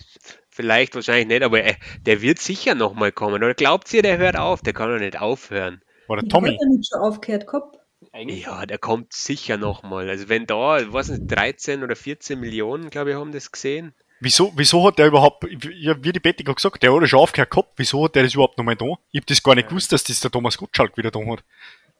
Vielleicht 0.49 0.95
wahrscheinlich 0.95 1.27
nicht, 1.27 1.43
aber 1.43 1.63
äh, 1.63 1.75
der 2.01 2.21
wird 2.21 2.39
sicher 2.39 2.75
nochmal 2.75 3.11
kommen. 3.11 3.43
Oder 3.43 3.53
glaubt 3.53 3.93
ihr, 3.93 4.01
der 4.01 4.17
hört 4.17 4.37
auf? 4.37 4.61
Der 4.61 4.73
kann 4.73 4.91
doch 4.91 4.99
nicht 4.99 5.19
aufhören. 5.19 5.81
War 6.09 6.17
der 6.17 6.25
Ich 6.25 6.29
Tommy? 6.29 6.49
hab 6.49 6.61
ja 6.61 6.67
nicht 6.67 6.89
schon 6.89 6.99
aufgehört 7.01 7.47
gehabt. 7.47 7.77
Eigentlich 8.11 8.43
Ja, 8.45 8.65
der 8.65 8.77
kommt 8.77 9.13
sicher 9.13 9.57
nochmal. 9.57 10.09
Also 10.09 10.27
wenn 10.29 10.45
da, 10.45 10.91
weiß 10.91 11.09
nicht, 11.09 11.27
13 11.27 11.83
oder 11.83 11.95
14 11.95 12.39
Millionen, 12.39 12.89
glaube 12.89 13.11
ich, 13.11 13.15
haben 13.15 13.31
das 13.31 13.51
gesehen. 13.51 13.93
Wieso, 14.21 14.51
wieso 14.55 14.85
hat 14.85 14.99
der 14.99 15.07
überhaupt, 15.07 15.45
ja, 15.73 16.03
wie 16.03 16.11
die 16.11 16.19
Betty 16.19 16.43
gerade 16.43 16.55
gesagt, 16.55 16.83
der 16.83 16.93
hat 16.93 17.01
ja 17.01 17.07
schon 17.07 17.19
aufgehört 17.19 17.51
gehabt, 17.51 17.73
wieso 17.77 18.03
hat 18.03 18.15
der 18.15 18.23
das 18.23 18.33
überhaupt 18.33 18.57
nochmal 18.57 18.75
da? 18.75 18.85
Ich 19.11 19.21
hab 19.21 19.27
das 19.27 19.41
gar 19.43 19.55
nicht 19.55 19.69
gewusst, 19.69 19.91
dass 19.93 20.03
das 20.03 20.19
der 20.19 20.31
Thomas 20.31 20.57
Gottschalk 20.57 20.97
wieder 20.97 21.11
da 21.11 21.19
hat. 21.25 21.43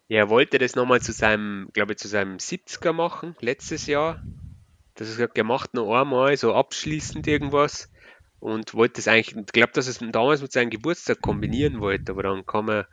Ja, 0.10 0.18
er 0.18 0.30
wollte 0.30 0.58
das 0.58 0.76
nochmal 0.76 1.02
zu 1.02 1.14
seinem, 1.14 1.70
glaube 1.72 1.94
ich, 1.94 2.00
zu 2.00 2.08
seinem 2.08 2.38
70er 2.38 2.92
machen, 2.92 3.36
letztes 3.40 3.86
Jahr. 3.86 4.22
Das 4.96 5.08
ist 5.08 5.16
gesagt, 5.18 5.38
er 5.38 5.44
macht 5.46 5.74
noch 5.76 5.94
einmal 5.98 6.36
so 6.36 6.54
abschließend 6.54 7.26
irgendwas 7.28 7.90
und 8.40 8.74
wollte 8.74 8.96
das 8.96 9.08
eigentlich, 9.08 9.36
ich 9.38 9.46
glaube, 9.54 9.72
dass 9.74 9.88
er 9.88 9.92
es 9.92 10.12
damals 10.12 10.42
mit 10.42 10.52
seinem 10.52 10.72
Geburtstag 10.72 11.22
kombinieren 11.22 11.80
wollte, 11.80 12.12
aber 12.12 12.24
dann 12.24 12.46
kam 12.46 12.70
er 12.70 12.88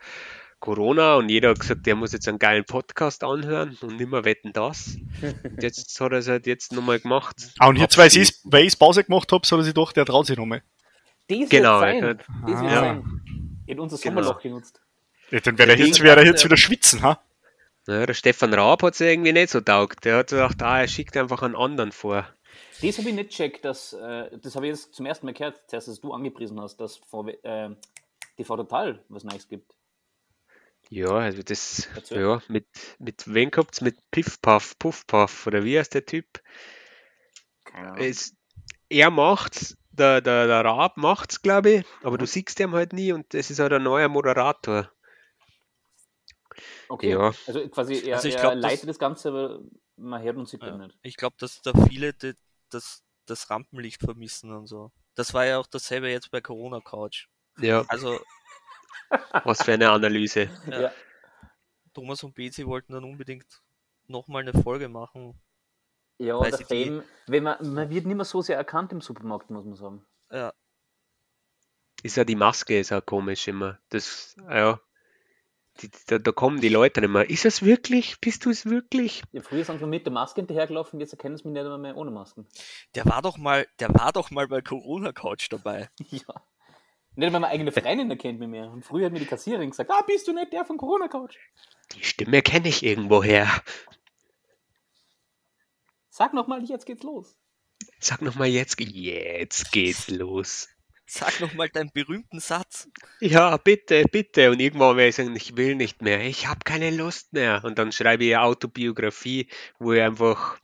Corona 0.61 1.17
und 1.17 1.29
jeder 1.29 1.51
hat 1.51 1.61
gesagt, 1.61 1.87
der 1.87 1.95
muss 1.97 2.13
jetzt 2.13 2.27
einen 2.29 2.39
geilen 2.39 2.65
Podcast 2.65 3.23
anhören 3.25 3.77
und 3.83 3.97
nimmer 3.99 4.25
wetten 4.25 4.53
das. 4.53 4.97
Und 5.45 5.63
jetzt 5.63 6.01
hat 6.01 6.13
er 6.13 6.19
es 6.19 6.29
halt 6.29 6.47
jetzt 6.47 6.73
nochmal 6.73 6.99
gemacht. 7.01 7.37
Ah, 7.59 7.69
und 7.69 7.77
jetzt, 7.77 7.97
weil 7.99 8.09
ich, 8.09 8.35
weil 8.45 8.65
ich's 8.65 8.77
Pause 8.77 9.05
gemacht 9.05 9.31
hab, 9.33 9.45
soll 9.47 9.61
er 9.61 9.65
sich 9.65 9.75
doch, 9.75 9.93
der 9.93 10.05
traut 10.07 10.27
sich 10.27 10.37
nochmal. 10.37 10.63
Das 11.29 11.49
Genau, 11.49 11.81
wird 11.81 11.81
sein. 11.81 12.01
Das 12.01 12.11
hat- 12.11 12.47
wird 12.47 12.57
Ah. 12.59 12.71
sein. 12.71 13.23
Er 13.67 13.75
hat 13.75 13.81
unser 13.81 13.97
Genau. 13.99 14.15
Sommerloch 14.23 14.41
genutzt. 14.41 14.81
Ja, 15.31 15.41
dann 15.41 15.59
wäre 15.59 15.71
er 15.73 15.79
jetzt, 15.79 16.01
wär 16.03 16.17
er 16.17 16.25
jetzt 16.25 16.45
wieder 16.45 16.57
schwitzen, 16.57 17.03
ha? 17.03 17.21
Ja, 17.89 18.07
der 18.07 18.15
Stefan 18.15 18.55
Raab 18.55 18.83
hat 18.83 18.95
es 18.95 19.01
irgendwie 19.01 19.33
nicht 19.33 19.51
so 19.51 19.61
taugt. 19.61 20.05
Der 20.05 20.19
hat 20.19 20.29
gesagt, 20.29 20.63
ah, 20.63 20.81
er 20.81 20.89
schickt 20.89 21.17
einfach 21.17 21.43
einen 21.43 21.55
anderen 21.57 21.93
vor. 21.93 22.27
Das 22.83 22.99
habe 22.99 23.09
ich 23.09 23.15
nicht 23.15 23.31
checkt, 23.31 23.65
dass, 23.65 23.93
äh, 23.93 24.31
das 24.43 24.55
habe 24.57 24.67
ich 24.67 24.71
jetzt 24.73 24.95
zum 24.95 25.07
ersten 25.07 25.27
Mal 25.27 25.33
gehört, 25.33 25.57
zuerst, 25.69 25.89
dass 25.89 26.01
du 26.01 26.13
angepriesen 26.13 26.61
hast, 26.61 26.77
dass 26.79 26.97
vor, 26.97 27.29
äh, 27.29 27.71
TV 28.37 28.57
Total 28.57 29.01
was 29.09 29.25
Neues 29.25 29.49
gibt. 29.49 29.73
Ja, 30.89 31.09
also 31.11 31.43
das, 31.43 31.89
Erzähl. 31.95 32.21
ja, 32.23 32.43
mit, 32.49 32.67
mit 32.99 33.33
wem 33.33 33.51
kommt's? 33.51 33.81
Mit 33.81 33.99
Piff 34.11 34.41
Puff, 34.41 34.79
Puff 34.79 35.07
Puff, 35.07 35.47
oder 35.47 35.65
wie 35.65 35.79
heißt 35.79 35.95
der 35.95 36.07
Typ? 36.07 36.41
Keine 37.65 37.93
Ahnung. 37.93 38.05
Es, 38.05 38.35
er 38.89 39.11
macht's, 39.11 39.77
der, 39.91 40.21
der, 40.21 40.47
der 40.47 40.65
Raab 40.65 40.97
macht's, 40.97 41.43
glaube 41.43 41.71
ich, 41.71 41.87
aber 42.03 42.19
du 42.19 42.27
siehst 42.27 42.61
ihn 42.61 42.71
halt 42.73 42.93
nie 42.93 43.13
und 43.13 43.35
es 43.35 43.51
ist 43.51 43.59
halt 43.59 43.73
ein 43.73 43.83
neuer 43.83 44.09
Moderator. 44.09 44.91
Okay, 46.89 47.11
ja. 47.11 47.33
also 47.49 47.69
quasi 47.69 47.95
er, 48.05 48.17
Also 48.17 48.29
ich 48.29 48.35
er 48.37 48.41
glaub, 48.43 48.53
das- 48.55 48.63
leitet 48.63 48.89
das 48.89 48.99
Ganze, 48.99 49.29
aber 49.31 49.61
man 49.97 50.23
hört 50.23 50.37
und 50.37 50.49
sieht 50.49 50.63
Ja. 50.63 50.77
nicht. 50.77 50.97
Ich 51.03 51.17
glaube, 51.17 51.35
dass 51.41 51.61
da 51.63 51.73
viele 51.89 52.13
die, 52.15 52.35
das, 52.71 53.03
das 53.27 53.51
Rampenlicht 53.51 54.03
vermissen 54.03 54.53
und 54.53 54.67
so. 54.67 54.93
Das 55.17 55.35
war 55.35 55.47
ja 55.47 55.59
auch 55.59 55.67
dasselbe 55.67 56.09
jetzt 56.11 56.31
bei 56.31 56.41
Corona 56.41 56.81
Couch. 56.81 57.27
Ja, 57.59 57.85
Also 57.89 58.21
was 59.45 59.63
für 59.63 59.73
eine 59.73 59.91
Analyse. 59.91 60.49
Ja. 60.71 60.81
Ja. 60.83 60.93
Thomas 61.95 62.23
und 62.23 62.35
Bezi 62.35 62.67
wollten 62.67 62.93
dann 62.93 63.05
unbedingt 63.05 63.47
nochmal 64.07 64.43
eine 64.43 64.53
Folge 64.63 64.89
machen. 64.89 65.41
Ja, 66.19 66.39
Weil 66.41 66.51
der 66.51 66.59
die- 66.61 66.65
Fame, 66.85 67.03
wenn 67.27 67.43
man, 67.43 67.75
man 67.75 67.91
wird 67.91 68.07
nicht 68.07 68.17
mehr 68.17 68.25
so 68.25 68.43
sehr 68.43 68.57
erkannt 68.57 68.93
im 68.93 69.01
Supermarkt, 69.01 69.51
muss 69.51 69.65
man 69.65 69.75
sagen. 69.77 70.07
Ja, 70.31 70.53
Ist 72.03 72.17
ja 72.17 72.25
die 72.25 72.37
Maske, 72.37 72.79
ist 72.79 72.93
auch 72.93 73.05
komisch 73.05 73.49
immer. 73.49 73.79
Das, 73.89 74.37
ja. 74.49 74.81
Die, 75.83 75.91
da, 76.07 76.19
da 76.19 76.33
kommen 76.33 76.61
die 76.63 76.71
Leute 76.71 77.01
nicht 77.03 77.11
mehr. 77.11 77.29
Ist 77.29 77.45
es 77.45 77.63
wirklich? 77.63 78.19
Bist 78.21 78.45
du 78.47 78.51
es 78.51 78.65
wirklich? 78.65 79.23
Ja, 79.33 79.43
früher 79.43 79.63
sind 79.65 79.79
wir 79.81 79.87
mit 79.87 80.07
der 80.07 80.13
Maske 80.13 80.41
hinterhergelaufen, 80.41 81.01
jetzt 81.01 81.13
erkennen 81.13 81.37
sie 81.37 81.47
mich 81.49 81.63
nicht 81.63 81.79
mehr 81.79 81.97
ohne 81.97 82.11
Masken. 82.11 82.47
der 82.95 83.05
war 83.05 83.21
doch 83.21 83.37
mal, 83.37 83.67
der 83.79 83.93
war 83.95 84.11
doch 84.13 84.31
mal 84.31 84.49
bei 84.49 84.63
Corona 84.63 85.13
Couch 85.13 85.49
dabei. 85.51 85.91
Ja. 86.11 86.35
Nicht 87.17 87.27
einmal 87.27 87.41
meine 87.41 87.53
eigene 87.53 87.73
Freundin 87.73 88.11
erkennt 88.11 88.39
mich 88.39 88.49
mehr. 88.49 88.71
Und 88.71 88.85
früher 88.85 89.07
hat 89.07 89.13
mir 89.13 89.21
die 89.21 89.27
Kassiererin 89.27 89.71
gesagt, 89.71 89.91
ah, 89.91 90.03
bist 90.07 90.29
du 90.29 90.33
nicht 90.33 90.53
der 90.53 90.65
von 90.65 90.77
Corona 90.77 91.09
Couch? 91.09 91.37
Die 91.93 92.05
Stimme 92.05 92.43
kenne 92.43 92.69
ich 92.69 92.83
irgendwoher. 92.83 93.49
Sag 96.11 96.35
nochmal, 96.35 96.63
jetzt 96.65 96.85
geht's 96.87 97.03
los. 97.03 97.37
Sag 98.01 98.21
nochmal 98.21 98.49
jetzt, 98.49 98.79
jetzt 98.81 99.73
geht's 99.73 100.09
los. 100.09 100.69
Sag 101.07 101.41
nochmal 101.41 101.69
deinen 101.69 101.91
berühmten 101.93 102.41
Satz. 102.41 102.89
Ja, 103.21 103.57
bitte, 103.57 104.05
bitte. 104.11 104.51
Und 104.51 104.61
irgendwann 104.61 104.97
werde 104.97 105.09
ich 105.09 105.15
sagen, 105.15 105.37
ich 105.37 105.57
will 105.57 105.75
nicht 105.77 106.03
mehr. 106.03 106.21
Ich 106.21 106.49
habe 106.49 106.61
keine 106.65 106.91
Lust 106.91 107.33
mehr. 107.33 107.63
Und 107.65 107.79
dann 107.79 107.93
schreibe 107.93 108.25
ich 108.25 108.35
eine 108.35 108.45
Autobiografie, 108.45 109.49
wo 109.79 109.93
ich 109.93 110.03
einfach, 110.03 110.59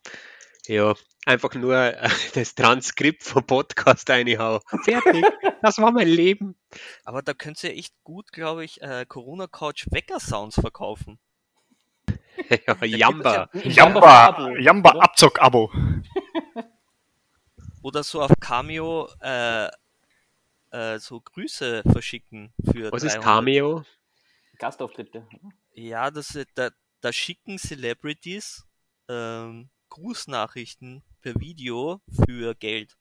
ja, 0.67 0.95
einfach 1.27 1.55
nur 1.55 1.75
äh, 1.77 2.09
das 2.35 2.55
Transkript 2.55 3.23
vom 3.23 3.45
Podcast 3.45 4.09
reinhau. 4.11 4.61
Fertig. 4.85 5.25
Das 5.63 5.79
war 5.79 5.93
mein 5.93 6.09
Leben. 6.09 6.57
Aber 7.05 7.23
da 7.23 7.35
könnt 7.35 7.63
ihr 7.65 7.77
echt 7.77 7.95
gut, 8.05 8.33
glaube 8.33 8.65
ich, 8.65 8.81
äh, 8.83 9.05
Corona 9.07 9.47
Couch 9.47 9.87
Wecker 9.91 10.21
Sounds 10.21 10.61
verkaufen. 10.61 11.19
Ja, 12.67 12.75
Jamba. 12.85 13.49
Im 13.53 13.71
Jamba, 13.71 14.27
Abo, 14.27 14.57
Jamba 14.57 14.91
oder? 14.93 15.03
Abzock-Abo. 15.05 15.71
Oder 17.83 18.03
so 18.03 18.23
auf 18.23 18.33
Cameo 18.41 19.09
äh, 19.21 19.69
äh, 20.71 20.99
so 20.99 21.21
Grüße 21.21 21.83
verschicken 21.91 22.53
für 22.73 22.93
Was 22.93 23.03
ist 23.03 23.15
300. 23.17 23.25
Cameo? 23.25 23.85
Gastauftritte. 24.59 25.27
Ja, 25.75 26.11
das, 26.11 26.35
ist- 26.35 26.49
da, 26.55 26.71
da 27.01 27.13
schicken 27.13 27.59
Celebrities 27.59 28.65
ähm, 29.09 29.69
Grußnachrichten 29.93 31.03
per 31.21 31.35
Video 31.39 32.01
für 32.25 32.55
Geld. 32.55 32.97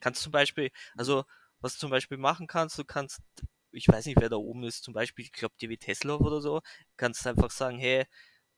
Kannst 0.00 0.22
zum 0.22 0.32
Beispiel, 0.32 0.72
also 0.96 1.24
was 1.60 1.74
du 1.74 1.78
zum 1.78 1.90
Beispiel 1.90 2.18
machen 2.18 2.48
kannst, 2.48 2.76
du 2.78 2.84
kannst, 2.84 3.20
ich 3.70 3.86
weiß 3.86 4.06
nicht, 4.06 4.20
wer 4.20 4.28
da 4.28 4.34
oben 4.34 4.64
ist, 4.64 4.82
zum 4.82 4.92
Beispiel, 4.92 5.24
ich 5.24 5.30
glaube 5.30 5.54
David 5.60 5.82
Tesla 5.82 6.14
oder 6.14 6.40
so, 6.40 6.62
kannst 6.96 7.24
einfach 7.28 7.52
sagen, 7.52 7.78
hey, 7.78 8.06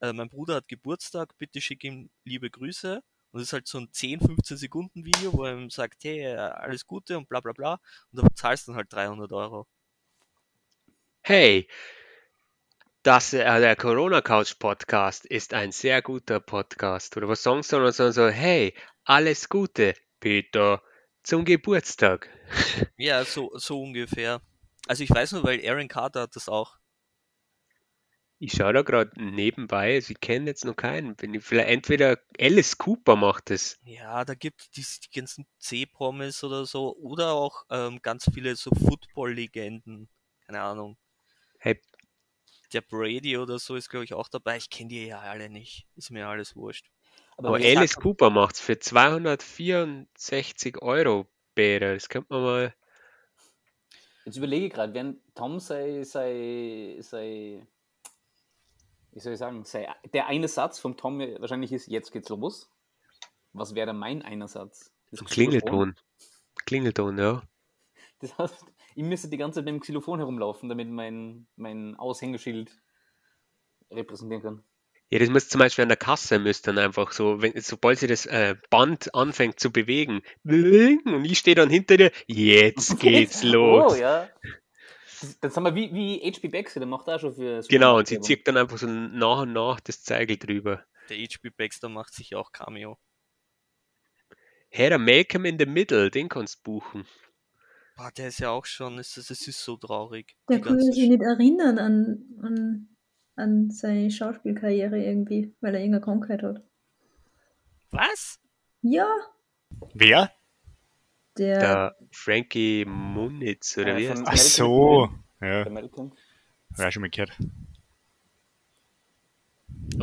äh, 0.00 0.14
mein 0.14 0.30
Bruder 0.30 0.54
hat 0.56 0.68
Geburtstag, 0.68 1.36
bitte 1.36 1.60
schick 1.60 1.84
ihm 1.84 2.08
liebe 2.24 2.48
Grüße. 2.48 3.02
Und 3.32 3.40
das 3.40 3.48
ist 3.48 3.52
halt 3.52 3.68
so 3.68 3.76
ein 3.76 3.92
10, 3.92 4.20
15 4.20 4.56
Sekunden 4.56 5.04
Video, 5.04 5.34
wo 5.34 5.44
er 5.44 5.52
ihm 5.52 5.68
sagt, 5.68 6.04
hey, 6.04 6.26
alles 6.26 6.86
Gute 6.86 7.18
und 7.18 7.28
bla 7.28 7.40
bla 7.40 7.52
bla. 7.52 7.80
Und 8.12 8.22
da 8.22 8.34
zahlst 8.34 8.68
dann 8.68 8.76
halt 8.76 8.90
300 8.90 9.30
Euro. 9.32 9.66
Hey, 11.20 11.68
das, 13.08 13.32
äh, 13.32 13.38
der 13.42 13.74
Corona 13.74 14.20
Couch 14.20 14.58
Podcast 14.58 15.24
ist 15.24 15.54
ein 15.54 15.72
sehr 15.72 16.02
guter 16.02 16.40
Podcast. 16.40 17.16
Oder 17.16 17.26
was 17.26 17.42
sagen 17.42 17.62
sie 17.62 17.74
dann? 17.74 17.90
Sagen 17.90 18.12
so, 18.12 18.28
hey, 18.28 18.74
alles 19.04 19.48
Gute, 19.48 19.94
Peter, 20.20 20.82
zum 21.22 21.46
Geburtstag. 21.46 22.28
Ja, 22.98 23.24
so, 23.24 23.50
so 23.54 23.80
ungefähr. 23.80 24.42
Also 24.88 25.04
ich 25.04 25.08
weiß 25.08 25.32
nur, 25.32 25.42
weil 25.42 25.66
Aaron 25.66 25.88
Carter 25.88 26.20
hat 26.20 26.36
das 26.36 26.50
auch. 26.50 26.76
Ich 28.38 28.52
schaue 28.52 28.74
da 28.74 28.82
gerade 28.82 29.10
nebenbei, 29.16 29.94
also 29.94 30.10
ich 30.10 30.20
kenne 30.20 30.50
jetzt 30.50 30.66
noch 30.66 30.76
keinen. 30.76 31.16
Vielleicht 31.16 31.68
entweder 31.70 32.18
Alice 32.38 32.76
Cooper 32.76 33.16
macht 33.16 33.50
es. 33.50 33.78
Ja, 33.84 34.26
da 34.26 34.34
gibt 34.34 34.60
es 34.60 34.70
die, 34.70 34.84
die 35.06 35.18
ganzen 35.18 35.46
C-Promis 35.58 36.44
oder 36.44 36.66
so. 36.66 36.94
Oder 36.96 37.32
auch 37.32 37.64
ähm, 37.70 38.00
ganz 38.02 38.28
viele 38.34 38.54
so 38.54 38.70
Football-Legenden. 38.70 40.10
Keine 40.44 40.60
Ahnung. 40.60 40.98
Hey, 41.58 41.80
Der 42.72 42.80
Brady 42.82 43.38
oder 43.38 43.58
so 43.58 43.74
ist, 43.76 43.88
glaube 43.88 44.04
ich, 44.04 44.14
auch 44.14 44.28
dabei. 44.28 44.58
Ich 44.58 44.70
kenne 44.70 44.88
die 44.88 45.06
ja 45.06 45.20
alle 45.20 45.48
nicht. 45.48 45.86
Ist 45.96 46.10
mir 46.10 46.28
alles 46.28 46.54
wurscht. 46.54 46.90
aber 47.36 47.58
gesagt, 47.58 47.76
Alice 47.76 47.96
Cooper 47.96 48.30
macht 48.30 48.54
es 48.56 48.60
für 48.60 48.78
264 48.78 50.82
Euro, 50.82 51.26
Bäder. 51.54 51.94
Das 51.94 52.08
könnte 52.08 52.32
man 52.32 52.42
mal. 52.42 52.74
Jetzt 54.24 54.36
überlege 54.36 54.66
ich 54.66 54.72
gerade, 54.72 54.92
wenn 54.92 55.20
Tom 55.34 55.58
sei, 55.58 56.04
sei, 56.04 56.98
sei, 57.00 57.66
wie 59.12 59.20
soll 59.20 59.32
ich 59.32 59.38
sagen, 59.38 59.64
sei, 59.64 59.88
der 60.12 60.26
eine 60.26 60.48
Satz 60.48 60.78
vom 60.78 60.98
Tom 60.98 61.18
wahrscheinlich 61.18 61.72
ist, 61.72 61.86
jetzt 61.86 62.12
geht's 62.12 62.28
los. 62.28 62.68
Was 63.54 63.74
wäre 63.74 63.86
dann 63.86 63.98
mein 63.98 64.20
einer 64.22 64.46
Satz? 64.46 64.92
Klingelton. 65.24 65.96
Klingelton, 66.66 67.18
ja. 67.18 67.42
Das 68.20 68.36
heißt, 68.36 68.66
ich 68.98 69.04
müsste 69.04 69.28
die 69.28 69.36
ganze 69.36 69.60
Zeit 69.60 69.64
mit 69.64 69.74
dem 69.74 69.80
Xylophon 69.80 70.18
herumlaufen, 70.18 70.68
damit 70.68 70.88
mein, 70.88 71.46
mein 71.54 71.94
Aushängeschild 71.94 72.72
repräsentieren 73.92 74.42
kann. 74.42 74.64
Ja, 75.08 75.20
das 75.20 75.30
muss 75.30 75.48
zum 75.48 75.60
Beispiel 75.60 75.82
an 75.82 75.88
der 75.88 75.96
Kasse 75.96 76.40
müsste 76.40 76.72
dann 76.72 76.84
einfach 76.84 77.12
so, 77.12 77.40
wenn, 77.40 77.52
sobald 77.60 78.00
sie 78.00 78.08
das 78.08 78.26
äh, 78.26 78.56
Band 78.70 79.14
anfängt 79.14 79.60
zu 79.60 79.70
bewegen, 79.70 80.22
und 80.44 81.24
ich 81.24 81.38
stehe 81.38 81.54
dann 81.54 81.70
hinter 81.70 81.96
dir, 81.96 82.10
jetzt 82.26 82.98
geht's 83.00 83.44
los. 83.44 83.92
Oh, 83.92 83.94
ja. 83.94 84.28
Das, 85.20 85.38
das 85.40 85.56
haben 85.56 85.62
wir 85.62 85.76
wie, 85.76 85.94
wie 85.94 86.18
HP 86.28 86.48
Baxter, 86.48 86.80
der 86.80 86.88
macht 86.88 87.08
auch 87.08 87.20
schon 87.20 87.34
für 87.34 87.62
Genau, 87.68 87.98
und 87.98 88.08
sie 88.08 88.20
zieht 88.20 88.48
dann 88.48 88.56
einfach 88.56 88.78
so 88.78 88.88
nach 88.88 89.42
und 89.42 89.52
nach 89.52 89.78
das 89.78 90.02
Zeigel 90.02 90.38
drüber. 90.38 90.84
Der 91.08 91.18
HB 91.18 91.56
Baxter 91.56 91.88
macht 91.88 92.14
sich 92.14 92.34
auch 92.34 92.50
Cameo. 92.50 92.98
Hey, 94.70 94.88
der 94.88 94.98
Malcolm 94.98 95.44
in 95.44 95.56
the 95.56 95.66
Middle, 95.66 96.10
den 96.10 96.28
kannst 96.28 96.66
du 96.66 96.72
buchen. 96.72 97.06
Boah, 97.98 98.12
der 98.12 98.28
ist 98.28 98.38
ja 98.38 98.50
auch 98.50 98.64
schon, 98.64 98.96
es 99.00 99.16
ist, 99.16 99.32
es 99.32 99.48
ist 99.48 99.60
so 99.64 99.76
traurig. 99.76 100.36
Der 100.48 100.58
Die 100.58 100.62
kann 100.62 100.80
sich 100.80 101.08
nicht 101.08 101.20
erinnern 101.20 101.78
an, 101.80 102.22
an, 102.40 102.88
an 103.34 103.70
seine 103.72 104.08
Schauspielkarriere 104.12 105.02
irgendwie, 105.04 105.52
weil 105.60 105.74
er 105.74 105.80
irgendeine 105.80 106.04
Krankheit 106.04 106.44
hat. 106.44 106.62
Was? 107.90 108.38
Ja, 108.82 109.04
Wer? 109.94 110.30
der, 111.38 111.58
Der 111.58 111.96
Frankie 112.12 112.84
Munitz, 112.84 113.76
oder 113.76 113.96
Äh, 113.96 113.96
wie 113.96 114.08
heißt 114.10 114.22
Ach 114.26 114.30
der? 114.30 114.38
so. 114.38 115.08
Ja, 115.40 115.64
Der 115.64 115.72
Malcolm. 115.72 116.12
ja 116.76 116.92
schon 116.92 117.00
mal 117.02 117.10
gehört. 117.10 117.36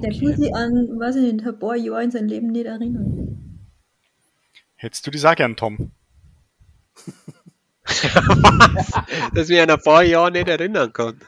der 0.03 0.11
kann 0.11 0.35
sich 0.35 0.53
an, 0.53 0.73
weiß 0.99 1.15
ich 1.15 1.33
nicht, 1.33 1.45
ein 1.47 1.59
paar 1.59 1.77
Jahre 1.77 2.03
in 2.03 2.11
seinem 2.11 2.27
Leben 2.27 2.47
nicht 2.47 2.65
erinnern. 2.65 3.65
Hättest 4.75 5.07
du 5.07 5.11
das 5.11 5.23
auch 5.23 5.35
gern, 5.35 5.55
Tom? 5.55 5.91
Dass 9.33 9.49
wir 9.49 9.63
in 9.63 9.71
ein 9.71 9.81
paar 9.81 10.03
Jahren 10.03 10.33
nicht 10.33 10.47
erinnern 10.47 10.91
kann. 10.93 11.19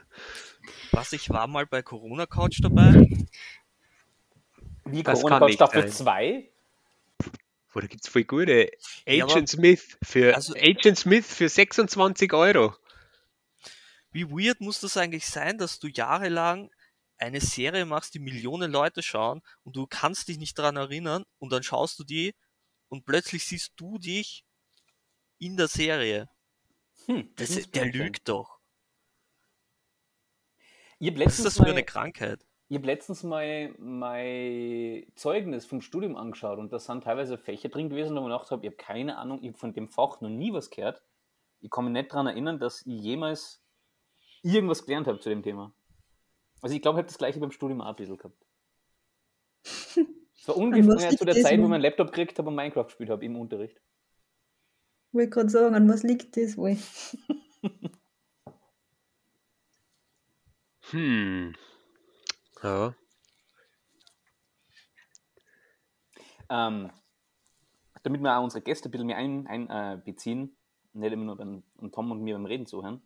Was, 0.92 1.14
ich 1.14 1.30
war 1.30 1.48
mal 1.48 1.66
bei 1.66 1.82
Corona 1.82 2.26
Couch 2.26 2.60
dabei? 2.62 3.08
Wie 4.86 5.04
Das 5.04 5.20
Corona 5.20 5.40
kann 5.40 5.48
Couch 5.48 5.54
Staffel 5.56 5.82
sein. 5.90 5.92
2? 5.92 6.50
Wo 7.74 7.80
da 7.82 7.88
gibt's 7.88 8.08
voll 8.08 8.24
gute. 8.24 8.72
Ja, 9.06 9.26
Agent 9.26 9.32
aber- 9.38 9.48
Smith 9.48 9.98
für 10.02 10.36
Also- 10.36 10.54
Agent 10.56 10.98
Smith 10.98 11.26
für 11.32 11.50
26 11.50 12.34
Euro. 12.34 12.74
Wie 14.12 14.30
weird 14.30 14.62
muss 14.62 14.80
das 14.80 14.98
eigentlich 14.98 15.26
sein, 15.28 15.58
dass 15.58 15.80
du 15.80 15.88
jahrelang 15.88 16.72
eine 17.20 17.42
Serie 17.42 17.86
machst, 17.86 18.14
die 18.14 18.20
Millionen 18.20 18.72
Leute 18.72 19.04
schauen 19.04 19.42
und 19.64 19.76
du 19.76 19.86
kannst 19.88 20.28
dich 20.28 20.38
nicht 20.38 20.58
daran 20.58 20.78
erinnern 20.78 21.24
und 21.40 21.52
dann 21.52 21.64
schaust 21.64 22.00
du 22.00 22.04
die 22.04 22.34
und 22.90 23.06
plötzlich 23.06 23.46
siehst 23.46 23.74
du 23.76 23.98
dich 24.00 24.44
in 25.40 25.58
der 25.58 25.68
Serie. 25.68 26.30
Hm, 27.08 27.30
Das, 27.36 27.56
muss 27.56 27.72
der 27.72 27.86
lügt 27.86 28.28
doch. 28.30 28.60
Habe 31.02 31.26
Was 31.26 31.38
ist 31.38 31.46
das 31.46 31.56
für 31.58 31.64
mal, 31.64 31.72
eine 31.72 31.84
Krankheit? 31.84 32.46
ich 32.70 32.78
hab 32.78 32.86
letztens 32.86 33.24
mal 33.24 33.74
mein 33.78 35.06
Zeugnis 35.16 35.66
vom 35.66 35.82
Studium 35.82 36.16
angeschaut 36.16 36.60
und 36.60 36.74
da 36.74 36.80
sind 36.80 37.04
teilweise 37.04 37.38
Fächer 37.38 37.70
drin 37.70 37.90
gewesen, 37.90 38.16
wo 38.16 38.20
ich 38.20 38.26
gedacht 38.26 38.52
habe, 38.52 38.66
ich 38.66 38.74
habe 38.74 38.78
keine 38.78 39.18
Ahnung, 39.18 39.40
ich 39.42 39.50
habe 39.50 39.58
von 39.58 39.74
dem 39.74 39.88
Fach 39.88 40.20
noch 40.22 40.30
nie 40.30 40.52
was 40.54 40.70
gehört. 40.70 41.02
Ich 41.62 41.70
kann 41.70 41.86
mich 41.86 41.94
nicht 41.94 42.12
daran 42.12 42.28
erinnern, 42.28 42.60
dass 42.60 42.82
ich 42.86 43.02
jemals 43.02 43.64
irgendwas 44.44 44.86
gelernt 44.86 45.08
habe 45.08 45.20
zu 45.20 45.30
dem 45.30 45.44
Thema. 45.44 45.74
Also 46.62 46.76
ich 46.76 46.82
glaube, 46.82 46.98
ich 46.98 47.04
habe 47.04 47.08
das 47.08 47.18
gleiche 47.18 47.40
beim 47.40 47.52
Studium 47.52 47.82
auch 47.82 47.88
ein 47.88 47.96
bisschen 47.96 48.18
gehabt. 48.18 48.46
Es 50.40 50.48
war 50.48 50.58
ungefähr 50.58 51.10
zu 51.18 51.26
der 51.26 51.34
das 51.34 51.44
Zeit, 51.44 51.60
wo 51.60 51.64
ich 51.64 51.70
meinen 51.70 51.82
Laptop 51.82 52.08
gekriegt 52.08 52.38
habe 52.40 52.48
und 52.48 52.56
Minecraft 52.56 52.86
gespielt 52.86 53.10
habe 53.10 53.26
im 53.26 53.36
Unterricht. 53.36 53.82
Wollte 55.18 55.30
gerade 55.32 55.50
sagen, 55.50 55.74
an 55.74 55.90
was 55.90 56.04
liegt 56.04 56.38
das 56.38 56.58
wohl? 56.58 56.78
Hm. 60.92 61.54
Ja. 62.64 62.94
Ähm, 66.50 66.90
damit 68.04 68.22
wir 68.22 68.38
auch 68.38 68.44
unsere 68.44 68.62
Gäste 68.62 68.88
ein 68.88 68.92
bisschen 68.92 69.08
mehr 69.08 69.18
einbeziehen, 69.18 69.70
ein, 69.70 69.70
äh, 69.70 70.02
beziehen, 70.02 70.56
nicht 70.94 71.12
immer 71.12 71.26
nur 71.26 71.36
beim, 71.36 71.64
Tom 71.92 72.12
und 72.12 72.22
mir 72.22 72.36
beim 72.36 72.46
Reden 72.46 72.66
zuhören. 72.66 73.02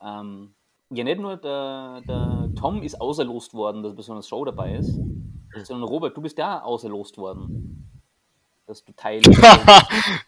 Ähm, 0.00 0.54
ja, 0.90 1.02
nicht 1.02 1.18
nur 1.18 1.36
der, 1.36 2.02
der 2.06 2.50
Tom 2.56 2.82
ist 2.82 3.00
auserlost 3.00 3.54
worden, 3.54 3.82
dass 3.82 3.92
er 3.92 3.96
bei 3.96 4.02
so 4.02 4.12
einer 4.12 4.22
Show 4.22 4.44
dabei 4.44 4.76
ist, 4.76 4.94
sondern 5.64 5.88
Robert, 5.88 6.16
du 6.16 6.22
bist 6.22 6.38
ja 6.38 6.62
auch 6.62 6.74
auserlost 6.74 7.18
worden, 7.18 7.90
dass 8.66 8.84
du 8.84 8.92
Teil 8.96 9.20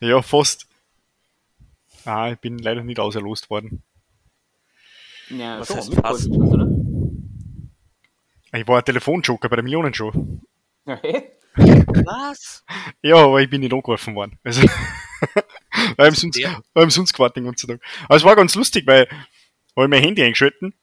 Ja, 0.01 0.21
fast. 0.21 0.67
Ah, 2.07 2.31
ich 2.31 2.39
bin 2.39 2.59
leider 2.59 2.83
nicht 2.85 3.01
auserlost 3.01 3.51
worden. 3.51 3.83
ja, 5.29 5.61
Was 5.61 5.69
schon, 5.69 5.77
heißt 5.79 5.95
fast? 5.95 6.31
oder? 6.31 6.69
Ich 8.53 8.67
war 8.67 8.79
ein 8.79 8.85
Telefonjoker 8.85 9.49
bei 9.49 9.57
der 9.57 9.63
Millionenshow. 9.65 10.13
Hey. 10.87 11.33
Was? 11.57 12.65
Ja, 13.03 13.17
aber 13.17 13.41
ich 13.41 13.51
bin 13.51 13.61
nicht 13.61 13.73
angerufen 13.73 14.15
worden. 14.15 14.39
Also, 14.45 14.63
weil 15.97 16.13
ich 16.13 16.19
sonst, 16.19 16.39
weil 16.75 16.89
ich 16.89 16.95
sonst 16.95 17.13
gewartet 17.13 17.39
den 17.39 17.45
ganzen 17.47 17.69
Tag. 17.69 17.81
Aber 18.05 18.17
es 18.17 18.25
war 18.25 18.37
ganz 18.37 18.55
lustig, 18.55 18.87
weil, 18.87 19.09
weil 19.75 19.87
ich 19.87 19.91
mein 19.91 20.03
Handy 20.03 20.23
eingeschalten, 20.23 20.75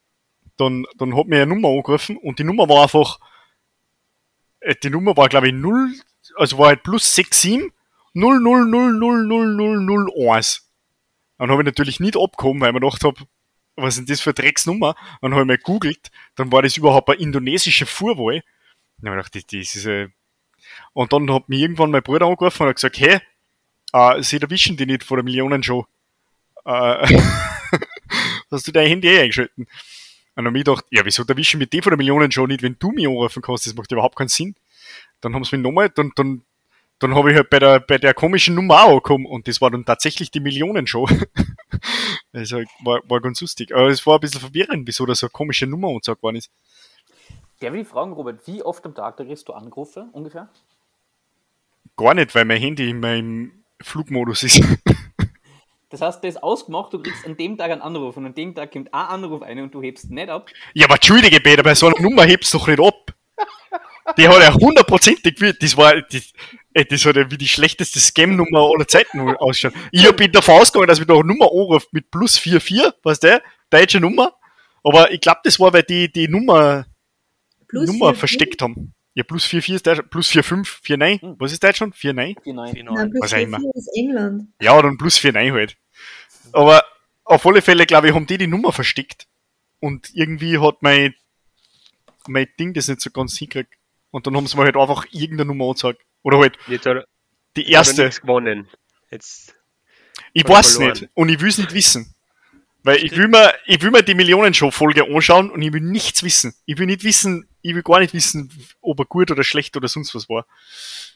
dann, 0.57 0.86
dann 0.97 1.15
hat 1.15 1.28
mir 1.28 1.38
eine 1.38 1.47
Nummer 1.47 1.69
angerufen 1.69 2.17
und 2.17 2.38
die 2.39 2.43
Nummer 2.43 2.67
war 2.67 2.84
einfach, 2.84 3.19
äh, 4.59 4.76
die 4.84 4.89
Nummer 4.89 5.15
war 5.15 5.30
glaube 5.30 5.47
ich 5.47 5.53
0, 5.53 5.93
also 6.36 6.57
war 6.57 6.67
halt 6.67 6.84
plus 6.84 7.15
67 7.15 7.71
0 8.13 8.39
0 8.39 8.65
0 8.69 8.93
0 8.93 9.28
0 9.28 9.55
0 9.55 9.82
0 9.82 10.11
1. 10.30 10.72
Dann 11.38 11.49
habe 11.49 11.61
ich 11.61 11.65
natürlich 11.65 11.99
nicht 11.99 12.17
abgehoben, 12.17 12.61
weil 12.61 12.69
ich 12.69 12.73
mir 12.73 12.79
gedacht 12.79 13.03
habe, 13.03 13.21
was 13.75 13.95
denn 13.95 14.05
das 14.05 14.21
für 14.21 14.29
eine 14.29 14.36
Drecksnummer? 14.36 14.95
Dann 15.21 15.31
habe 15.34 15.41
ich 15.41 15.47
mal 15.47 15.57
gegoogelt, 15.57 16.11
dann 16.36 16.51
war 16.51 16.61
das 16.61 16.77
überhaupt 16.77 17.09
eine 17.09 17.19
indonesische 17.19 17.86
Fuhrwahl. 17.86 18.43
Dann 18.97 19.11
habe 19.11 19.21
ich 19.21 19.31
gedacht, 19.31 19.53
das, 19.53 19.75
ist 19.75 19.86
äh, 19.86 20.09
und 20.93 21.11
dann 21.11 21.31
hat 21.31 21.49
mich 21.49 21.59
irgendwann 21.61 21.91
mein 21.91 22.03
Bruder 22.03 22.27
angerufen 22.27 22.63
und 22.63 22.69
hat 22.69 22.75
gesagt, 22.75 22.99
hey, 22.99 23.19
äh, 23.93 24.23
sie 24.23 24.41
erwischen 24.41 24.77
die 24.77 24.86
nicht 24.86 25.03
vor 25.03 25.17
der 25.17 25.23
Millionenshow. 25.23 25.86
Äh, 26.65 27.19
hast 28.51 28.67
du 28.67 28.71
dein 28.71 28.88
Handy 28.88 29.07
eh 29.07 29.21
eingeschalten? 29.21 29.65
Und 29.65 29.67
dann 30.36 30.47
habe 30.47 30.57
ich 30.57 30.65
gedacht, 30.65 30.86
ja, 30.89 31.05
wieso 31.05 31.23
erwischen 31.23 31.59
wir 31.59 31.67
die 31.67 31.81
vor 31.81 31.91
der 31.91 31.97
Millionenshow 31.97 32.47
nicht, 32.47 32.63
wenn 32.63 32.77
du 32.79 32.91
mich 32.91 33.07
anrufen 33.07 33.41
kannst? 33.41 33.67
Das 33.67 33.75
macht 33.75 33.91
überhaupt 33.91 34.15
keinen 34.15 34.29
Sinn. 34.29 34.55
Dann 35.21 35.36
haben 35.36 35.43
sie 35.43 35.55
mich 35.55 35.63
nochmal, 35.63 35.89
dann, 35.89 36.11
dann, 36.15 36.43
dann 37.04 37.16
habe 37.16 37.32
ich 37.32 37.38
halt 37.38 37.49
bei 37.49 37.60
der, 37.60 37.80
bei 37.80 37.97
der 37.97 38.14
komischen 38.14 38.56
Nummer 38.56 38.84
auch 38.84 38.89
angekommen 38.89 39.26
und 39.26 39.47
das 39.47 39.62
war 39.62 39.70
dann 39.70 39.86
tatsächlich 39.86 40.32
die 40.32 40.39
Millionenshow. 40.39 41.08
also 42.34 42.58
war, 42.84 43.01
war 43.08 43.22
ganz 43.22 43.41
lustig. 43.41 43.74
Aber 43.74 43.88
es 43.88 44.06
war 44.06 44.16
ein 44.16 44.22
bisschen 44.22 44.41
verwirrend, 44.41 44.88
wieso 44.88 45.06
da 45.06 45.14
so 45.14 45.28
eine 45.28 45.32
komische 45.32 45.68
Nummer 45.68 45.89
angesagt 45.89 46.24
worden 46.24 46.38
ist. 46.38 46.49
Der 47.62 47.74
will 47.74 47.82
ich 47.82 47.88
fragen, 47.88 48.14
Robert, 48.14 48.45
wie 48.47 48.64
oft 48.64 48.86
am 48.86 48.95
Tag 48.95 49.18
da 49.18 49.24
kriegst 49.24 49.47
du 49.47 49.54
Anrufe 49.54 50.08
ungefähr? 50.14 50.49
Gar 51.95 52.16
nicht, 52.16 52.34
weil 52.34 52.45
mein 52.45 52.60
Handy 52.60 52.89
immer 52.89 53.16
im 53.16 53.64
Flugmodus 53.82 54.43
ist. 54.43 54.64
Das 55.89 56.01
heißt, 56.01 56.24
der 56.24 56.32
ist 56.32 56.41
ausgemacht, 56.41 56.91
du 56.91 56.99
kriegst 56.99 57.24
an 57.24 57.38
dem 57.38 57.56
Tag 57.56 57.70
einen 57.70 57.84
Anruf 57.84 58.18
und 58.18 58.26
an 58.26 58.34
dem 58.34 58.56
Tag 58.56 58.72
kommt 58.72 58.91
ein 58.91 59.10
Anruf 59.10 59.43
ein 59.43 59.60
und 59.60 59.76
du 59.76 59.84
hebst 59.84 60.10
nicht 60.10 60.28
ab. 60.28 60.49
Ja, 60.74 60.88
aber 60.88 60.95
entschuldige 60.95 61.39
bitte, 61.39 61.62
bei 61.62 61.76
so 61.76 61.86
einer 61.86 62.01
Nummer 62.01 62.24
hebst 62.24 62.51
du 62.51 62.58
doch 62.58 62.66
nicht 62.66 62.80
ab. 62.80 63.14
Die 64.18 64.28
hat 64.28 64.41
ja 64.41 64.54
hundertprozentig, 64.54 65.36
gewählt. 65.36 65.62
das 65.62 65.78
war, 65.78 66.01
das, 66.01 66.34
ey, 66.74 66.86
das 66.86 67.05
hat 67.05 67.15
ja 67.15 67.30
wie 67.32 67.38
die 67.38 67.47
schlechteste 67.47 67.99
Scam-Nummer 67.99 68.69
aller 68.74 68.88
Zeiten 68.88 69.19
ausschaut. 69.38 69.74
Ich 69.91 70.09
bin 70.13 70.32
davon 70.32 70.55
ausgegangen, 70.55 70.88
dass 70.88 70.99
wir 70.99 71.05
da 71.05 71.13
eine 71.15 71.24
Nummer 71.26 71.45
anruft 71.51 71.91
mit 71.93 72.09
plus 72.11 72.38
44, 72.38 72.93
weißt 73.03 73.24
du, 73.24 73.41
deutsche 73.69 73.99
Nummer. 73.99 74.34
Aber 74.84 75.11
ich 75.11 75.21
glaube, 75.21 75.39
das 75.43 75.59
war, 75.59 75.71
weil 75.74 75.84
die, 75.84 76.11
die 76.11 76.28
Nummer, 76.28 76.86
Plus 77.67 77.88
Nummer 77.88 78.13
versteckt 78.13 78.61
haben. 78.61 78.93
Ja, 79.15 79.24
plus 79.24 79.45
44 79.45 79.76
ist 79.76 79.86
Deutschland, 79.88 80.09
plus 80.09 80.28
45, 80.30 80.97
49, 80.97 81.21
Hm. 81.21 81.36
was 81.39 81.51
ist 81.51 81.63
Deutschland? 81.63 81.95
49? 82.03 82.43
Genau. 82.43 82.71
Genau. 82.74 82.93
Nein, 82.95 83.09
plus 83.11 83.21
Was 83.24 83.34
auch 83.34 83.38
vier, 83.38 83.43
immer. 83.47 83.59
vier 83.59 83.71
ist 83.76 83.89
England. 83.95 84.47
Ja, 84.61 84.82
dann 84.82 84.97
plus 84.97 85.24
49 85.24 85.51
halt. 85.53 85.78
Aber 86.51 86.84
auf 87.24 87.45
alle 87.45 87.61
Fälle, 87.61 87.86
glaube 87.86 88.09
ich, 88.09 88.15
haben 88.15 88.26
die 88.26 88.38
die 88.39 88.47
Nummer 88.47 88.71
versteckt. 88.71 89.28
Und 89.80 90.09
irgendwie 90.13 90.57
hat 90.59 90.78
mein, 90.82 91.13
mein 92.28 92.47
Ding 92.59 92.74
das 92.74 92.88
nicht 92.88 93.01
so 93.01 93.11
ganz 93.11 93.38
hingekriegt. 93.38 93.74
Und 94.11 94.28
dann 94.28 94.36
haben 94.36 94.47
sie 94.47 94.57
mir 94.57 94.63
halt 94.63 94.78
einfach 94.78 95.05
irgendeine 95.11 95.45
Nummer 95.49 95.65
angezeigt. 95.65 96.01
Oder 96.24 96.39
halt 96.39 96.57
Jetzt 96.67 96.86
hat 96.86 97.05
die 97.55 97.61
hat 97.63 97.67
er 97.69 97.74
erste. 97.78 98.03
nichts 98.05 98.21
gewonnen. 98.21 98.67
Jetzt, 99.11 99.55
Ich 100.34 100.43
hat 100.43 100.49
weiß 100.49 100.76
verloren. 100.78 100.99
nicht. 100.99 101.09
Und 101.13 101.30
ich 101.30 101.39
will 101.39 101.49
es 101.49 101.57
nicht 101.59 101.74
wissen. 101.74 102.13
Weil 102.86 102.97
ich 102.97 103.15
will 103.15 103.30
mir, 103.30 103.53
ich 103.65 103.82
will 103.82 103.91
mir 103.91 104.03
die 104.03 104.13
Millionenshow-Folge 104.15 105.05
anschauen 105.05 105.49
und 105.51 105.61
ich 105.61 105.71
will 105.71 105.80
nichts 105.82 106.21
wissen. 106.24 106.53
Ich 106.65 106.78
will 106.78 106.86
nicht 106.86 107.03
wissen, 107.05 107.47
ich 107.61 107.74
will 107.76 107.84
gar 107.84 107.99
nicht 107.99 108.13
wissen, 108.13 108.51
ob 108.82 108.99
er 108.99 109.05
gut 109.05 109.32
oder 109.32 109.43
schlecht 109.45 109.78
oder 109.78 109.88
sonst 109.88 110.13
was 110.15 110.28
war. 110.28 110.45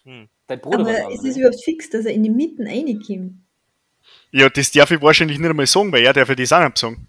Dein 0.06 0.62
Bruder 0.62 0.86
war 0.86 1.06
Aber 1.06 1.14
es 1.14 1.22
ne? 1.24 1.30
ist 1.30 1.36
überhaupt 1.38 1.62
fix, 1.62 1.90
dass 1.90 2.06
er 2.06 2.14
in 2.14 2.24
die 2.24 2.30
Mitten 2.30 2.66
reinkommt. 2.66 3.34
Ja, 4.32 4.48
das 4.50 4.72
darf 4.72 4.92
ich 4.92 5.02
wahrscheinlich 5.02 5.40
nicht 5.40 5.50
einmal 5.50 5.68
sagen, 5.68 5.92
weil 5.92 6.04
er 6.06 6.14
darf 6.14 6.30
ja 6.30 6.36
das 6.36 6.54
auch 6.54 6.64
nicht 6.64 6.78
sagen. 6.78 7.08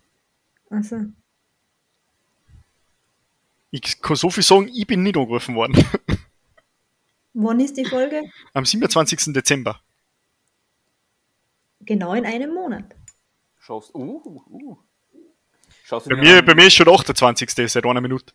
Also, 0.70 0.96
Ich 3.70 4.00
kann 4.00 4.16
so 4.16 4.30
viel 4.30 4.42
sagen, 4.42 4.68
ich 4.74 4.86
bin 4.86 5.02
nicht 5.02 5.16
angerufen 5.16 5.54
worden. 5.54 5.74
wann 7.34 7.60
ist 7.60 7.76
die 7.76 7.84
Folge? 7.84 8.22
Am 8.54 8.64
27. 8.64 9.32
Dezember. 9.34 9.80
Genau 11.80 12.12
in 12.14 12.26
einem 12.26 12.52
Monat. 12.54 12.94
Schaust, 13.60 13.94
uh, 13.94 14.22
uh. 14.50 14.76
Schaust 15.84 16.06
du 16.06 16.10
Bei 16.10 16.16
mir, 16.16 16.38
an- 16.38 16.44
bei 16.44 16.54
mir 16.54 16.66
ist 16.66 16.74
schon 16.74 16.84
der 16.86 16.94
28. 16.94 17.50
seit 17.70 17.84
einer 17.86 18.00
Minute. 18.00 18.32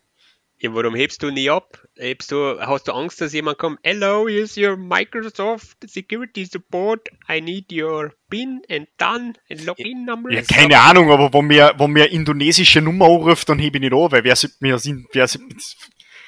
Ja, 0.59 0.73
warum 0.73 0.95
hebst 0.95 1.21
du 1.21 1.29
nie 1.29 1.49
ab? 1.49 1.85
Hebst 1.97 2.31
du, 2.31 2.57
hast 2.61 2.87
du 2.87 2.93
Angst, 2.93 3.19
dass 3.19 3.33
jemand 3.33 3.57
kommt? 3.57 3.79
Hello, 3.83 4.27
here's 4.29 4.55
your 4.55 4.77
Microsoft 4.77 5.77
Security 5.85 6.45
Support. 6.45 7.09
I 7.29 7.41
need 7.41 7.71
your 7.73 8.13
PIN 8.29 8.61
and 8.69 8.87
done 8.97 9.33
and 9.49 9.65
Login 9.65 10.05
number. 10.05 10.31
Ja, 10.31 10.41
keine 10.41 10.79
Ahnung, 10.79 11.11
aber 11.11 11.33
wenn 11.33 11.47
mir, 11.47 11.73
wenn 11.77 11.91
mir 11.91 12.09
indonesische 12.11 12.79
Nummer 12.81 13.05
anruft, 13.07 13.49
dann 13.49 13.59
hebe 13.59 13.77
ich 13.77 13.81
nicht 13.81 13.93
an, 13.93 14.11
weil 14.11 14.23
wer 14.23 14.35
sollte 14.37 14.55
mir 14.61 14.79
sind, 14.79 15.05
wer 15.11 15.27
sollte, 15.27 15.53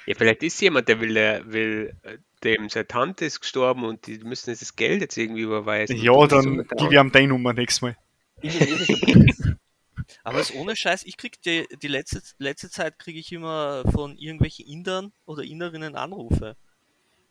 Ja, 0.05 0.15
vielleicht 0.15 0.43
ist 0.43 0.61
jemand, 0.61 0.87
der 0.87 0.99
will, 0.99 1.17
äh, 1.17 1.41
will 1.45 1.95
äh, 2.03 2.17
dem 2.43 2.69
seine 2.69 2.87
Tante 2.87 3.25
ist 3.25 3.41
gestorben 3.41 3.83
und 3.85 4.05
die 4.05 4.19
müssen 4.19 4.51
jetzt 4.51 4.61
das 4.61 4.75
Geld 4.75 5.01
jetzt 5.01 5.17
irgendwie 5.17 5.41
überweisen. 5.41 5.97
ja, 5.97 6.27
dann 6.27 6.65
so 6.77 6.89
ich 6.89 6.97
ihm 6.97 7.11
deine 7.11 7.29
Nummer 7.29 7.53
nächstes 7.53 7.81
Mal. 7.81 7.97
Aber 10.23 10.39
ist 10.39 10.53
ohne 10.53 10.75
Scheiß, 10.75 11.03
ich 11.03 11.17
krieg 11.17 11.41
die, 11.41 11.65
die 11.81 11.87
letzte, 11.87 12.21
letzte 12.37 12.69
Zeit 12.69 12.99
kriege 12.99 13.19
ich 13.19 13.31
immer 13.31 13.83
von 13.91 14.17
irgendwelchen 14.17 14.67
Indern 14.67 15.11
oder 15.25 15.43
Inderinnen 15.43 15.95
Anrufe. 15.95 16.55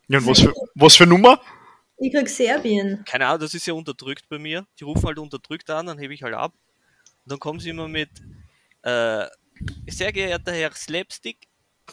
Ja, 0.07 0.19
und 0.19 0.27
was 0.27 0.41
für, 0.41 0.53
was 0.75 0.95
für 0.95 1.05
Nummer? 1.05 1.41
Ich 1.97 2.13
krieg 2.13 2.27
Serbien. 2.27 3.03
Keine 3.05 3.27
Ahnung, 3.27 3.39
das 3.39 3.53
ist 3.53 3.65
ja 3.65 3.73
unterdrückt 3.73 4.27
bei 4.27 4.37
mir. 4.37 4.65
Die 4.79 4.83
rufen 4.83 5.05
halt 5.05 5.17
unterdrückt 5.17 5.69
an, 5.69 5.85
dann 5.85 5.97
hebe 5.97 6.13
ich 6.13 6.23
halt 6.23 6.35
ab. 6.35 6.53
Und 7.23 7.31
dann 7.31 7.39
kommen 7.39 7.59
sie 7.59 7.69
immer 7.69 7.87
mit, 7.87 8.09
äh, 8.81 9.25
sehr 9.87 10.11
geehrter 10.11 10.51
Herr 10.51 10.73
Slapstick, 10.73 11.47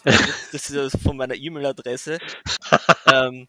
das 0.05 0.71
ist 0.71 1.03
von 1.03 1.17
meiner 1.17 1.35
E-Mail-Adresse, 1.35 2.19
ähm, 3.13 3.49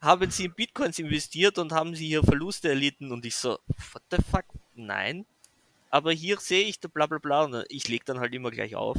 haben 0.00 0.30
Sie 0.30 0.46
in 0.46 0.54
Bitcoins 0.54 0.98
investiert 0.98 1.58
und 1.58 1.72
haben 1.72 1.94
Sie 1.94 2.06
hier 2.06 2.22
Verluste 2.22 2.68
erlitten? 2.68 3.12
Und 3.12 3.26
ich 3.26 3.36
so, 3.36 3.58
what 3.92 4.02
the 4.10 4.16
fuck? 4.30 4.44
Nein. 4.74 5.26
Aber 5.90 6.12
hier 6.12 6.38
sehe 6.38 6.64
ich 6.64 6.80
da 6.80 6.88
bla 6.88 7.06
bla 7.06 7.18
bla. 7.18 7.44
Und 7.44 7.64
ich 7.68 7.86
leg 7.88 8.04
dann 8.06 8.20
halt 8.20 8.32
immer 8.34 8.50
gleich 8.50 8.76
auf. 8.76 8.96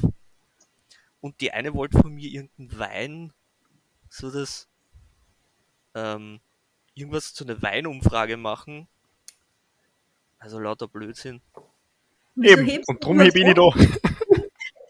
Und 1.19 1.41
die 1.41 1.51
eine 1.51 1.73
wollte 1.73 1.99
von 1.99 2.13
mir 2.13 2.29
irgendeinen 2.29 2.79
Wein, 2.79 3.33
so 4.09 4.31
das, 4.31 4.67
ähm, 5.95 6.39
irgendwas 6.93 7.33
zu 7.33 7.45
einer 7.45 7.61
Weinumfrage 7.61 8.37
machen. 8.37 8.87
Also 10.39 10.59
lauter 10.59 10.87
Blödsinn. 10.87 11.41
Eben, 12.41 12.83
und 12.87 13.03
drum 13.03 13.19
hebe 13.21 13.39
ich 13.39 13.45
nicht 13.45 13.59
ab? 13.59 13.75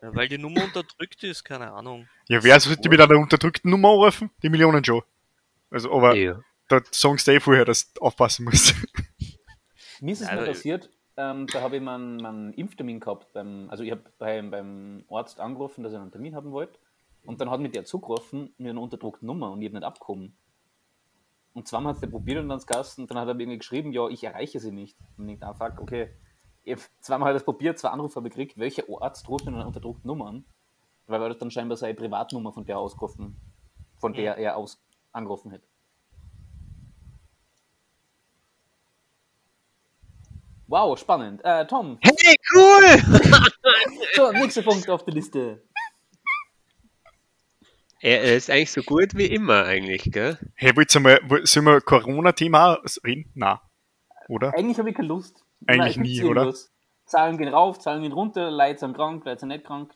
Ja, 0.01 0.15
weil 0.15 0.27
die 0.27 0.37
Nummer 0.37 0.63
unterdrückt 0.63 1.23
ist, 1.23 1.43
keine 1.43 1.71
Ahnung. 1.71 2.07
Ja, 2.27 2.43
wer 2.43 2.59
sollte 2.59 2.89
mit 2.89 2.99
einer 2.99 3.17
unterdrückten 3.19 3.69
Nummer 3.69 3.89
anrufen? 3.89 4.31
Die 4.41 4.49
Millionen 4.49 4.83
schon. 4.83 5.01
Also, 5.69 5.91
aber 5.93 6.15
Ja. 6.15 6.39
da 6.67 6.81
sagst 6.91 7.27
du 7.27 7.31
eh 7.31 7.39
vorher, 7.39 7.65
dass 7.65 7.93
du 7.93 8.01
aufpassen 8.01 8.45
musst. 8.45 8.75
Mir 10.01 10.13
ist 10.13 10.21
es 10.21 10.27
mal 10.27 10.39
Also- 10.39 10.51
passiert, 10.51 10.89
ähm, 11.17 11.45
da 11.47 11.61
habe 11.61 11.75
ich 11.77 11.81
meinen, 11.83 12.17
meinen 12.17 12.53
Impftermin 12.53 12.99
gehabt. 12.99 13.31
Beim, 13.33 13.69
also 13.69 13.83
ich 13.83 13.91
habe 13.91 14.01
beim, 14.17 14.49
beim 14.49 15.03
Arzt 15.09 15.39
angerufen, 15.39 15.83
dass 15.83 15.93
ich 15.93 15.99
einen 15.99 16.11
Termin 16.11 16.35
haben 16.35 16.51
wollte. 16.51 16.79
Und 17.23 17.39
dann 17.39 17.51
hat 17.51 17.59
mich 17.59 17.71
der 17.71 17.85
zugerufen 17.85 18.53
mit 18.57 18.71
einer 18.71 18.81
unterdruckten 18.81 19.27
Nummer 19.27 19.51
und 19.51 19.61
ich 19.61 19.67
habe 19.67 19.77
nicht 19.77 19.85
abgehoben. 19.85 20.35
Und 21.53 21.67
zweimal 21.67 21.89
hat 21.91 21.97
es 21.97 22.01
der 22.01 22.07
probiert 22.07 22.39
und 22.39 22.49
dann 22.49 22.57
das 22.57 22.65
Gasten, 22.65 23.05
dann 23.05 23.19
hat 23.19 23.27
er 23.27 23.33
mir 23.35 23.43
irgendwie 23.43 23.59
geschrieben, 23.59 23.91
ja, 23.91 24.07
ich 24.07 24.23
erreiche 24.23 24.59
sie 24.59 24.71
nicht. 24.71 24.97
Und 25.17 25.29
ich 25.29 25.37
dachte, 25.39 25.63
ah, 25.63 25.69
fuck, 25.69 25.79
okay. 25.81 26.09
Ich 26.63 26.73
hab 26.73 26.79
zweimal 27.01 27.29
hat 27.29 27.35
es 27.37 27.43
probiert, 27.43 27.79
zwei 27.79 27.89
Anrufe 27.89 28.15
habe 28.15 28.29
gekriegt, 28.29 28.57
welcher 28.57 28.83
Arzt 29.01 29.27
ruft 29.27 29.47
denn 29.47 29.55
eine 29.55 29.65
unterdruckte 29.65 30.07
Nummer 30.07 30.27
an? 30.27 30.45
Weil 31.07 31.21
er 31.21 31.33
dann 31.33 31.51
scheinbar 31.51 31.77
seine 31.77 31.95
Privatnummer 31.95 32.53
von 32.53 32.65
der 32.65 32.77
ausgerufen, 32.77 33.35
von 33.97 34.13
der 34.13 34.37
er 34.37 34.55
aus 34.57 34.79
angerufen 35.11 35.51
hätte. 35.51 35.67
Wow, 40.67 40.97
spannend. 40.97 41.41
Äh, 41.43 41.67
Tom, 41.67 41.97
Hey, 42.01 42.35
cool! 42.55 43.01
so, 44.15 44.31
nächster 44.31 44.61
Punkt 44.61 44.89
auf 44.89 45.03
der 45.03 45.13
Liste. 45.15 45.61
er 47.99 48.35
ist 48.35 48.49
eigentlich 48.49 48.71
so 48.71 48.81
gut 48.81 49.17
wie 49.17 49.25
immer 49.25 49.65
eigentlich, 49.65 50.09
gell? 50.13 50.37
Hey, 50.55 50.73
wollt 50.77 50.95
ihr 50.95 51.01
mal, 51.01 51.19
sollen 51.43 51.65
wir 51.65 51.81
Corona-Thema 51.81 52.79
reden? 53.03 53.29
Nein. 53.33 53.57
Oder? 54.29 54.53
Eigentlich 54.55 54.79
habe 54.79 54.89
ich 54.89 54.95
keine 54.95 55.09
Lust. 55.09 55.43
Eigentlich 55.67 55.97
nie, 55.97 56.23
oder? 56.23 56.41
irgendwas? 56.41 56.71
Zahlen 57.05 57.37
gehen 57.37 57.49
rauf, 57.49 57.79
Zahlen 57.79 58.01
gehen 58.01 58.13
runter, 58.13 58.49
Leute 58.49 58.79
sind 58.79 58.95
krank, 58.95 59.25
Leute 59.25 59.39
sind 59.39 59.49
nicht 59.49 59.65
krank. 59.65 59.91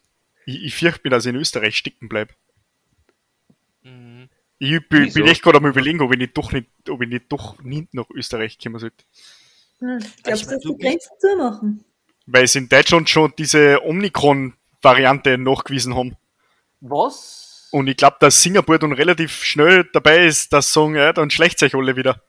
Ich, 0.45 0.63
ich 0.63 0.76
fürchte 0.76 1.01
mich, 1.03 1.11
dass 1.11 1.26
ich 1.26 1.30
in 1.34 1.39
Österreich 1.39 1.78
stecken 1.78 2.09
bleibe. 2.09 2.34
Mhm. 3.84 4.30
Ich 4.57 4.88
bin, 4.88 5.11
bin 5.11 5.28
echt 5.28 5.43
gerade 5.43 5.57
am 5.57 5.66
überlegen, 5.66 6.01
ob 6.01 6.11
ich 6.13 6.18
nicht 6.18 6.38
doch 6.38 6.51
nicht, 6.51 6.68
ob 6.89 7.01
ich 7.01 7.09
nicht 7.09 7.26
doch 7.30 7.61
nicht 7.61 7.93
nach 7.93 8.09
Österreich 8.09 8.57
kommen 8.57 8.80
sollte. 8.80 9.03
Hm, 9.80 9.99
Glaubst 10.24 10.43
Ich 10.43 10.47
du, 10.47 10.53
dass 10.53 10.63
die 10.63 10.78
Grenzen 10.78 11.11
zumachen? 11.20 11.86
Weil 12.26 12.47
sie 12.47 12.59
in 12.59 12.70
Deutschland 12.70 13.09
schon 13.09 13.34
diese 13.38 13.84
Omikron-Variante 13.86 15.38
nachgewiesen 15.38 15.95
haben. 15.95 16.16
Was? 16.80 17.68
Und 17.72 17.88
ich 17.88 17.97
glaube, 17.97 18.18
dass 18.20 18.41
Singapur 18.41 18.80
dann 18.80 18.93
relativ 18.93 19.43
schnell 19.43 19.88
dabei 19.91 20.26
ist, 20.26 20.53
dass 20.53 20.72
sagen, 20.72 20.95
ja, 20.95 21.11
dann 21.11 21.30
schlecht 21.30 21.61
euch 21.61 21.76
alle 21.76 21.95
wieder. 21.95 22.22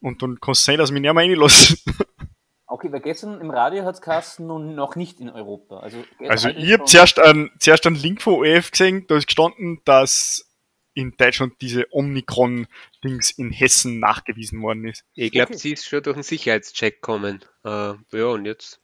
Und 0.00 0.22
dann 0.22 0.38
kann 0.40 0.52
es 0.52 0.64
sein, 0.64 0.78
dass 0.78 0.90
mich 0.90 1.00
nicht 1.00 1.12
mehr 1.12 1.22
reinlassen. 1.22 1.78
Okay, 2.70 2.92
weil 2.92 3.00
gestern 3.00 3.40
im 3.40 3.50
Radio 3.50 3.84
hat 3.84 3.98
es 4.06 4.38
nun 4.38 4.74
noch 4.74 4.94
nicht 4.94 5.20
in 5.20 5.30
Europa. 5.30 5.78
Also, 5.78 6.04
Also 6.28 6.50
ich 6.50 6.70
habe 6.72 6.84
zuerst 6.84 7.18
einen, 7.18 7.50
zuerst 7.58 7.86
einen 7.86 7.96
Link 7.96 8.20
von 8.20 8.34
ORF 8.34 8.70
gesehen, 8.72 9.06
da 9.08 9.16
ist 9.16 9.26
gestanden, 9.26 9.80
dass 9.86 10.44
in 10.92 11.14
Deutschland 11.16 11.54
diese 11.62 11.86
Omikron-Dings 11.92 13.30
in 13.30 13.52
Hessen 13.52 14.00
nachgewiesen 14.00 14.60
worden 14.62 14.84
ist. 14.86 15.04
Ich 15.14 15.32
glaube, 15.32 15.48
Okay. 15.50 15.56
sie 15.58 15.72
ist 15.72 15.86
schon 15.86 16.02
durch 16.02 16.16
einen 16.16 16.22
Sicherheitscheck 16.24 16.96
gekommen. 16.96 17.42
Äh, 17.64 17.68
ja, 18.12 18.24
und 18.26 18.44
jetzt 18.44 18.80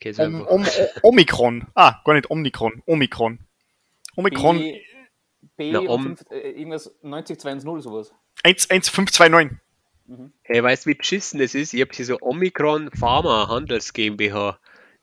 geht's 0.00 0.18
Om, 0.18 0.34
einfach. 0.36 0.48
Om, 0.50 0.64
O- 0.66 1.08
Omikron. 1.08 1.66
Ah, 1.74 2.00
gar 2.04 2.14
nicht 2.14 2.30
Omikron. 2.30 2.82
Omikron. 2.86 3.38
Omikron 4.16 4.58
B, 4.58 4.82
B 5.56 5.72
Na, 5.72 5.78
um- 5.80 6.02
fünf, 6.02 6.24
äh, 6.30 6.50
irgendwas 6.50 6.90
90210 7.02 7.80
sowas. 7.80 8.12
11529. 8.42 9.56
Hey, 10.42 10.62
weißt 10.62 10.86
du, 10.86 10.90
wie 10.90 10.94
beschissen 10.94 11.40
das 11.40 11.54
ist? 11.54 11.74
Ich 11.74 11.80
habe 11.80 11.92
hier 11.92 12.04
so 12.04 12.18
Omikron 12.20 12.90
Pharma 12.92 13.48
Handels 13.48 13.92
GmbH. 13.92 14.58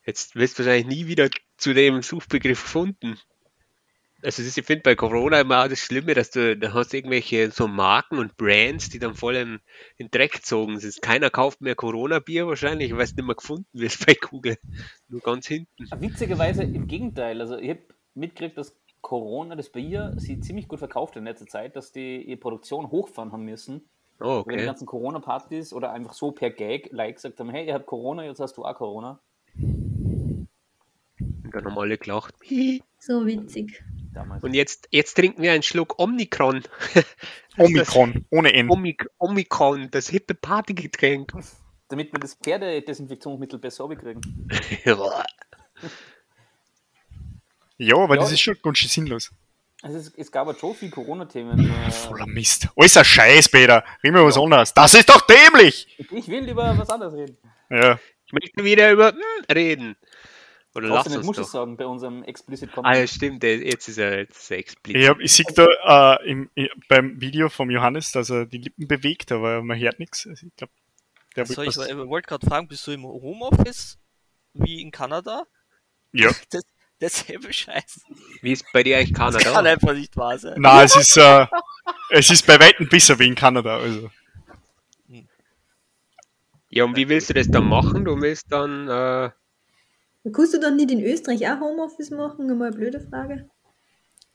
Jetzt 0.06 0.36
wirst 0.36 0.58
du 0.60 0.64
wahrscheinlich 0.64 0.88
nie 0.88 1.08
wieder 1.08 1.30
zu 1.58 1.74
dem 1.74 2.02
Suchbegriff 2.02 2.62
gefunden. 2.62 3.18
Also 4.24 4.42
das, 4.42 4.56
ich 4.56 4.66
finde 4.66 4.84
bei 4.84 4.96
Corona 4.96 5.42
immer 5.42 5.64
auch 5.64 5.68
das 5.68 5.80
Schlimme, 5.80 6.14
dass 6.14 6.32
du, 6.32 6.58
da 6.58 6.74
hast 6.74 6.94
irgendwelche 6.94 7.52
so 7.52 7.68
Marken 7.68 8.20
und 8.20 8.38
Brands, 8.38 8.90
die 8.90 9.00
dann 9.00 9.16
voll 9.16 9.36
in, 9.36 9.60
in 9.98 10.10
Dreck 10.10 10.32
gezogen 10.32 10.80
sind. 10.80 11.02
Keiner 11.02 11.30
kauft 11.30 11.60
mehr 11.60 11.76
Corona-Bier 11.76 12.48
wahrscheinlich, 12.48 12.94
weil 12.94 13.02
es 13.02 13.16
nicht 13.16 13.26
mehr 13.26 13.36
gefunden 13.36 13.68
wird 13.74 13.98
bei 14.06 14.14
Google. 14.14 14.58
Nur 15.10 15.20
ganz 15.20 15.48
hinten. 15.48 15.90
Witzigerweise 15.98 16.64
im 16.64 16.88
Gegenteil. 16.88 17.42
Also 17.42 17.58
ich 17.58 17.70
habe 17.72 17.82
mitgekriegt, 18.14 18.58
dass 18.58 18.78
Corona, 19.02 19.58
das 19.58 19.70
Bier, 19.70 20.14
sie 20.16 20.40
ziemlich 20.40 20.70
gut 20.70 20.80
verkauft 20.80 21.18
in 21.18 21.26
letzter 21.26 21.48
Zeit, 21.48 21.76
dass 21.76 21.92
die 21.92 22.22
ihre 22.22 22.38
Produktion 22.38 22.92
hochfahren 22.92 23.34
haben 23.34 23.44
müssen. 23.44 23.82
Oh, 24.20 24.26
Weil 24.26 24.44
die 24.44 24.54
okay. 24.56 24.66
ganzen 24.66 24.86
Corona-Partys 24.86 25.74
oder 25.74 25.92
einfach 25.92 26.14
so 26.14 26.32
per 26.32 26.50
Gag 26.50 26.90
like 26.92 27.16
gesagt 27.16 27.40
haben, 27.40 27.50
hey, 27.50 27.68
ihr 27.68 27.74
habt 27.74 27.86
Corona, 27.88 28.24
jetzt 28.24 28.40
hast 28.40 28.56
du 28.58 28.64
auch 28.64 28.76
Corona. 28.76 29.20
Und 29.56 30.48
dann 31.52 31.66
haben 31.66 31.78
alle 31.78 31.98
gelacht. 31.98 32.36
So 33.06 33.26
witzig. 33.26 33.84
Damals. 34.14 34.42
Und 34.46 34.54
jetzt, 34.54 34.88
jetzt 34.90 35.16
trinken 35.16 35.42
wir 35.42 35.52
einen 35.52 35.62
Schluck 35.62 36.00
Omikron. 36.00 36.64
Omikron. 37.58 38.26
Ohne 38.30 38.54
N. 38.54 38.70
Omik 38.70 39.10
Omikron, 39.18 39.92
das 39.92 40.08
hippe 40.08 40.36
Partygetränk. 40.36 41.34
Damit 41.90 42.14
wir 42.14 42.20
das 42.22 42.36
Pferdedesinfektionsmittel 42.36 43.60
besser 43.60 43.90
kriegen. 43.90 44.22
Ja, 47.78 47.98
aber 47.98 48.16
Ja. 48.16 48.22
das 48.22 48.32
ist 48.32 48.40
schon 48.40 48.56
ganz 48.64 48.78
schön 48.78 48.90
sinnlos. 48.90 49.32
Also 49.84 49.98
es, 49.98 50.14
es 50.16 50.32
gab 50.32 50.48
aber 50.48 50.58
schon 50.58 50.74
viel 50.74 50.90
Corona-Themen. 50.90 51.60
Äh, 51.60 51.92
Voller 51.92 52.26
Mist. 52.26 52.70
Alles 52.78 52.96
ein 52.96 53.04
Scheiß, 53.04 53.50
Peter. 53.50 53.84
Reden 54.02 54.16
wir 54.16 54.26
was 54.26 54.38
anderes. 54.38 54.74
Das 54.74 54.94
ist 54.94 55.10
doch 55.10 55.28
dämlich! 55.28 55.88
ich 55.98 56.28
will 56.30 56.46
lieber 56.46 56.74
was 56.78 56.90
anderes 56.90 57.14
reden. 57.14 57.38
Ja. 57.70 58.00
Ich 58.26 58.32
möchte 58.32 58.64
wieder 58.64 58.92
über 58.92 59.10
hm, 59.10 59.20
reden. 59.54 59.98
Oder 60.74 60.88
lass 60.88 61.08
uns 61.08 61.26
muss 61.26 61.38
ich 61.38 61.44
doch. 61.44 61.52
sagen, 61.52 61.76
bei 61.76 61.86
unserem 61.86 62.24
Explicit 62.24 62.70
Ah 62.70 62.76
Content. 62.76 62.96
ja, 62.96 63.08
stimmt, 63.08 63.44
jetzt 63.44 63.90
ist 63.90 63.98
er 63.98 64.20
jetzt 64.20 64.38
ist 64.38 64.52
er 64.52 64.58
explizit. 64.58 65.02
Ich, 65.02 65.10
hab, 65.10 65.20
ich 65.20 65.34
sehe 65.34 65.46
da 65.54 66.16
äh, 66.16 66.30
im, 66.32 66.50
beim 66.88 67.20
Video 67.20 67.50
vom 67.50 67.70
Johannes, 67.70 68.14
dass 68.14 68.30
er 68.30 68.46
die 68.46 68.60
Lippen 68.60 68.88
bewegt, 68.88 69.34
aber 69.34 69.62
man 69.62 69.78
hört 69.78 70.00
nichts. 70.00 70.26
Also 70.26 70.48
ich 70.48 70.56
glaube, 70.56 70.74
der 71.36 71.46
So, 71.46 71.58
will 71.58 71.68
ich 71.68 71.78
äh, 71.78 72.08
wollte 72.08 72.28
gerade 72.30 72.48
fragen, 72.48 72.70
bist 72.70 72.88
du 72.88 72.92
im 72.92 73.04
Homeoffice 73.04 74.00
wie 74.54 74.82
in 74.82 74.92
Kanada? 74.92 75.44
Ja. 76.14 76.32
Das, 76.50 76.64
derselbe 77.04 77.54
Scheiß. 77.54 78.02
Wie 78.42 78.52
ist 78.52 78.66
bei 78.74 78.84
dir 78.84 78.98
eigentlich 78.98 79.14
Das 79.14 79.36
kann 79.38 79.54
Kanada? 79.54 79.70
einfach 79.72 79.94
nicht 79.94 80.16
wahr 80.18 80.38
sein. 80.40 80.60
Nein, 80.60 80.86
es 80.86 80.96
ist, 80.96 81.18
äh, 81.18 81.46
es 82.10 82.30
ist 82.30 82.48
bei 82.48 82.60
Weitem 82.60 82.88
besser 82.88 83.18
wie 83.20 83.28
in 83.28 83.36
Kanada. 83.36 83.78
Also. 83.78 84.10
Ja, 86.70 86.86
und 86.86 86.96
wie 86.96 87.08
willst 87.08 87.30
du 87.30 87.34
das 87.36 87.48
dann 87.50 87.68
machen? 87.68 88.06
Du 88.06 88.20
willst 88.20 88.52
dann, 88.52 88.88
äh, 88.88 89.30
Kannst 90.32 90.54
du 90.54 90.60
dann 90.60 90.78
nicht 90.78 90.90
in 90.90 91.04
Österreich 91.04 91.46
auch 91.48 91.60
Homeoffice 91.60 92.10
machen? 92.12 92.50
Einmal 92.50 92.70
eine 92.70 92.78
blöde 92.78 93.00
Frage. 93.02 93.50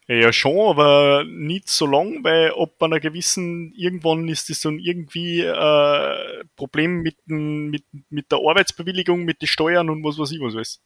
Ja, 0.07 0.33
schon, 0.33 0.71
aber 0.71 1.25
nicht 1.25 1.69
so 1.69 1.87
lang, 1.87 2.25
weil 2.25 2.53
ab 2.53 2.83
einer 2.83 3.01
gewissen, 3.01 3.73
irgendwann 3.75 4.27
ist 4.29 4.49
das 4.49 4.61
dann 4.61 4.79
irgendwie 4.79 5.41
äh, 5.41 6.45
Problem 6.57 7.03
mit, 7.03 7.16
mit, 7.27 7.85
mit 8.09 8.33
der 8.33 8.39
Arbeitsbewilligung, 8.39 9.25
mit 9.25 9.43
den 9.43 9.49
Steuern 9.49 9.91
und 9.91 10.03
was 10.05 10.19
weiß 10.19 10.31
ich 10.33 10.41
was 10.41 10.55
alles. 10.55 10.81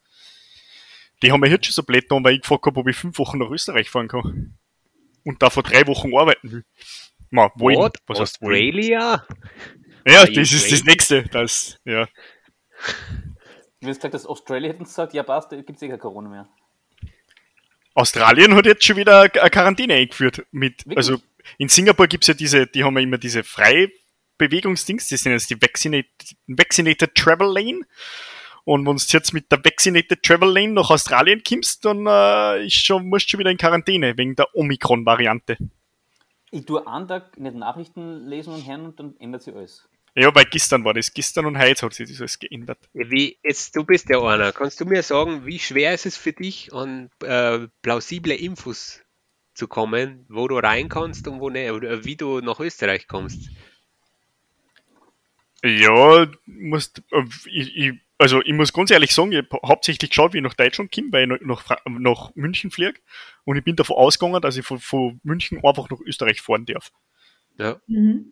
Die 1.23 1.33
haben 1.33 1.41
mir 1.41 1.49
jetzt 1.49 1.67
schon 1.67 1.73
so 1.73 1.83
blöd 1.83 2.03
getan, 2.03 2.25
weil 2.25 2.35
ich 2.35 2.43
gefragt 2.43 2.67
habe, 2.67 2.81
ob 2.81 2.89
ich 2.89 2.97
fünf 2.97 3.19
Wochen 3.19 3.39
nach 3.39 3.51
Österreich 3.51 3.91
fahren 3.91 4.09
kann. 4.09 4.59
Und 5.25 5.43
da 5.43 5.51
vor 5.51 5.63
drei 5.63 5.87
Wochen 5.87 6.15
arbeiten 6.17 6.51
will. 6.51 6.65
Ma, 7.31 7.51
wollen. 7.55 7.79
What? 7.79 7.99
Was? 8.07 8.21
Australia? 8.21 9.25
Ja, 10.07 10.21
Are 10.21 10.33
das 10.33 10.53
ist 10.53 10.53
das 10.53 10.69
crazy? 10.69 10.85
nächste. 10.85 11.23
Das, 11.25 11.79
ja. 11.85 12.09
Du 13.81 13.89
hast 13.89 13.97
gesagt, 13.97 14.15
dass 14.15 14.27
Australia 14.27 14.71
hätten 14.71 14.85
gesagt, 14.85 15.15
ja 15.15 15.23
passt, 15.23 15.53
da 15.53 15.57
gibt 15.57 15.77
es 15.77 15.83
eh 15.83 15.89
kein 15.89 15.99
Corona 15.99 16.29
mehr. 16.29 16.49
Australien 17.95 18.55
hat 18.55 18.67
jetzt 18.67 18.85
schon 18.85 18.97
wieder 18.97 19.21
eine 19.21 19.51
Quarantäne 19.51 19.95
eingeführt. 19.95 20.47
Mit, 20.51 20.87
Wirklich? 20.87 20.97
also 20.97 21.19
in 21.59 21.69
Singapur 21.69 22.07
gibt's 22.07 22.27
ja 22.27 22.35
diese, 22.35 22.67
die 22.67 22.85
haben 22.85 22.97
ja 22.97 23.03
immer 23.03 23.19
diese 23.19 23.45
Freibewegungsdings, 23.45 25.09
das 25.09 25.21
sind 25.21 25.33
jetzt 25.33 25.51
die 25.51 25.61
Vaccinated, 25.61 26.11
Vaccinated 26.47 27.15
Travel 27.15 27.53
Lane. 27.53 27.81
Und 28.65 28.87
wenn 28.87 28.97
du 28.97 29.03
jetzt 29.09 29.33
mit 29.33 29.51
der 29.51 29.65
Vaccinated 29.65 30.23
Travel 30.23 30.53
Lane 30.53 30.73
nach 30.73 30.91
Australien 30.91 31.43
kommst, 31.47 31.85
dann 31.85 32.07
äh, 32.07 32.67
ist 32.67 32.85
schon, 32.85 33.09
musst 33.09 33.27
du 33.27 33.31
schon 33.31 33.41
wieder 33.41 33.51
in 33.51 33.59
Quarantäne 33.59 34.17
wegen 34.17 34.37
der 34.37 34.55
Omikron-Variante. 34.55 35.57
Ich 36.53 36.67
tue 36.67 36.87
einen 36.87 37.09
Tag 37.09 37.33
den 37.37 37.59
Nachrichten 37.59 38.27
lesen 38.27 38.55
und 38.55 38.67
hören 38.67 38.85
und 38.85 39.01
dann 39.01 39.17
ändert 39.19 39.43
sich 39.43 39.55
alles. 39.55 39.89
Ja, 40.15 40.35
weil 40.35 40.45
gestern 40.45 40.85
war 40.85 40.93
das. 40.93 41.13
Gestern 41.13 41.47
und 41.47 41.59
heute 41.59 41.87
hat 41.87 41.95
sich 41.95 42.09
das 42.09 42.21
alles 42.21 42.39
geändert. 42.39 42.79
Wie, 42.93 43.39
jetzt, 43.43 43.75
du 43.75 43.85
bist 43.85 44.11
der 44.11 44.23
einer. 44.23 44.53
Kannst 44.53 44.81
du 44.81 44.85
mir 44.85 45.03
sagen, 45.03 45.47
wie 45.47 45.59
schwer 45.59 45.95
ist 45.95 46.05
es 46.05 46.17
für 46.17 46.35
dich, 46.35 46.73
an 46.75 47.11
äh, 47.25 47.67
plausible 47.81 48.35
Infos 48.35 49.01
zu 49.55 49.69
kommen, 49.69 50.27
wo 50.29 50.49
du 50.49 50.57
rein 50.57 50.89
kannst 50.89 51.27
und 51.29 51.41
wo 51.41 51.49
nicht, 51.49 51.71
oder 51.71 52.05
wie 52.05 52.17
du 52.17 52.41
nach 52.41 52.61
Österreich 52.61 53.09
kommst? 53.09 53.51
Ja, 55.65 56.27
musst, 56.45 57.03
äh, 57.11 57.25
ich, 57.47 57.77
ich, 57.77 57.93
also 58.23 58.43
ich 58.43 58.53
muss 58.53 58.73
ganz 58.73 58.91
ehrlich 58.91 59.13
sagen, 59.13 59.33
ich 59.33 59.39
habe 59.39 59.61
hauptsächlich 59.67 60.11
geschaut, 60.11 60.33
wie 60.33 60.39
ich 60.39 60.43
nach 60.45 60.55
Deutschland 60.55 60.93
komme, 60.93 61.09
weil 61.13 61.31
ich 61.31 61.41
nach, 61.43 61.65
nach 61.87 62.31
München 62.35 62.71
fliege. 62.71 62.99
Und 63.45 63.57
ich 63.57 63.65
bin 63.65 63.77
davon 63.77 63.97
ausgegangen, 63.97 64.41
dass 64.41 64.57
ich 64.57 64.65
von, 64.65 64.79
von 64.79 65.21
München 65.23 65.59
einfach 65.65 65.91
nach 65.91 66.01
Österreich 66.01 66.41
fahren 66.41 66.65
darf. 66.65 66.91
Ja. 67.59 67.81
Mhm. 67.87 68.27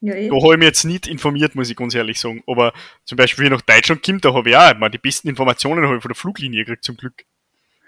Ja, 0.00 0.14
eh. 0.14 0.28
Da 0.28 0.36
habe 0.36 0.52
ich 0.54 0.58
mich 0.58 0.66
jetzt 0.66 0.84
nicht 0.84 1.06
informiert, 1.06 1.54
muss 1.54 1.70
ich 1.70 1.76
ganz 1.76 1.94
ehrlich 1.94 2.20
sagen. 2.20 2.42
Aber 2.46 2.72
zum 3.04 3.16
Beispiel, 3.16 3.44
wie 3.44 3.46
ich 3.46 3.52
nach 3.52 3.62
Deutschland 3.62 4.04
komme, 4.04 4.20
da 4.20 4.34
habe 4.34 4.50
ich 4.50 4.56
auch 4.56 4.70
immer 4.70 4.90
die 4.90 4.98
besten 4.98 5.28
Informationen 5.28 5.84
habe 5.84 5.96
ich 5.96 6.02
von 6.02 6.10
der 6.10 6.16
Fluglinie 6.16 6.64
gekriegt, 6.64 6.84
zum 6.84 6.96
Glück. 6.96 7.24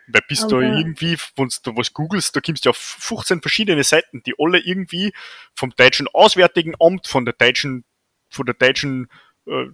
Weil 0.06 0.22
bis 0.26 0.46
du 0.46 0.56
Aber- 0.56 0.62
irgendwie, 0.62 1.18
wenn 1.36 1.48
du 1.62 1.76
was 1.76 1.92
googelst, 1.92 2.34
da 2.34 2.40
kommst 2.40 2.64
du 2.64 2.70
auf 2.70 2.78
15 2.78 3.42
verschiedene 3.42 3.84
Seiten, 3.84 4.22
die 4.22 4.34
alle 4.38 4.58
irgendwie 4.58 5.12
vom 5.54 5.70
deutschen 5.76 6.08
Auswärtigen 6.08 6.74
Amt, 6.80 7.06
von 7.06 7.26
der 7.26 7.34
deutschen, 7.34 7.84
von 8.30 8.46
der 8.46 8.54
deutschen, 8.54 9.08
äh, 9.46 9.66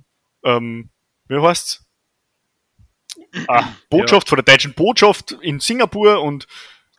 ähm, 0.42 0.90
wie 1.28 1.40
heißt's? 1.40 1.84
Ah, 3.48 3.68
Botschaft, 3.90 4.28
von 4.28 4.36
der 4.36 4.44
deutschen 4.44 4.74
Botschaft 4.74 5.32
in 5.40 5.60
Singapur 5.60 6.20
und 6.22 6.46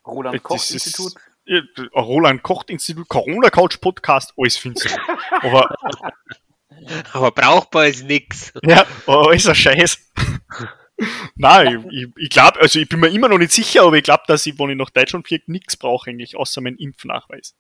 Roland 0.06 0.36
Das 0.36 0.44
Koch 0.44 0.56
ist- 0.58 0.72
Institut. 0.72 1.14
ja, 1.46 1.62
Roland 1.94 2.42
Kocht 2.44 2.70
Institut, 2.70 3.08
Corona 3.10 3.50
Couch 3.50 3.80
Podcast, 3.82 4.34
alles 4.38 4.58
findest 4.58 4.86
du. 4.86 5.00
Aber 5.42 5.76
Aber 7.14 7.32
brauchbar 7.32 7.88
ist 7.88 8.04
nix. 8.06 8.54
Ja, 8.64 8.86
ist 9.32 9.48
ein 9.48 9.56
Scheiß. 9.56 10.00
Nein, 11.36 11.86
ich, 11.90 12.04
ich, 12.04 12.14
ich 12.18 12.30
glaube, 12.30 12.60
also 12.62 12.80
ich 12.80 12.88
bin 12.88 13.00
mir 13.02 13.08
immer 13.10 13.28
noch 13.28 13.38
nicht 13.38 13.52
sicher, 13.52 13.84
aber 13.84 13.98
ich 13.98 14.04
glaube, 14.04 14.24
dass 14.28 14.46
ich, 14.46 14.58
wenn 14.58 14.70
ich 14.70 14.78
nach 14.78 14.90
Deutschland 14.92 15.28
fliege, 15.28 15.52
nichts 15.52 15.76
brauche 15.76 16.10
eigentlich, 16.10 16.38
außer 16.38 16.62
meinen 16.62 16.78
Impfnachweis. 16.78 17.56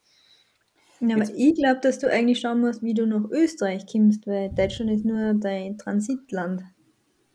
Ja, 1.01 1.15
aber 1.15 1.29
ich 1.35 1.55
glaube, 1.55 1.79
dass 1.81 1.99
du 1.99 2.09
eigentlich 2.09 2.39
schauen 2.39 2.61
musst, 2.61 2.81
wie 2.81 2.93
du 2.93 3.05
nach 3.05 3.29
Österreich 3.29 3.85
kommst, 3.91 4.25
weil 4.27 4.49
Deutschland 4.49 4.91
ist 4.91 5.05
nur 5.05 5.33
dein 5.33 5.77
Transitland. 5.77 6.63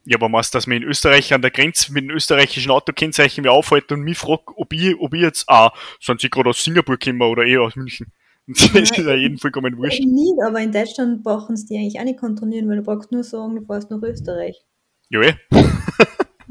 Ja, 0.05 0.17
aber 0.17 0.29
meinst 0.29 0.55
du, 0.55 0.57
dass 0.57 0.67
mir 0.67 0.77
in 0.77 0.83
Österreich 0.83 1.33
an 1.35 1.43
der 1.43 1.51
Grenze 1.51 1.93
mit 1.93 2.05
dem 2.05 2.11
österreichischen 2.11 2.71
Autokennzeichen 2.71 3.43
mich 3.43 3.51
aufhalten 3.51 3.95
und 3.95 4.01
mich 4.03 4.17
fragt, 4.17 4.49
ob 4.57 4.73
ich, 4.73 4.99
ob 4.99 5.13
ich 5.13 5.21
jetzt, 5.21 5.45
ah, 5.49 5.73
sind 6.01 6.21
sie 6.21 6.31
gerade 6.31 6.51
aus 6.51 6.65
Singapur 6.65 6.97
gekommen 6.97 7.23
oder 7.23 7.45
eh 7.45 7.59
aus 7.59 7.77
München? 7.77 8.13
Das 8.47 8.75
ist 8.75 8.97
ja 8.97 9.15
jedem 9.15 9.39
vollkommen 9.39 9.77
wurscht. 9.77 10.01
Nicht, 10.01 10.43
aber 10.45 10.61
in 10.61 10.73
Deutschland 10.73 11.23
brauchen 11.23 11.57
sie 11.57 11.67
die 11.67 11.77
eigentlich 11.77 12.01
auch 12.01 12.05
nicht 12.05 12.19
kontrollieren, 12.19 12.69
weil 12.69 12.79
du 12.79 12.83
brauchst 12.83 13.13
nur 13.13 13.23
sagen, 13.23 13.55
du 13.55 13.65
fährst 13.65 13.91
nach 13.91 14.03
Österreich. 14.03 14.65
Ja, 15.11 15.21
eh. 15.23 15.35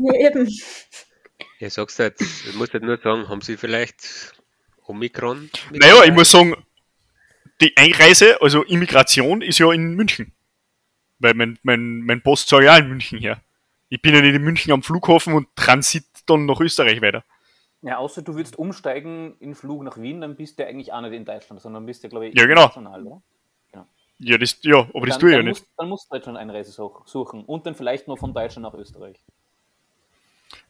Ja, 0.02 0.30
eben. 0.30 0.50
Ja, 1.60 1.70
sagst 1.70 2.00
halt, 2.00 2.22
du 2.22 2.58
musst 2.58 2.72
halt 2.72 2.84
nur 2.84 2.98
sagen, 3.04 3.28
haben 3.28 3.42
sie 3.42 3.58
vielleicht 3.58 4.34
Omikron? 4.88 5.50
Naja, 5.74 6.06
ich 6.06 6.14
muss 6.14 6.32
sagen, 6.32 6.56
die 7.62 7.76
Einreise, 7.78 8.42
also 8.42 8.64
Immigration, 8.64 9.42
ist 9.42 9.60
ja 9.60 9.72
in 9.72 9.96
München. 9.96 10.34
Weil 11.20 11.34
mein, 11.34 11.60
mein, 11.64 12.02
mein 12.02 12.22
Post 12.22 12.48
soll 12.48 12.64
ja 12.64 12.78
in 12.78 12.88
München 12.88 13.20
her. 13.20 13.42
Ich 13.90 14.02
bin 14.02 14.14
ja 14.16 14.22
nicht 14.22 14.36
in 14.36 14.44
München 14.44 14.72
am 14.72 14.84
Flughafen 14.84 15.34
und 15.34 15.48
transit 15.56 16.06
dann 16.26 16.46
nach 16.46 16.60
Österreich 16.60 17.02
weiter. 17.02 17.24
Ja, 17.82 17.98
außer 17.98 18.22
du 18.22 18.36
würdest 18.36 18.58
umsteigen 18.60 19.36
in 19.40 19.56
Flug 19.56 19.84
nach 19.84 19.98
Wien, 19.98 20.22
dann 20.22 20.36
bist 20.36 20.60
du 20.60 20.64
ja 20.64 20.70
eigentlich 20.70 20.92
auch 20.94 21.02
nicht 21.02 21.14
in 21.14 21.26
Deutschland, 21.26 21.62
sondern 21.62 21.86
bist 21.86 22.04
ja, 22.04 22.10
glaube 22.10 22.28
ich, 22.28 22.36
Ja, 22.38 22.46
genau. 22.46 22.66
international, 22.66 23.06
oder? 23.06 23.22
Ja, 24.22 24.38
das, 24.38 24.58
ja, 24.64 24.80
aber 24.94 25.06
das 25.06 25.16
dann, 25.16 25.20
tue 25.22 25.30
ich 25.30 25.36
ja 25.38 25.42
nicht. 25.44 25.60
Musst, 25.62 25.68
dann 25.78 25.88
musst 25.88 26.12
du 26.12 26.16
Deutschland 26.18 26.38
Einreise 26.38 26.72
such- 26.74 27.08
suchen 27.08 27.46
und 27.46 27.66
dann 27.66 27.74
vielleicht 27.74 28.10
noch 28.10 28.18
von 28.18 28.34
Deutschland 28.34 28.64
nach 28.64 28.74
Österreich. 28.74 29.18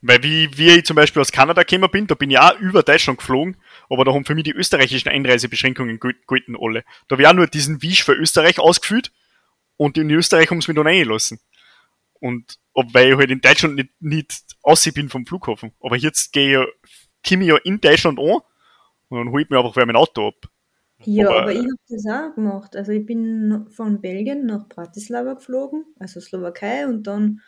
Weil 0.02 0.22
wie, 0.24 0.50
wie 0.58 0.70
ich 0.70 0.86
zum 0.86 0.96
Beispiel 0.96 1.22
aus 1.22 1.32
Kanada 1.32 1.64
gekommen 1.64 1.90
bin, 1.92 2.08
da 2.08 2.16
bin 2.16 2.30
ich 2.32 2.40
auch 2.40 2.58
über 2.60 2.84
Deutschland 2.84 3.20
geflogen, 3.20 3.58
aber 3.90 4.06
da 4.06 4.14
haben 4.14 4.26
für 4.26 4.36
mich 4.36 4.44
die 4.44 4.52
österreichischen 4.54 5.10
Einreisebeschränkungen 5.10 6.00
gel- 6.00 6.16
gelten 6.28 6.56
alle. 6.60 6.84
Da 7.08 7.14
habe 7.16 7.22
ich 7.24 7.28
auch 7.28 7.34
nur 7.34 7.48
diesen 7.48 7.82
Wisch 7.82 8.04
für 8.04 8.14
Österreich 8.14 8.60
ausgefüllt 8.60 9.12
und 9.78 9.98
in 9.98 10.10
Österreich 10.12 10.50
haben 10.50 10.62
sie 10.62 10.72
mich 10.72 10.76
dann 10.76 10.88
reingelassen. 10.88 11.40
Und 12.20 12.60
ob, 12.74 12.94
weil 12.94 13.12
ich 13.12 13.18
halt 13.18 13.32
in 13.32 13.42
Deutschland 13.42 13.76
nicht, 13.76 13.90
nicht 14.02 14.44
aussehen 14.62 14.94
bin 14.94 15.10
vom 15.10 15.26
Flughafen. 15.26 15.72
Aber 15.80 15.96
jetzt 15.96 16.34
gehe 16.34 16.62
ich 16.64 17.30
komme 17.30 17.44
ich 17.44 17.50
ja 17.50 17.58
in 17.58 17.80
Deutschland 17.82 18.20
an 18.20 18.40
und 19.10 19.18
dann 19.18 19.30
holt 19.32 19.50
mir 19.50 19.60
einfach 19.60 19.76
wer 19.76 19.86
mein 19.86 19.96
Auto 19.96 20.28
ab. 20.28 20.36
Ja, 21.06 21.30
Aber- 21.30 21.42
aber, 21.44 21.52
ich 21.54 21.60
habe 21.60 21.70
das 21.88 22.06
auch 22.06 22.36
gemacht. 22.36 22.76
Also 22.76 22.92
ich 22.92 23.06
bin 23.06 23.68
von 23.72 24.02
Belgien 24.02 24.46
nach 24.46 24.68
Bratislava 24.68 25.36
geflogen, 25.36 25.86
also 25.98 26.20
Slowakei, 26.20 26.86
und 26.88 27.04
dann 27.04 27.40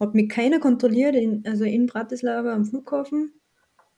hat 0.00 0.14
mich 0.14 0.28
keiner 0.28 0.58
kontrolliert, 0.60 1.14
in, 1.14 1.44
also 1.46 1.64
in 1.64 1.86
Bratislava 1.86 2.52
am 2.52 2.64
Flughafen. 2.64 3.32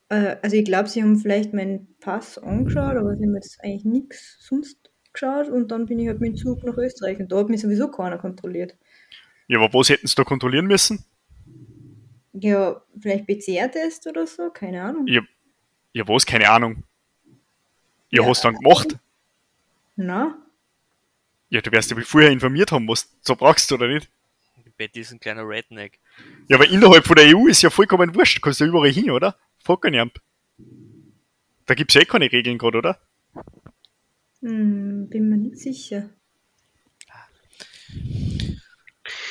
Äh, 0.09 0.37
also 0.43 0.57
ich 0.57 0.65
glaube, 0.65 0.89
sie 0.89 1.03
haben 1.03 1.17
vielleicht 1.17 1.53
meinen 1.53 1.97
Pass 2.01 2.39
angeschaut, 2.39 2.97
aber 2.97 3.17
sie 3.17 3.25
haben 3.25 3.35
jetzt 3.35 3.59
eigentlich 3.63 3.85
nichts 3.85 4.37
sonst 4.41 4.91
geschaut 5.13 5.49
und 5.49 5.71
dann 5.71 5.87
bin 5.87 5.99
ich 5.99 6.09
halt 6.09 6.21
mit 6.21 6.33
dem 6.33 6.37
Zug 6.37 6.63
nach 6.65 6.77
Österreich 6.77 7.19
und 7.19 7.33
da 7.33 7.39
hat 7.39 7.49
mich 7.49 7.61
sowieso 7.61 7.91
keiner 7.91 8.19
kontrolliert. 8.19 8.77
Ja, 9.49 9.59
aber 9.61 9.73
was 9.79 9.89
hätten 9.89 10.07
sie 10.07 10.15
da 10.15 10.25
kontrollieren 10.25 10.67
müssen? 10.67 11.05
Ja, 12.33 12.83
vielleicht 13.01 13.27
PCR-Test 13.27 14.07
oder 14.07 14.27
so, 14.27 14.51
keine 14.51 14.83
Ahnung. 14.83 15.07
Ja, 15.07 15.23
ja 15.95 16.07
was? 16.07 16.27
Keine 16.27 16.51
Ahnung. 16.51 16.85
Ja, 18.11 18.23
Ja. 18.23 18.29
hast 18.29 18.45
du 18.45 18.49
dann 18.49 18.57
gemacht? 18.57 18.99
Na, 19.97 20.37
Ja, 21.49 21.61
du 21.61 21.71
wirst 21.73 21.91
ja 21.91 21.97
vorher 22.01 22.31
informiert 22.31 22.73
haben, 22.73 22.87
was 22.89 23.09
du 23.09 23.17
so 23.23 23.37
brauchst 23.37 23.71
oder 23.73 23.89
nicht. 23.89 24.11
Betty 24.77 25.01
ist 25.01 25.13
ein 25.13 25.21
kleiner 25.21 25.47
Redneck. 25.47 26.01
Ja, 26.49 26.57
aber 26.57 26.69
innerhalb 26.69 27.07
von 27.07 27.17
der 27.17 27.27
EU 27.37 27.47
ist 27.49 27.63
ja 27.63 27.71
vollkommen 27.71 28.15
wurscht. 28.15 28.41
Kannst 28.43 28.61
du 28.61 28.65
ja 28.65 28.69
überall 28.71 28.91
hin, 28.91 29.11
oder? 29.11 29.37
Nicht. 29.83 30.21
Da 31.67 31.75
gibt's 31.75 31.95
ja 31.95 32.03
eh 32.03 32.05
keine 32.05 32.31
Regeln 32.31 32.59
gerade, 32.59 32.79
oder? 32.79 33.01
hm, 34.41 35.09
bin 35.11 35.29
mir 35.29 35.37
nicht 35.37 35.59
sicher. 35.59 36.11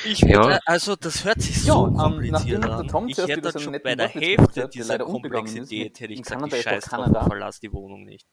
Ich 0.06 0.20
Ja. 0.22 0.44
würde, 0.44 0.60
also 0.68 0.96
das 0.96 1.26
hört 1.26 1.42
sich 1.42 1.56
Ja, 1.66 1.74
so 1.74 1.88
ähm, 1.88 1.96
kompliziert 1.96 2.64
an. 2.66 2.88
Tom 2.88 3.08
Ich 3.08 3.18
hätte 3.18 3.50
einen 3.50 3.60
schon 3.60 3.72
netten 3.72 3.84
bei 3.84 3.96
der 3.96 4.08
Hälfte 4.08 4.70
dieser 4.70 4.94
leider 4.94 5.08
untergegangen 5.08 5.46
ist, 5.48 5.54
Komplexität 5.54 6.00
hätte 6.00 6.14
ich 6.14 6.22
gesagt, 6.22 6.40
Kanada 6.42 6.58
ich 6.58 6.64
scheiß 6.64 6.86
drauf 6.86 7.28
verlasse 7.28 7.60
die 7.62 7.74
Wohnung 7.74 8.04
nicht. 8.04 8.28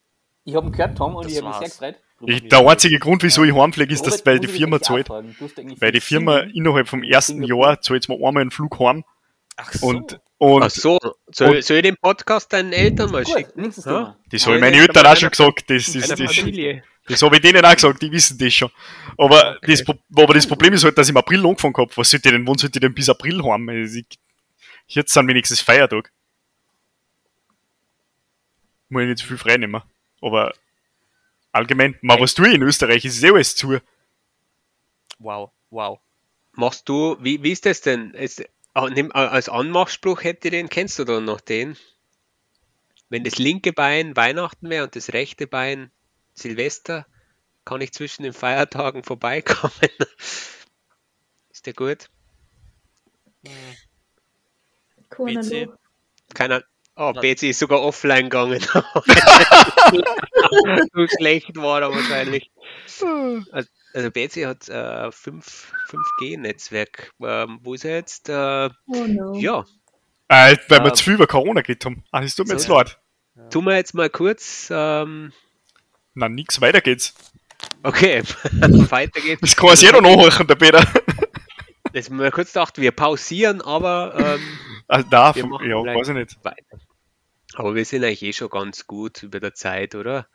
Ich 0.44 0.54
habe 0.56 0.70
gehört, 0.70 0.98
Tom, 0.98 1.14
und 1.16 1.24
Das 1.24 1.32
ich 1.32 1.38
habe 1.42 1.48
mich 1.48 1.56
sehr 1.58 1.92
gefreut. 1.92 2.02
Ich, 2.24 2.48
der 2.48 2.60
einzige 2.66 2.98
Grund, 3.00 3.22
wieso 3.24 3.42
ich 3.44 3.52
heimfliege, 3.54 3.92
ist, 3.92 4.06
dass, 4.06 4.14
Robert, 4.14 4.26
weil 4.26 4.38
die 4.40 4.46
Firma 4.48 4.80
zahlt. 4.80 5.08
Weil 5.08 5.92
die 5.92 6.00
Firma 6.00 6.38
innerhalb 6.38 6.88
vom 6.88 7.02
ersten 7.02 7.42
Jahr 7.42 7.80
zahlt 7.80 8.08
mir 8.08 8.14
einmal 8.14 8.42
einen 8.42 8.50
Flug 8.52 8.78
heim. 8.78 9.04
Ach 9.56 9.72
so. 9.72 9.86
Und, 9.88 10.20
und 10.38 10.62
Ach 10.62 10.70
so, 10.70 10.98
soll, 11.30 11.56
Und- 11.56 11.64
soll 11.64 11.76
ich 11.78 11.82
den 11.82 11.96
Podcast 11.96 12.52
deinen 12.52 12.72
Eltern 12.72 13.10
mal 13.10 13.24
Gut, 13.24 13.36
schicken? 13.36 13.60
nächstes 13.62 13.84
Ja? 13.84 14.16
Das 14.30 14.46
habe 14.46 14.56
ich 14.56 14.60
meine 14.60 14.76
das 14.76 14.86
Eltern 14.86 15.06
auch 15.06 15.16
schon 15.16 15.30
gesagt. 15.30 15.70
Das, 15.70 15.92
das, 15.92 16.08
das, 16.08 16.34
Familie. 16.36 16.84
das 17.06 17.22
habe 17.22 17.36
ich 17.36 17.42
denen 17.42 17.64
auch 17.64 17.74
gesagt, 17.74 18.00
die 18.02 18.10
wissen 18.12 18.38
das 18.38 18.54
schon. 18.54 18.70
Aber, 19.18 19.56
Okay. 19.56 19.72
das, 19.84 19.84
aber 20.16 20.34
das 20.34 20.46
Problem 20.46 20.72
ist 20.74 20.84
halt, 20.84 20.96
dass 20.96 21.06
ich 21.08 21.10
im 21.10 21.16
April 21.18 21.44
angefangen 21.44 21.74
habe. 21.76 21.90
Was 21.96 22.10
sollte 22.10 22.28
ich 22.28 22.34
denn, 22.34 22.46
wann 22.46 22.56
sollte 22.58 22.78
ich 22.78 22.80
denn 22.80 22.94
bis 22.94 23.08
April 23.10 23.42
haben? 23.44 23.68
Also 23.68 23.98
ich, 23.98 24.06
jetzt 24.86 25.12
sind 25.12 25.26
wenigstens 25.28 25.60
Feiertag. 25.60 26.12
Muss 28.88 29.02
ich 29.02 29.08
nicht 29.08 29.18
zu 29.18 29.26
viel 29.26 29.38
frei 29.38 29.56
nehmen. 29.56 29.82
Aber 30.22 30.54
allgemein, 31.50 31.98
mal 32.00 32.18
was 32.20 32.38
ich 32.38 32.54
in 32.54 32.62
Österreich? 32.62 33.04
Ist 33.04 33.22
eh 33.22 33.30
alles 33.30 33.56
zu. 33.56 33.80
Wow, 35.18 35.50
wow. 35.70 36.00
Machst 36.52 36.88
du, 36.88 37.16
wie, 37.20 37.42
wie 37.42 37.52
ist 37.52 37.66
das 37.66 37.80
denn? 37.80 38.12
Ist, 38.14 38.42
nimm, 38.90 39.10
ah, 39.12 39.26
als 39.26 39.48
Anmachspruch 39.48 40.22
hätte 40.22 40.50
den, 40.50 40.68
kennst 40.68 40.98
du 40.98 41.04
dann 41.04 41.24
noch 41.24 41.40
den? 41.40 41.76
Wenn 43.08 43.24
das 43.24 43.36
linke 43.36 43.72
Bein 43.72 44.16
Weihnachten 44.16 44.70
wäre 44.70 44.84
und 44.84 44.96
das 44.96 45.12
rechte 45.12 45.46
Bein 45.46 45.90
Silvester, 46.34 47.06
kann 47.64 47.80
ich 47.80 47.92
zwischen 47.92 48.22
den 48.22 48.32
Feiertagen 48.32 49.02
vorbeikommen. 49.02 49.72
ist 51.50 51.66
der 51.66 51.74
gut? 51.74 52.08
Keiner. 56.34 56.64
Oh, 56.94 57.12
PC 57.14 57.44
ist 57.44 57.58
sogar 57.58 57.80
offline 57.80 58.24
gegangen. 58.24 58.60
so 60.92 61.06
schlecht 61.16 61.56
war 61.56 61.82
er 61.82 61.90
wahrscheinlich. 61.92 62.50
Also, 63.52 63.68
also 63.94 64.10
PC 64.10 64.46
hat 64.46 64.68
äh, 64.68 65.10
5, 65.10 65.72
5G-Netzwerk. 65.88 67.10
Ähm, 67.22 67.58
wo 67.62 67.74
ist 67.74 67.84
er 67.84 67.96
jetzt? 67.96 68.28
Äh, 68.28 68.68
Oh 68.86 69.06
no. 69.06 69.34
ja, 69.38 69.64
Äh, 70.28 70.56
weil 70.68 70.80
wir 70.80 70.86
Ähm, 70.88 70.94
zu 70.94 71.04
viel 71.04 71.14
über 71.14 71.26
Corona 71.26 71.62
geredet 71.62 71.84
haben. 71.86 72.04
Ah, 72.12 72.22
es 72.22 72.36
tut 72.36 72.46
mir 72.48 72.58
so. 72.58 72.58
jetzt 72.58 72.68
leid. 72.68 72.98
tun 73.50 73.64
wir 73.64 73.74
jetzt 73.76 73.94
mal 73.94 74.08
kurz. 74.10 74.68
Ähm, 74.70 75.32
Na, 76.14 76.28
nix, 76.28 76.60
weiter 76.60 76.80
geht's. 76.80 77.14
okay, 77.82 78.22
weiter 78.52 79.20
geht's. 79.20 79.40
Das 79.40 79.56
kann 79.56 79.74
sich 79.76 79.82
jeder 79.86 80.00
nachhören, 80.02 80.46
der 80.46 80.54
Peter. 80.56 80.86
Jetzt 81.92 82.10
haben 82.10 82.18
wir 82.20 82.30
kurz 82.30 82.52
gedacht, 82.52 82.78
wir 82.78 82.92
pausieren, 82.92 83.60
aber, 83.62 84.14
ähm, 84.38 84.40
Also, 84.88 85.08
nein, 85.10 85.34
Wir 85.34 85.40
vom- 85.42 85.50
machen 85.50 85.70
ja, 85.70 85.76
weiß 85.84 86.08
ich 86.08 86.14
nicht. 86.14 86.44
weiter. 86.44 86.78
Aber 87.54 87.74
wir 87.74 87.84
sind 87.84 88.02
eigentlich 88.04 88.22
eh 88.22 88.32
schon 88.32 88.48
ganz 88.48 88.86
gut 88.86 89.22
über 89.22 89.40
der 89.40 89.54
Zeit, 89.54 89.94
oder? 89.94 90.26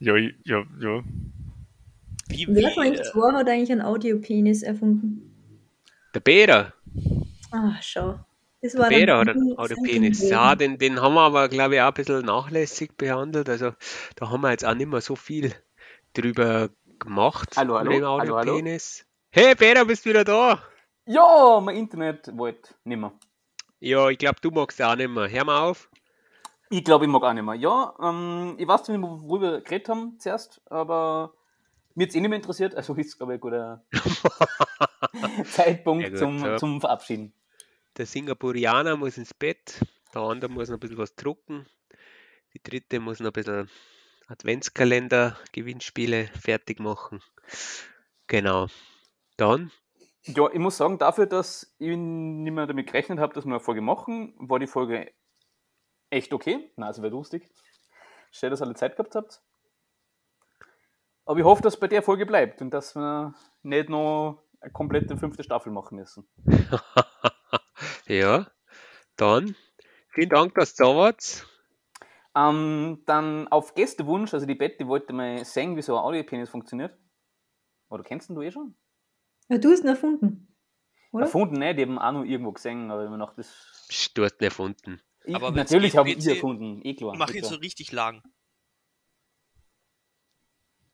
Ja, 0.00 0.16
ja, 0.16 0.64
ja. 0.80 1.02
Wie, 2.28 2.46
Wer 2.48 2.56
wie, 2.70 2.74
von 2.74 2.82
euch 2.84 2.98
äh, 2.98 3.02
zwei 3.02 3.32
hat 3.32 3.48
eigentlich 3.48 3.72
einen 3.72 3.82
Audiopenis 3.82 4.62
erfunden? 4.62 5.34
Der 6.14 6.20
Peter, 6.20 6.72
Ah, 7.50 7.76
schau. 7.80 8.18
Das 8.60 8.76
war 8.76 8.88
Peter 8.88 9.06
dann 9.24 9.28
hat 9.28 9.36
einen 9.36 9.56
Audiopenis. 9.58 10.28
Ja, 10.28 10.54
den, 10.56 10.78
den 10.78 11.00
haben 11.00 11.14
wir 11.14 11.20
aber, 11.22 11.48
glaube 11.48 11.76
ich, 11.76 11.80
auch 11.80 11.86
ein 11.88 11.94
bisschen 11.94 12.26
nachlässig 12.26 12.96
behandelt. 12.96 13.48
Also 13.48 13.72
da 14.16 14.30
haben 14.30 14.40
wir 14.42 14.50
jetzt 14.50 14.64
auch 14.64 14.74
nicht 14.74 14.88
mehr 14.88 15.00
so 15.00 15.14
viel 15.16 15.54
drüber 16.12 16.68
gemacht. 16.98 17.50
Hallo, 17.56 17.78
hallo, 17.78 17.90
mit 17.90 18.00
dem 18.00 18.04
hallo, 18.06 18.18
hallo. 18.18 18.36
Audiopenis. 18.52 19.06
Hey 19.30 19.54
Peter, 19.54 19.84
bist 19.84 20.04
du 20.04 20.10
wieder 20.10 20.24
da? 20.24 20.60
Ja, 21.06 21.60
mein 21.62 21.76
Internet 21.76 22.30
wollte 22.36 22.74
nimmer. 22.84 23.12
Ja, 23.80 24.08
ich 24.08 24.18
glaube, 24.18 24.40
du 24.40 24.50
magst 24.50 24.82
auch 24.82 24.96
nicht 24.96 25.08
mehr. 25.08 25.28
Hör 25.28 25.44
mal 25.44 25.60
auf. 25.60 25.88
Ich 26.70 26.84
glaube, 26.84 27.06
ich 27.06 27.10
mag 27.10 27.22
auch 27.22 27.32
nicht 27.32 27.44
mehr. 27.44 27.54
Ja, 27.54 27.94
ähm, 28.02 28.56
ich 28.58 28.66
weiß 28.66 28.88
nicht, 28.88 29.00
worüber 29.00 29.52
wir 29.52 29.60
geredet 29.60 29.88
haben 29.88 30.18
zuerst, 30.18 30.60
aber 30.66 31.32
mir 31.94 32.04
jetzt 32.04 32.14
eh 32.14 32.20
nicht 32.20 32.28
mehr 32.28 32.38
interessiert. 32.38 32.74
Also 32.74 32.94
ist, 32.94 33.16
glaube 33.16 33.34
ich, 33.34 33.38
ein 33.38 33.40
guter 33.40 33.84
Zeitpunkt 35.50 36.04
Ja, 36.04 36.10
gut, 36.10 36.18
zum, 36.18 36.44
ja. 36.44 36.56
zum 36.56 36.80
Verabschieden. 36.80 37.32
Der 37.96 38.06
Singapurianer 38.06 38.96
muss 38.96 39.16
ins 39.18 39.34
Bett, 39.34 39.80
der 40.14 40.22
andere 40.22 40.50
muss 40.50 40.68
noch 40.68 40.76
ein 40.76 40.80
bisschen 40.80 40.98
was 40.98 41.14
drucken, 41.16 41.66
die 42.54 42.62
dritte 42.62 43.00
muss 43.00 43.20
noch 43.20 43.30
ein 43.30 43.32
bisschen 43.32 43.70
Adventskalender, 44.28 45.36
Gewinnspiele 45.52 46.28
fertig 46.38 46.80
machen. 46.80 47.22
Genau. 48.26 48.68
Dann, 49.36 49.72
Ja, 50.36 50.50
ich 50.52 50.58
muss 50.58 50.76
sagen, 50.76 50.98
dafür, 50.98 51.24
dass 51.24 51.74
ich 51.78 51.96
nicht 51.96 52.52
mehr 52.52 52.66
damit 52.66 52.86
gerechnet 52.86 53.18
habe, 53.18 53.32
dass 53.32 53.46
wir 53.46 53.52
eine 53.52 53.60
Folge 53.60 53.80
machen, 53.80 54.34
war 54.36 54.58
die 54.58 54.66
Folge 54.66 55.10
echt 56.10 56.34
okay. 56.34 56.70
Na, 56.76 56.86
also 56.88 57.02
wäre 57.02 57.12
lustig. 57.12 57.48
Schön, 58.30 58.50
dass 58.50 58.60
ihr 58.60 58.66
alle 58.66 58.74
Zeit 58.74 58.96
gehabt 58.96 59.14
habt. 59.14 59.42
Aber 61.24 61.38
ich 61.38 61.44
hoffe, 61.44 61.62
dass 61.62 61.74
es 61.74 61.80
bei 61.80 61.88
der 61.88 62.02
Folge 62.02 62.26
bleibt 62.26 62.60
und 62.60 62.70
dass 62.70 62.94
wir 62.94 63.34
nicht 63.62 63.88
noch 63.88 64.42
eine 64.60 64.72
komplette 64.72 65.16
fünfte 65.16 65.42
Staffel 65.42 65.72
machen 65.72 65.96
müssen. 65.96 66.28
ja, 68.06 68.46
dann, 69.16 69.56
vielen 70.10 70.28
Dank, 70.28 70.54
dass 70.56 70.74
du 70.74 70.84
da 70.84 70.96
wart. 70.96 71.46
Ähm, 72.36 73.02
dann 73.06 73.48
auf 73.48 73.74
Gästewunsch, 73.74 74.34
also 74.34 74.44
die 74.44 74.54
Betty 74.54 74.86
wollte 74.86 75.14
mal 75.14 75.42
sehen, 75.44 75.76
wie 75.76 75.82
so 75.82 75.96
ein 75.96 76.04
Audiopenis 76.04 76.50
funktioniert. 76.50 76.98
Oder 77.88 78.04
kennst 78.04 78.28
du 78.28 78.34
ihn 78.34 78.42
eh 78.42 78.50
schon? 78.50 78.76
Ja, 79.48 79.58
du 79.58 79.70
hast 79.70 79.80
ihn 79.82 79.88
erfunden. 79.88 80.54
Oder? 81.12 81.24
Erfunden 81.24 81.58
nicht, 81.58 81.78
die 81.78 81.82
haben 81.82 81.98
auch 81.98 82.12
noch 82.12 82.24
irgendwo 82.24 82.52
gesehen, 82.52 82.90
aber 82.90 83.08
mir 83.08 83.18
gedacht, 83.18 83.38
das. 83.38 83.48
Psst, 83.88 84.16
Du 84.16 84.24
hast 84.24 84.40
ihn 84.40 84.44
erfunden. 84.44 85.00
Ich, 85.24 85.34
Aber 85.34 85.50
natürlich 85.50 85.92
geht, 85.92 85.98
habe 85.98 86.10
ich 86.10 86.18
PC 86.18 86.24
ihn 86.24 86.30
erfunden, 86.30 86.80
eh 86.84 86.94
klar. 86.94 87.16
mach 87.16 87.30
eh 87.30 87.38
ihn 87.38 87.44
so 87.44 87.56
richtig 87.56 87.92
lang. 87.92 88.22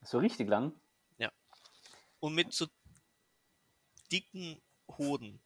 so 0.02 0.18
richtig 0.18 0.48
lang. 0.48 0.72
Und 2.20 2.34
mit 2.34 2.54
so 2.54 2.66
dicken 4.10 4.62
Hoden. 4.96 5.42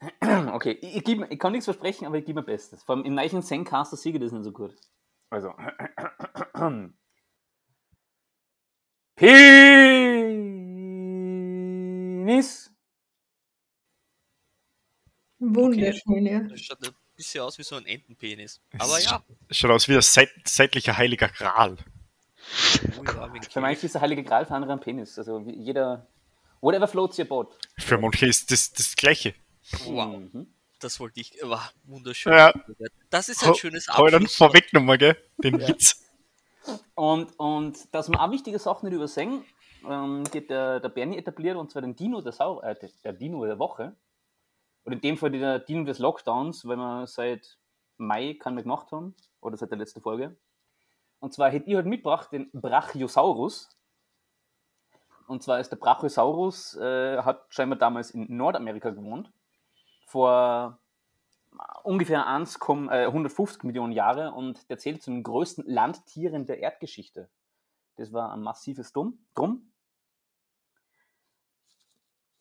Okay, 0.52 0.78
ich, 0.80 0.96
ich, 0.96 1.04
geb, 1.04 1.26
ich 1.28 1.38
kann 1.40 1.50
nichts 1.50 1.64
versprechen, 1.64 2.06
aber 2.06 2.18
ich 2.18 2.24
gebe 2.24 2.36
mein 2.36 2.46
Bestes. 2.46 2.84
Vor 2.84 2.94
allem 2.94 3.04
im 3.04 3.14
neuen 3.14 3.42
Zencaster 3.42 3.96
siege 3.96 4.18
ich 4.18 4.22
das 4.22 4.32
nicht 4.32 4.44
so 4.44 4.52
gut. 4.52 4.76
Also. 5.28 5.52
Penis. 12.40 12.70
Wunderschön, 15.38 16.26
ja. 16.26 16.40
Das 16.40 16.60
schaut 16.60 16.82
ein 16.86 16.94
bisschen 17.16 17.40
aus 17.42 17.58
wie 17.58 17.62
so 17.62 17.76
ein 17.76 17.86
Entenpenis. 17.86 18.60
Aber 18.78 18.98
ja, 19.00 19.22
Schaut 19.50 19.70
aus 19.70 19.88
wie 19.88 19.94
ein 19.94 20.02
seit, 20.02 20.30
seitlicher 20.44 20.96
heiliger 20.96 21.28
Gral. 21.28 21.76
oh 22.98 23.04
Für 23.50 23.60
manche 23.60 23.86
ist 23.86 23.94
der 23.94 24.00
Heilige 24.02 24.22
Gral, 24.22 24.44
für 24.46 24.54
andere 24.54 24.72
ein 24.72 24.80
Penis. 24.80 25.18
Also 25.18 25.46
wie 25.46 25.52
jeder. 25.54 26.06
Whatever 26.60 26.86
floats 26.88 27.18
your 27.18 27.24
boat. 27.24 27.56
Für 27.78 27.96
manche 27.96 28.26
ist 28.26 28.50
das 28.50 28.70
das 28.72 28.94
Gleiche. 28.94 29.34
Wow, 29.86 30.18
Mhm. 30.18 30.46
das 30.78 31.00
wollte 31.00 31.20
ich. 31.20 31.32
War 31.42 31.72
wunderschön. 31.84 32.32
Ja. 32.34 32.52
Das 33.08 33.30
ist 33.30 33.42
ein 33.46 33.54
schönes 33.54 33.86
ich 33.88 33.94
dann 33.94 34.12
Abschluss. 34.14 34.34
vorweggenommen, 34.36 34.98
gell? 34.98 35.16
Den 35.42 35.58
Witz. 35.66 36.04
Und, 36.94 37.32
und 37.38 37.78
dass 37.94 38.10
wir 38.10 38.20
auch 38.20 38.30
wichtige 38.30 38.58
Sachen 38.58 38.86
nicht 38.90 38.94
übersehen, 38.96 39.42
ähm, 39.88 40.24
geht 40.24 40.50
der, 40.50 40.80
der 40.80 40.88
Bernie 40.88 41.18
etabliert 41.18 41.56
und 41.56 41.70
zwar 41.70 41.82
den 41.82 41.96
Dino 41.96 42.20
der, 42.20 42.32
Sau 42.32 42.60
äh, 42.60 42.74
der- 43.04 43.12
Dino 43.12 43.44
der 43.44 43.58
Woche. 43.58 43.96
Oder 44.84 44.94
in 44.94 45.00
dem 45.00 45.16
Fall 45.16 45.30
der 45.30 45.58
Dino 45.58 45.84
des 45.84 45.98
Lockdowns, 45.98 46.66
weil 46.66 46.76
wir 46.76 47.06
seit 47.06 47.58
Mai 47.96 48.34
keinen 48.34 48.54
mehr 48.54 48.62
gemacht 48.64 48.90
haben. 48.92 49.14
Oder 49.40 49.56
seit 49.56 49.70
der 49.70 49.78
letzten 49.78 50.00
Folge. 50.00 50.36
Und 51.18 51.34
zwar 51.34 51.50
hätte 51.50 51.68
ich 51.68 51.76
heute 51.76 51.88
mitgebracht 51.88 52.32
den 52.32 52.50
Brachiosaurus. 52.52 53.68
Und 55.26 55.42
zwar 55.42 55.60
ist 55.60 55.70
der 55.70 55.76
Brachiosaurus, 55.76 56.76
äh, 56.76 57.18
hat 57.18 57.44
scheinbar 57.50 57.78
damals 57.78 58.10
in 58.10 58.26
Nordamerika 58.34 58.90
gewohnt. 58.90 59.30
Vor 60.06 60.78
ungefähr 61.84 62.26
1, 62.26 62.56
äh, 62.90 63.06
150 63.06 63.64
Millionen 63.64 63.92
Jahre 63.92 64.32
und 64.32 64.68
der 64.70 64.78
zählt 64.78 65.02
zu 65.02 65.10
den 65.10 65.22
größten 65.22 65.64
Landtieren 65.66 66.46
der 66.46 66.60
Erdgeschichte. 66.60 67.28
Das 67.96 68.12
war 68.12 68.32
ein 68.32 68.40
massives. 68.40 68.92
Drum. 68.92 69.18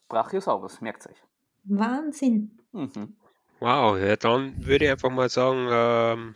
Brachiosaurus, 0.09 0.81
merkt 0.81 1.07
euch. 1.07 1.17
Wahnsinn. 1.63 2.59
Mhm. 2.71 3.15
Wow, 3.59 3.97
ja, 3.97 4.15
dann 4.15 4.65
würde 4.65 4.85
ich 4.85 4.91
einfach 4.91 5.09
mal 5.09 5.29
sagen, 5.29 5.67
ähm, 5.71 6.35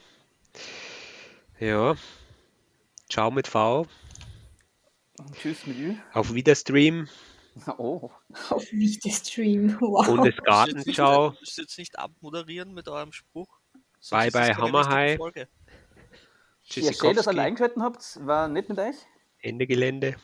ja, 1.59 1.95
ciao 3.09 3.31
mit 3.31 3.47
V, 3.47 3.87
Tschüss 5.33 5.65
mit 5.65 5.77
Ü. 5.77 5.95
auf 6.13 6.33
Wiederstream, 6.33 7.07
Oh. 7.77 8.09
Auf 8.49 8.71
wie 8.71 8.97
der 8.97 9.11
Stream. 9.11 9.77
Wow. 9.81 10.05
Bundesgarten, 10.07 10.81
ciao. 10.93 11.35
müsst 11.39 11.57
ihr 11.57 11.63
jetzt 11.63 11.77
nicht 11.77 11.99
abmoderieren 11.99 12.73
mit 12.73 12.87
eurem 12.87 13.11
Spruch? 13.11 13.59
Sonst 13.99 14.31
Bye, 14.31 14.31
bye, 14.31 14.57
Hammerhai. 14.57 15.17
Folge. 15.17 15.47
Ja, 16.63 16.91
schön, 16.93 17.15
dass 17.15 17.27
ihr 17.27 17.29
alle 17.29 17.37
Tschüssikowski, 17.37 17.39
eingeschaltet 17.39 17.77
habt. 17.79 18.25
War 18.25 18.47
nett 18.47 18.69
mit 18.69 18.79
euch. 18.79 18.95
Ende 19.39 19.67
Gelände. 19.67 20.15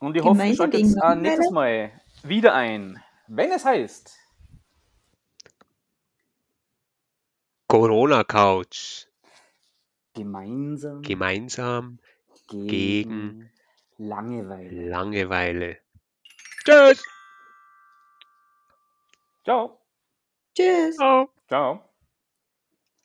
Und 0.00 0.16
ich 0.16 0.22
hoffe, 0.22 0.44
ihr 0.44 0.54
schaltet 0.54 1.20
nächstes 1.20 1.50
Mal 1.50 2.00
wieder 2.22 2.54
ein. 2.54 3.02
Wenn 3.26 3.52
es 3.52 3.64
heißt. 3.64 4.16
Corona 7.66 8.24
Couch, 8.24 9.06
Gemeinsam 10.14 11.02
gemeinsam 11.02 11.98
gegen, 12.48 12.66
gegen 12.68 13.50
Langeweile. 13.98 14.88
Langeweile. 14.88 15.78
Tschüss. 16.64 17.04
Ciao. 19.44 19.80
Tschüss. 20.54 20.96
Ciao. 20.96 21.28
Ciao. 21.48 21.87